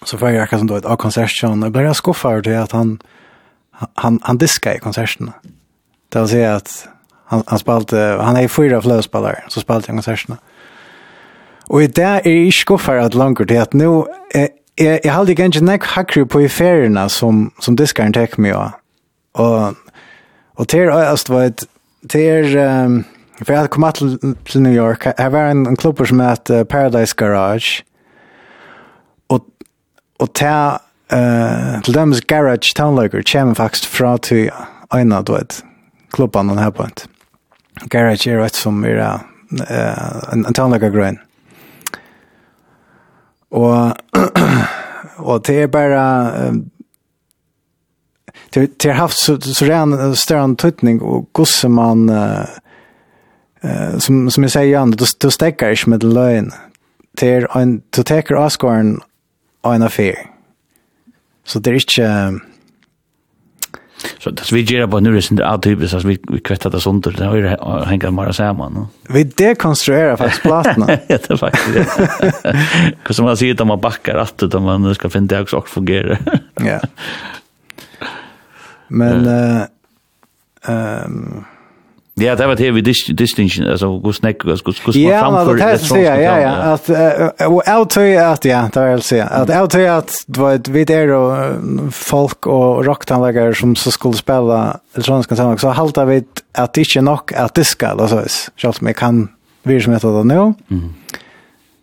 [0.06, 3.00] Så får jag som då ett konsertshow och blir jag skuffad till att han
[3.94, 5.34] han han diskar i konserterna.
[6.10, 6.88] Det vill säga att
[7.26, 10.38] han han spalt han är fyra flöspelare så spalt han konserterna.
[10.38, 10.53] Mm
[11.70, 14.50] Og i dag er jeg ikke skuffer at langer til at nå, jeg,
[14.80, 18.56] jeg, jeg hadde ikke enn nek hakker på i feriene som, som diskaren tek meg
[18.58, 18.80] av.
[19.34, 19.76] Og,
[20.56, 21.66] og til øyest var et,
[22.10, 23.04] til um,
[23.38, 26.64] for jeg hadde kommet til, til New York, jeg var en, en klubber som heter
[26.64, 27.84] Paradise Garage,
[29.30, 29.46] og,
[30.20, 30.78] og til,
[31.14, 34.50] uh, til dems Garage Townlager kommer faktisk fra til
[34.96, 35.64] øyne, du vet,
[36.14, 36.88] klubben han har på
[37.90, 41.20] Garage er et som er uh, en, en townlager grønn.
[43.54, 43.94] Og,
[45.30, 46.04] og det er bare,
[48.54, 52.46] det, det har haft så, så ren större tutning och gosse man, uh,
[53.66, 56.52] uh, som, som jag säger igen då då stäcker jag med lön
[57.18, 58.74] till en, to take Oscar
[59.64, 60.16] en affär.
[61.46, 62.40] Så det är inte
[64.20, 67.18] Så det vi gör på nu är det atypiskt att vi vi kvettar det sånt
[67.18, 68.74] där och hänga bara samman.
[68.74, 68.88] No?
[69.14, 70.86] Vi dekonstruerar faktiskt plattan.
[71.08, 71.98] ja, det faktiskt.
[73.08, 76.18] Hur som man ser att man backar att utan man ska finna det också fungera.
[76.56, 76.80] ja.
[78.88, 79.66] Men eh uh,
[80.68, 81.46] ehm um,
[82.22, 82.82] Ja, det var det vi
[83.18, 84.60] distinction, altså hvor snakk, hvor man
[84.94, 86.04] framfører det sånn.
[86.04, 86.90] Ja, ja, ja, at,
[87.48, 90.40] og jeg tror at, ja, det var jeg vil si, at jeg tror at, du
[90.44, 91.22] vet, vi er jo
[91.98, 94.60] folk og rocktanleggere som så skulle spille
[94.94, 96.20] elektronisk sammenheng, så halte vi
[96.54, 98.22] at det ikke er nok at det skal, altså,
[98.62, 99.24] selv om jeg kan
[99.66, 100.44] virke som etter det nå,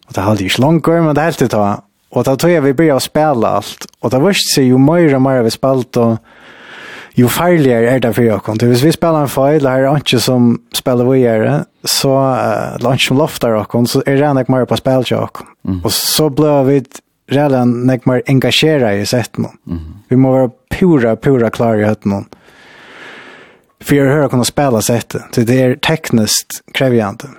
[0.06, 1.68] og det halte ikke langt, men det er helt til ta,
[2.10, 4.78] og da tror jeg vi blir å spille alt, og det var ikke så jo
[4.78, 6.39] mer og mer vi spilte, og
[7.20, 8.62] jo farligere er det for Jakob.
[8.62, 11.58] Hvis vi spiller en feil, eller er ikke som spiller vi gjør det,
[11.90, 15.46] så uh, lunch som lofter dere, så er det ikke mer på spill til dere.
[15.64, 15.80] Mm.
[15.84, 16.80] Og så ble vi
[17.30, 19.48] redan nok mer engasjeret i setten.
[19.66, 20.02] Mm.
[20.10, 22.26] Vi må være pura, pura klar i høtten.
[23.80, 27.30] For jeg hører kunne spela setten, så det er teknisk krevjende.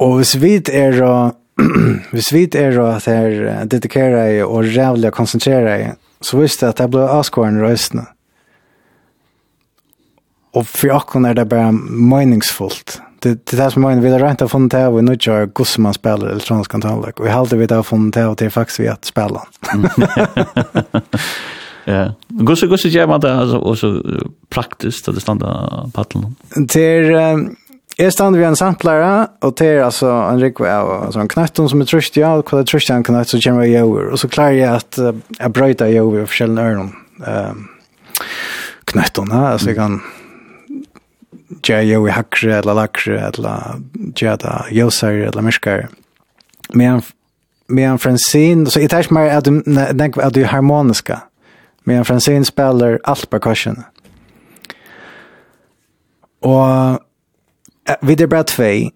[0.00, 1.14] Og hvis vi er å
[2.14, 2.92] hvis vi er å
[3.68, 5.74] dedikere og rævlig konsentrere
[6.22, 8.06] så visste jeg at jeg ble avskåren i røysene.
[10.58, 12.98] Og for akkurat er det bare meningsfullt.
[13.20, 15.38] Det, det er det som mener, vi har rent av funnet til vi nå ikke
[15.52, 18.82] hvordan man spiller elektronisk kontrolløk, og i halde vi har funnet til det er faktisk
[18.82, 19.44] vi har spillet.
[21.88, 22.12] Ja.
[22.28, 23.88] Hvordan gjør man det altså, også
[24.50, 25.52] praktisk til det standa
[25.94, 26.36] paddelen?
[26.54, 27.56] Det er, um,
[28.00, 31.82] Jeg stand ved en samplare, og det er altså en rikve av en knøtten som
[31.82, 34.06] er trøst, ja, og hva er trøst en knøtt, så kommer jeg over.
[34.14, 36.94] Og så klarer jeg at uh, jeg brøyter jeg over forskjellige øren
[37.26, 37.58] uh,
[38.88, 39.98] knøttene, altså jeg kan
[41.60, 43.82] gjøre jeg i hakre, eller lakre, eller
[44.16, 45.92] gjøre det jøsere, eller mørkere.
[46.72, 47.04] Men
[47.68, 51.20] med en Francine, så jeg tar ikke mer at du, at du er harmoniske.
[51.84, 53.84] Med en Francine spiller alt percussionen.
[56.40, 56.96] Og
[58.00, 58.90] vi det bara två.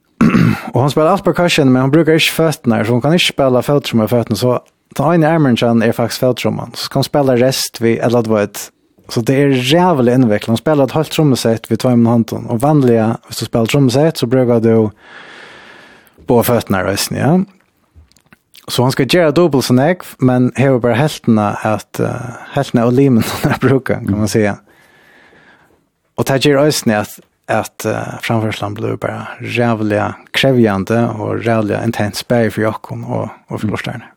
[0.72, 3.62] och han spelar allt percussion men han brukar inte fötterna så han kan inte spela
[3.62, 4.60] fältrum med fötterna så
[4.94, 6.70] ta in armen chan är faktiskt fältrumman.
[6.74, 8.70] Så kan spela rest vi eller vad vet.
[9.08, 10.48] Så det är jävla invecklat.
[10.48, 14.16] Hon spelar ett halvt trumset vid två med handen och vanliga hvis du spelar trumset
[14.16, 14.90] så brukar du
[16.26, 17.40] på fötterna resten, ja.
[18.68, 22.08] Så han ska göra dubbelt sån ägg, men här är bara hälften att uh,
[22.52, 24.56] hälften av limen som jag brukar, kan man säga.
[26.14, 27.08] Och det här gör att
[27.46, 30.00] at uh, framförslan ble bara rævlig
[30.32, 34.14] krevjande og rævlig intens berg for Jakob og, og för Lorstjärnor.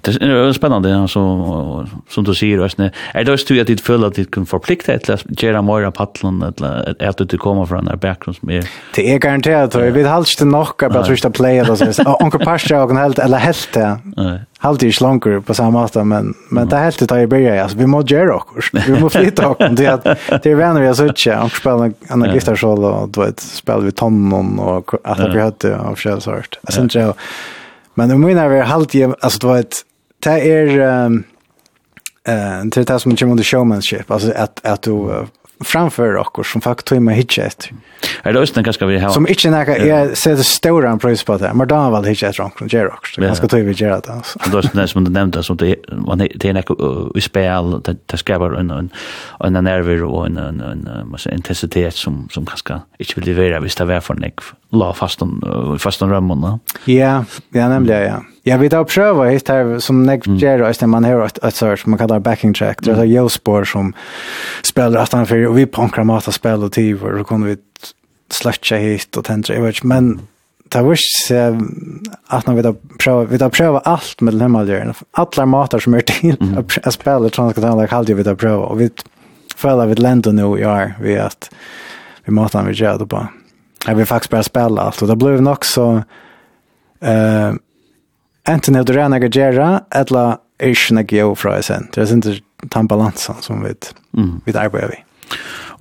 [0.00, 2.90] Det är spännande alltså som du säger och nu.
[3.14, 6.42] Är det just att det följer att det kan förplikta ett läs Jera Moira Patlan
[6.42, 8.68] eller att du kommer från där bakgrund som är.
[8.94, 12.14] Det är garanterat att vi vet halvst nog att jag tror att playa då så.
[12.14, 13.98] Onkel Pascha och helt eller helt det.
[14.58, 17.86] Halt i slankor på samma sätt men men det helt det i börja alltså vi
[17.86, 18.78] måste göra också.
[18.86, 20.04] Vi måste flytta också det att
[20.42, 23.92] det är vänner jag så tjä och spela en gitarr så då ett spel vi
[23.92, 26.58] tonnen och att vi hade av självsort.
[26.68, 27.14] Sen tror jag
[27.98, 29.76] Men det menar vi alltid alltså det var ett
[30.24, 31.24] det är ehm
[32.28, 35.26] eh det är som under showmanship alltså att att du
[35.64, 37.68] framför och som faktiskt tog mig hitcha ett.
[38.22, 39.10] Är det östen kanske vi har.
[39.10, 41.52] Som inte näka jag ser det stora en pris på det.
[41.54, 43.16] Men då väl hitcha ett från Jerox.
[43.16, 44.38] Det kanske tog vi Gerard alltså.
[44.38, 46.74] Det är nästan som du nämnde som det man det är näka
[47.14, 48.90] i spel det det skapar en en
[49.40, 53.84] en nerver och en en en intensitet som som kanske inte vill levera visst det
[53.84, 54.40] var för nick
[54.72, 56.58] la fast den uh, fast den rammen va.
[56.84, 58.22] Ja, ja nämligen ja.
[58.42, 60.74] Jag vet att pröva hit här som next year mm.
[60.80, 62.78] när man har ett ett search man kallar backing track.
[62.82, 63.12] Det är mm.
[63.12, 63.92] jag spår som
[64.62, 67.56] spelar att han för och vi punkar mata spel och tid och då kommer vi
[68.30, 70.20] släcka hit och tända i vart men
[70.68, 71.42] Det var ikke
[72.30, 74.94] at vi da prøver, vi da prøver alt med denne maljøren.
[75.14, 78.88] Alle mater som er til å spille transkatanaler kallte vi da prøver, og vi
[79.56, 81.50] føler vi lender nå i år ved at
[82.26, 83.22] vi mater vi gjør det på
[83.86, 85.02] jag vill faktiskt bara spela allt.
[85.02, 86.02] Och det blev nog så...
[87.04, 87.54] Uh,
[88.48, 91.88] Antingen det rena gajera, eller ikke geo fra i sen.
[91.90, 93.72] Det er ikke den balansen som vi,
[94.14, 94.40] mm.
[94.46, 95.02] vi arbeider i.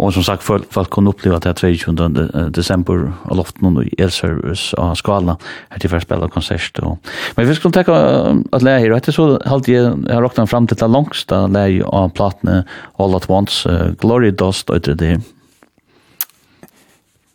[0.02, 3.94] Og som sagt, folk, folk kunne oppleve at det er december desember og loften i
[4.02, 5.38] Elservice og Skala
[5.72, 6.80] her til først spille konsert.
[6.82, 6.98] Og...
[7.38, 10.68] Men vi skulle tenke at leie her, og etter så halte jeg, jeg råkna fram
[10.68, 12.64] til det langste leie av platene
[13.00, 15.20] All At Once, uh, Glory Dust, og det.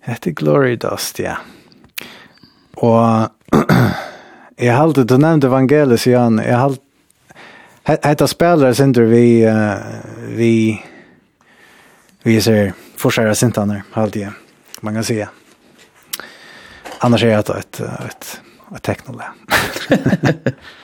[0.01, 1.37] Hette Glory Dust, ja.
[2.77, 3.29] Og
[4.67, 6.85] jeg halte, du nevnte evangeliet, sier han, jeg halte,
[7.91, 9.81] Hetta spelare sindur vi uh,
[10.37, 10.53] vi
[12.23, 14.33] vi ser forsara sintanar halde jeg.
[14.81, 15.29] Man kan säga.
[16.99, 18.41] Annars är det ett ett
[18.77, 19.25] ett teknola.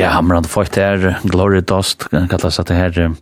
[0.00, 3.12] ja, han har fått her Glory Dust, kallas at det her,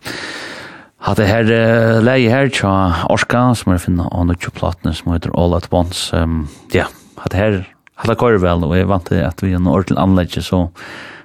[1.07, 2.71] Hatt det her uh, leie her tja
[3.13, 6.11] Orska, som er finna av platene som heter All At Once.
[6.11, 6.89] Um, ja,
[7.23, 7.59] hatt det her,
[8.03, 10.65] hatt det kører vel, og jeg vant til at vi er noe ordentlig anlegg, så,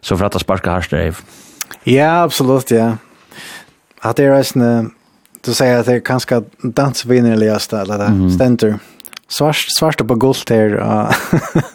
[0.01, 1.23] så for at det sparka her streiv.
[1.89, 2.97] Ja, absolutt, ja.
[4.05, 4.91] Hatt det er reisende,
[5.43, 8.33] du sier at det er kanskje dansvinnerligast, eller det, mm -hmm.
[8.35, 8.79] stenter.
[9.27, 10.77] Svart, svart på gult her.
[10.77, 11.11] Uh.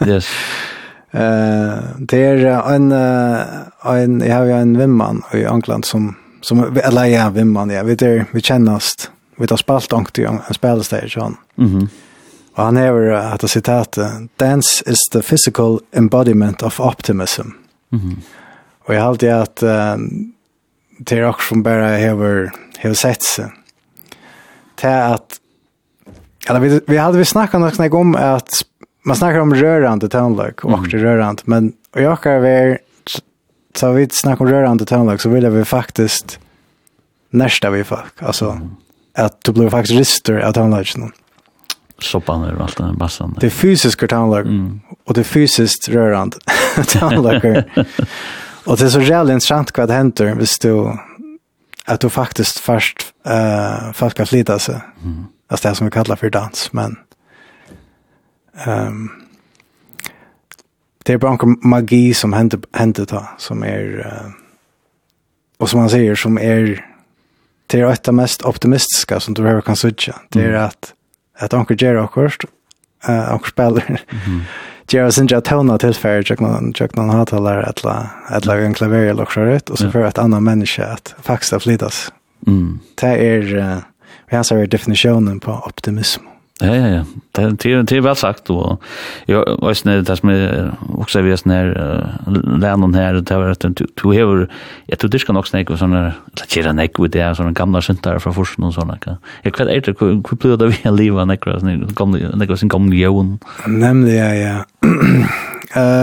[0.07, 0.31] yes.
[1.11, 7.05] Eh, det er en en jag har ju en vimman i England som som eller
[7.05, 11.37] ja vimman ja, vet du, vi kännas vi tar spalt ångt i en spelstage han.
[11.57, 11.77] Mhm.
[11.77, 11.89] Mm
[12.55, 17.49] Och han hever att det dance is the physical embodiment of optimism.
[17.91, 18.03] Mhm.
[18.03, 18.17] Mm
[18.89, 19.97] och jag har att uh,
[20.99, 22.51] det er også som bara hever,
[22.83, 23.51] har sett seg.
[24.81, 25.41] Det är att
[26.49, 28.63] Eller vi, vi hade vi snackat något om att
[29.09, 30.91] man snackar om rörande tonlock och mm.
[30.91, 32.79] rörande men och jag kan väl
[33.75, 36.39] så vi snackar om rörande tonlock så vill jag vi faktiskt
[37.31, 38.71] nästa vi fuck alltså mm.
[39.15, 41.13] att du blir faktiskt rister av tonlocken.
[42.01, 43.37] Så på när allt den bassan.
[43.41, 44.81] Det fysiska tonlock mm.
[45.05, 46.37] och det fysiskt rörande
[46.87, 47.87] tonlocker.
[48.65, 50.99] och det är så jävla intressant vad händer hvis du
[51.85, 54.81] att du faktiskt först eh uh, fast kan flytta sig.
[55.05, 55.25] Mm.
[55.49, 56.97] Alltså det som vi kallar för dans men
[58.67, 59.11] Um,
[61.07, 64.31] det er bare magi som hender, hender ta, som är, uh,
[65.59, 66.85] och som man sier, som är
[67.67, 70.15] det er et av mest optimistiska som du behöver kan söka.
[70.29, 70.93] Det är att,
[71.39, 72.45] att anker gjør akkurat,
[73.09, 74.41] uh, anker spelar, mm -hmm.
[74.91, 77.85] Gera sin jag tona tillfärd jag någon jag någon har talar att
[78.29, 82.13] att en klaver eller så ut, och så för annet menneske at faktisk det flyttas.
[82.47, 82.79] Mm.
[82.95, 83.83] Det är
[84.31, 86.28] vi har så definisjonen på optimism.
[86.61, 87.03] Ja, ja, ja.
[87.37, 88.81] Det, det, det er vel sagt, og
[89.29, 91.69] jeg vet ikke, det som jeg også vet når
[92.59, 93.67] lænen her, det var at
[94.03, 94.47] du hever,
[94.89, 96.01] jeg tror det skal nok snakke sånne,
[96.35, 98.99] eller kjera nek ut det, sånne gamle syndere fra forsen og sånne.
[99.07, 99.15] Ja,
[99.45, 101.47] Jeg vet ikke, hva blir det vi har livet nek,
[102.43, 103.37] nek sin gamle jøen?
[103.67, 104.59] Nemlig, ja, ja.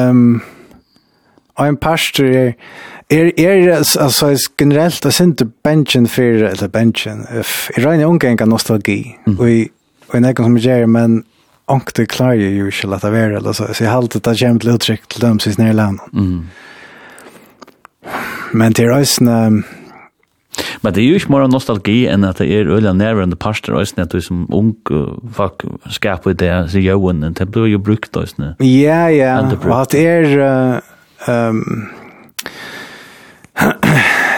[0.10, 0.42] um,
[1.60, 2.54] og en pastor er,
[3.12, 7.46] er, er altså, generelt, det er ikke benchen for, eller benchen, jeg
[7.86, 9.40] regner omgang av nostalgi, Mm.
[9.40, 9.75] og
[10.16, 11.24] och en ekon som gjør, men
[11.68, 14.76] ankte klar jo ikke ska låta vara eller så så jag hållt det jämt lite
[14.76, 16.06] uttrykk til dem sis ner i landet.
[16.14, 16.46] Mm.
[18.54, 19.64] Men til røysene...
[20.82, 23.82] Men det er jo ikke mer nostalgi enn at det er øyla nærværende parster och
[23.82, 24.76] at du som ung
[25.34, 28.56] folk skaper det så Johan och det blir jo brukt då sen.
[28.60, 29.42] Ja ja.
[29.42, 30.80] Og at det
[31.28, 31.90] Uh, um,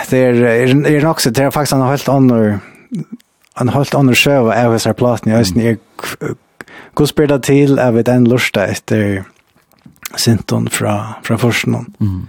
[0.09, 2.63] det er, er, er nok så, det er faktisk en helt annen
[3.59, 5.31] en helt annen show av hessar platen.
[5.31, 5.77] Jag syns är
[6.93, 9.23] god spela til av den lusta etter
[10.15, 11.75] Sinton fra, fra Forsen.
[11.99, 12.27] Mm.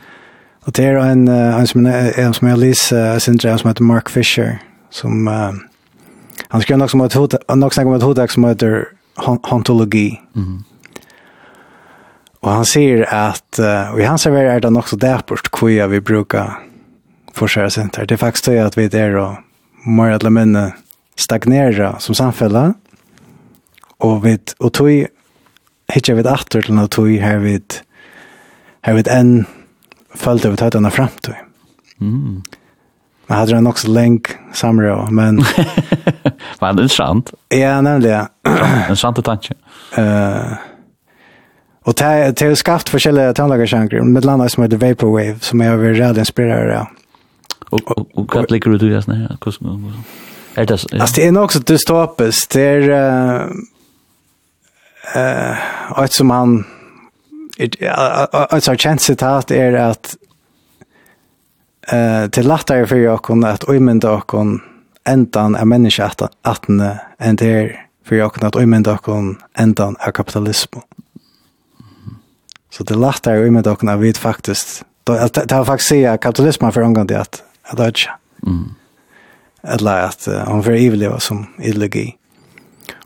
[0.67, 4.09] Og det er en en som en som jeg jag läser Sinton som heter Mark
[4.09, 4.59] Fisher
[4.91, 5.53] som uh,
[6.49, 8.85] han skrev nok som et ett nok snakker om et hot som heter
[9.53, 10.21] ontologi.
[10.35, 10.65] Mm.
[12.43, 15.87] Og han sier at, uh, og i hans server er det nok så dæpert hvor
[15.87, 16.61] vi brukar
[17.35, 18.05] försöka center.
[18.05, 19.37] Det er faktisk det at vi er där och
[19.87, 20.73] mer eller mindre
[21.19, 22.73] stagnera som samfella
[23.99, 25.09] og vid og tog
[25.93, 27.81] hittar vid åter til og tog her vid
[28.87, 29.33] her vid en
[30.15, 31.35] følt av tøtt anna framtid.
[32.01, 32.43] Mm.
[33.29, 35.37] Man hade en också länk samrå, men...
[36.59, 37.33] Var det intressant?
[37.49, 38.27] Ja, nemlig, nämligen.
[38.81, 39.55] Intressant tanke.
[39.99, 40.57] Uh,
[41.85, 45.99] og det har skaft forskjellige tandlagarsankrar, med landa som heter Vaporwave, som jeg har vært
[45.99, 46.87] väldigt inspirerad av.
[47.71, 49.37] Og hva ligger du i det här?
[50.59, 50.89] Er det så?
[50.93, 52.55] Altså, det er nok så dystopisk.
[52.55, 52.83] Det er...
[52.91, 53.51] Uh,
[55.15, 56.65] uh, et som han
[57.61, 60.17] Et, chanset är kjent sitat er at
[61.93, 64.61] uh, jag kan att ömynda och kan
[65.05, 66.69] ändan är människa att att
[67.19, 70.67] en det er for jokken at ömynda och endan ändan är.
[72.71, 74.85] Så det lättare ömynda och at vi faktisk...
[75.05, 78.11] det har faktiskt säga kapitalismen för omgående att at det er ikke.
[78.47, 78.75] Mm
[79.69, 82.15] eller at uh, han får överleva som ideologi.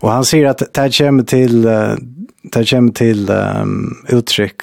[0.00, 1.96] Och han sier att det kommer till, uh,
[2.42, 4.62] det kommer till um, uttryck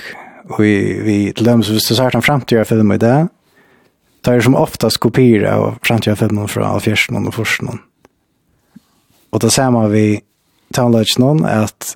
[0.50, 3.28] och vi, vi löms, så det han framtida filmer i det
[4.22, 7.80] det er som oftast kopier av framtida filmer från Alfjärsson och Forsson.
[9.30, 10.22] Och det ser man vi
[10.74, 11.96] tar någon att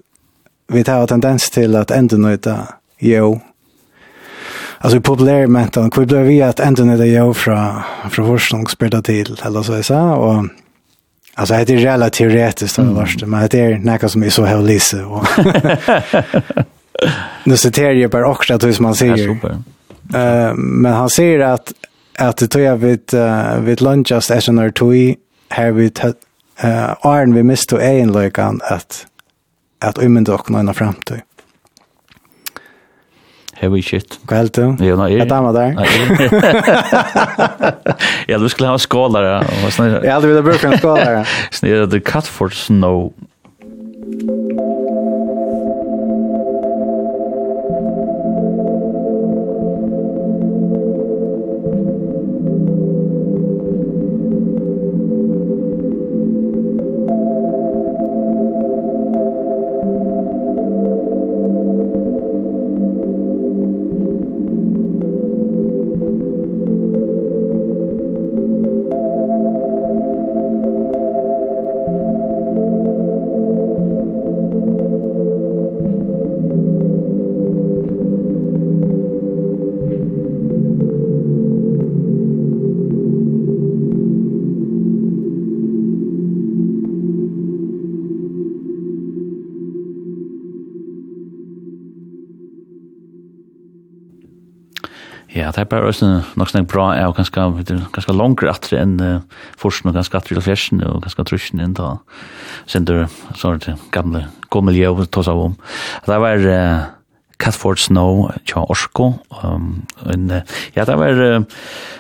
[0.68, 2.68] vi tar tendens till att enda nøyta
[3.00, 3.40] jo
[4.84, 9.04] alltså populär mentan kvar blev vi att ändå när det jag från från forskning spelade
[9.04, 10.46] till eller så så och
[11.36, 14.62] Alltså det är relativt teoretiskt det värsta, men det är något som är så här
[14.62, 15.06] lise.
[17.44, 19.30] Nu citerar jag bara också att man säger.
[20.14, 21.74] Eh men han säger att
[22.18, 24.86] att det tror jag vid uh, vid lunchast SNR 2
[25.50, 25.92] här vi
[26.62, 29.06] eh arn vi miste en lökan att
[29.80, 31.22] att ymmen dock nåna framtid
[33.64, 34.20] heavy shit.
[34.28, 34.66] Hva helt du?
[34.84, 35.30] Jo, nå er det.
[35.32, 35.70] damer der.
[38.30, 39.42] Ja, du skulle ha skålare.
[39.44, 41.24] Jeg hadde vilja bruka en skålare.
[41.58, 43.12] Snir, det cut for Snow
[95.64, 96.10] er bare også
[96.40, 97.46] nok sånn bra er og ganske,
[97.96, 101.78] ganske langere atre enn uh, forsen og ganske atre til fjersen og ganske trusjen enn
[101.78, 101.96] da
[102.70, 103.08] sender
[103.40, 105.56] sånn til gamle gamle miljø og tås av om.
[106.06, 106.84] Det var uh,
[107.42, 109.14] Catford Snow tja Orsko
[109.44, 110.30] um, en,
[110.76, 111.24] ja det var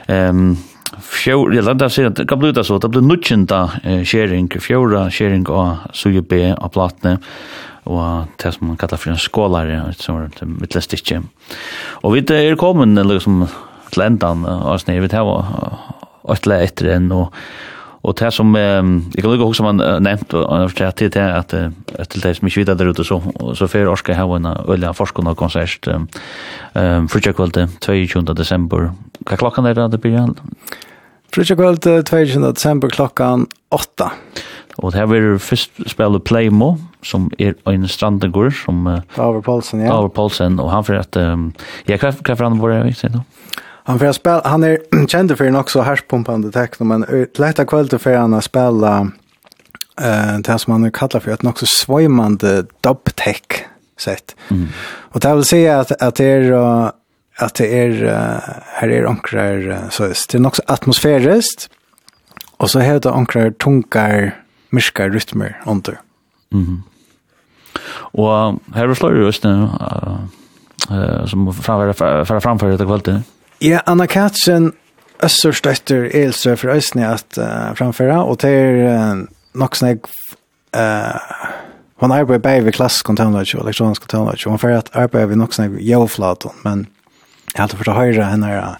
[0.08, 0.54] um,
[1.02, 3.72] fjör jag landa sig att det kan bli ut så det blir nutchenta
[4.06, 7.18] sharing fjöra sharing och så ju be av platene,
[7.84, 11.22] og det som man kallar for en skålare, som er et mittle ikke.
[12.04, 13.48] Og vi er kommet liksom
[13.92, 17.34] til endan av snedet, vi tar og etter enn, og
[18.04, 18.62] Och det som eh,
[19.16, 21.70] jag kan lukke også man nevnt, nämnt och jag förstår till det att uh,
[22.10, 23.22] till det som inte vidare där ute så
[23.56, 26.08] så för orska ha en öliga forskarna konsert ehm
[26.74, 28.92] um, frukvälde 22 december.
[29.20, 30.36] Vad klockan er det där början?
[31.32, 34.12] Frukvälde 22 december klockan 8.
[34.76, 39.80] Och det her vil först spela Playmo som är en strandgård som uh, Power Paulsen
[39.80, 39.92] ja.
[39.92, 41.54] Power Paulsen og han för att um,
[41.86, 43.22] jag kräver for han vara jag vet inte.
[43.84, 48.16] Han får spela han är känd för en också härspumpande techno men lätta kvällen för
[48.16, 49.12] han att spela
[50.02, 53.66] eh det som man kallar för ett också svajmande dub tech
[54.00, 54.36] sätt.
[54.50, 54.68] Mm.
[55.12, 56.52] Och det vill säga att att det är
[57.38, 57.92] att det är
[58.66, 61.70] här är ankrar så det är också atmosfäriskt
[62.58, 66.00] och så heter onkrar tunkar myskar rytmer under.
[66.50, 66.84] Mhm.
[67.92, 69.70] Och här slår ju just nu
[70.92, 73.24] eh som framför framför det kvällen.
[73.64, 74.74] Ja, Anna Katzen,
[75.24, 79.22] Østerstøtter, Elstrø fra Østene, at uh, framføra, og det er uh,
[79.56, 80.10] nok snakk
[80.76, 81.52] uh,
[82.04, 84.44] Hon arbetar bäj vid klasskontanlöjt och elektronisk kontanlöjt.
[84.44, 86.52] Hon får att arbeta vid något sådant geoflaton.
[86.64, 86.88] Men
[87.54, 88.78] jag har alltid fått höra henne,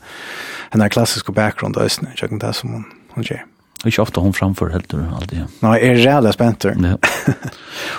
[0.70, 2.12] henne klassiska background och östning.
[2.20, 3.46] Jag kan inte som hon, hon gör.
[3.86, 5.40] Ikke ofte hun framfor helt du alltid.
[5.40, 5.46] Ja.
[5.62, 6.66] Nei, jeg er reale spent.
[6.66, 6.98] Ja.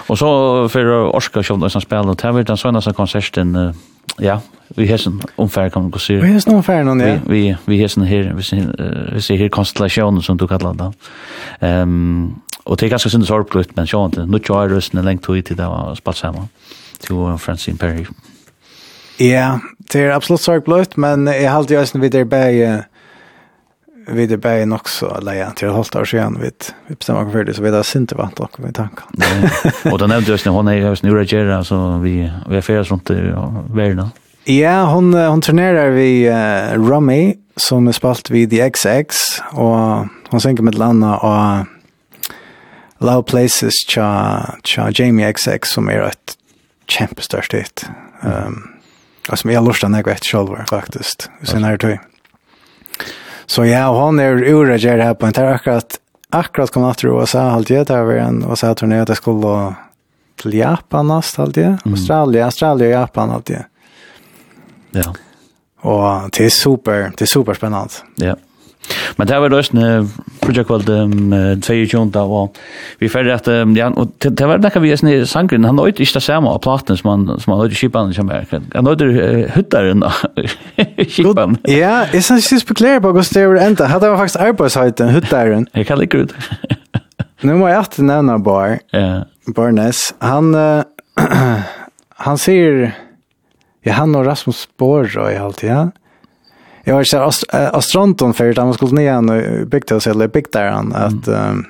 [0.09, 0.29] og så
[0.69, 3.73] for Orska kjønner som spiller, det har vært den sånne konserten uh,
[4.21, 4.39] ja,
[4.77, 6.17] vi hesen omfær kan man gå se.
[6.21, 7.19] Vi hesen omfær någon ja.
[7.27, 10.93] Vi vi hesen her, vi ser vi ser här konstellationen som du kallar det.
[11.61, 14.27] Ehm och det är ganska synd sorgligt men så inte.
[14.27, 16.49] Nu kör det sen längt tid till det var spalt samma.
[16.99, 18.07] Till Francine Perry.
[19.19, 19.61] Ja,
[19.93, 22.85] det är absolut sorgligt men jag har alltid ösn vid det bäge
[24.07, 26.51] vi det bär nog också leja till halvt år sedan vi
[26.87, 29.05] vi bestämmer för det så vi där inte vant och vi tankar.
[29.93, 32.91] Och då nämnde just när hon är hos Nura Gerra så vi vi är färdas
[32.91, 33.11] runt
[33.75, 34.09] världen.
[34.45, 39.17] Ja, hon hon turnerar vi uh, Rummy som är spalt vid The XX
[39.53, 41.67] och hon sänker med Lana och
[42.99, 46.35] Low Places cha cha Jamie XX som är ett
[46.87, 47.87] kämpestörst hit.
[48.23, 48.75] Ehm um,
[49.29, 51.31] Alltså jag lustar när jag vet själv faktiskt.
[51.43, 52.01] Sen är det
[53.47, 56.01] Så ja, han är urager här på en tar akkurat
[56.31, 59.17] akkurat kom att och så halt jag där var en och så att turné att
[59.17, 59.75] skulle
[60.43, 61.77] till Japan nästa halt jag.
[61.85, 63.65] Australien, Australien, Japan halt jag.
[64.91, 65.15] Ja.
[65.81, 67.95] Och det är super, det är superspännande.
[68.17, 68.37] Ja.
[69.17, 70.09] Men det var då en
[70.41, 72.57] projekt vad um, 22 och
[72.99, 73.47] vi för att
[73.77, 76.59] ja och det var där vi är snä sanken han nöjt inte det samma av
[76.59, 79.01] platten som man som man hade skipan som är han nöjt
[79.57, 80.05] hyttaren
[81.09, 81.57] skipan.
[81.63, 85.87] Ja är sen sist beklär på går det ända hade jag faktiskt arbetshöjten hyttaren jag
[85.87, 86.35] kan lika ut
[87.45, 88.79] nu må jag att nämna bar.
[88.91, 89.25] Ja.
[89.47, 90.15] Barnes.
[90.19, 90.55] Han
[92.09, 92.93] han ser
[93.83, 95.91] ja han och Rasmus Borg och allt ja.
[96.85, 100.93] Jag har sett Astronton för att man skulle ner en byggt eller byggt där han
[100.93, 101.67] att um,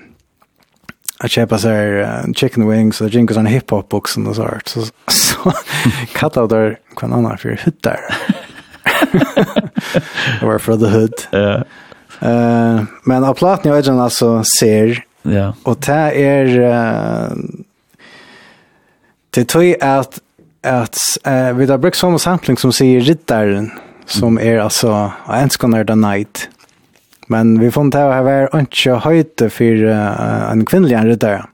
[1.19, 4.61] att köpa så här chicken wings och drinkar sån hiphop boxen och så här.
[4.65, 5.53] Så, så
[6.13, 8.01] cut out där kan annan för hut där.
[10.47, 11.15] var for the hood.
[11.31, 11.65] Ja.
[12.29, 15.05] Eh men av plattan jag vet alltså ser.
[15.23, 15.55] Ja.
[15.63, 17.37] Och det är uh,
[19.31, 20.21] det tror jag att
[20.63, 20.97] att
[21.27, 23.57] uh, vi har brukt samma sampling som säger riddaren.
[23.59, 23.71] Mm
[24.07, 26.49] som är alltså en skonar the night.
[27.27, 31.45] Men vi får inte ha var inte höjte för uh, en kvinnlig riddare.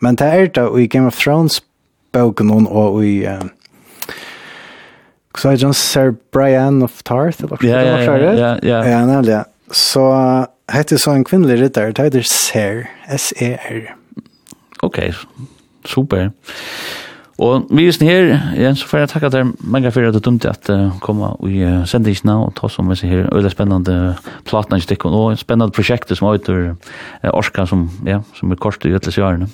[0.00, 1.62] Men det är det i Game of Thrones
[2.12, 3.42] boken och i uh,
[5.38, 8.88] så är John Sir Brian of Tarth eller Ja, ja, ja.
[8.88, 9.44] Ja, nämligen.
[9.70, 13.94] Så heter så en kvinnlig riddare, det heter Ser, S-E-R.
[14.80, 15.12] Okej, okay.
[15.84, 16.30] super.
[17.38, 20.46] Og vi er her, igjen, så får jeg takke deg mange for at du dumt
[20.48, 24.16] at uh, komme i uh, sendingsene og ta som vi ser her, øyla spennende
[24.48, 28.58] platene i stikken, og spennende prosjekter som er ute uh, Orska, som, ja, som er
[28.58, 29.46] kort i øtles i.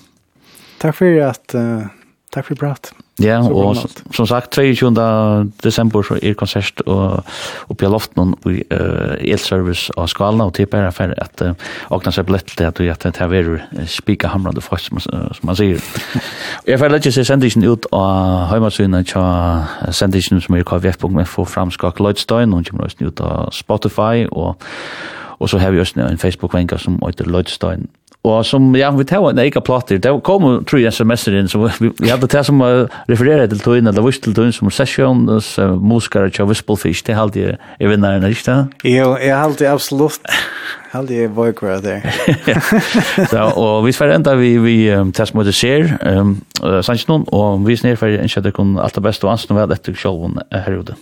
[0.80, 1.84] Takk for at uh,
[2.34, 2.90] Takk for prat.
[3.22, 3.76] Ja, så og
[4.14, 4.90] som sagt, 23.
[5.64, 7.22] desember så er konsert og
[7.68, 11.54] oppe i loften og i uh, elservice av skalene, og det bare for at uh,
[11.94, 15.56] åkna seg blett til at det her er spika hamrande folk som, uh, som man
[15.56, 15.78] sier.
[16.66, 22.52] jeg får lette seg sendisjen ut av heimasynet til sendisjen som er kvf.info framskak Lloydstein,
[22.52, 24.58] og kommer også ut av Spotify, og,
[25.38, 27.86] og så har vi også en Facebook-venka som heter Lloydstein
[28.24, 31.90] Og som, ja, vi tar en eka plater, det kom tre sms'er inn, så vi,
[32.00, 35.74] vi hadde det som uh, refererer til tøyen, eller vist til tøyen som session, uh,
[35.76, 38.88] muskere til Wispelfish, det halte jeg i vinneren, ikke det?
[38.94, 40.24] Jo, jeg halte absolutt,
[40.94, 42.00] halte jeg vøkere der.
[43.32, 47.28] Så, og vi sver enda vi, vi um, tar som det ser, um, uh, sannsyn
[47.28, 50.40] og vi snedfer, ikke at det kun alt det beste, og ansen vel etter sjølven
[50.48, 50.96] herhjudet.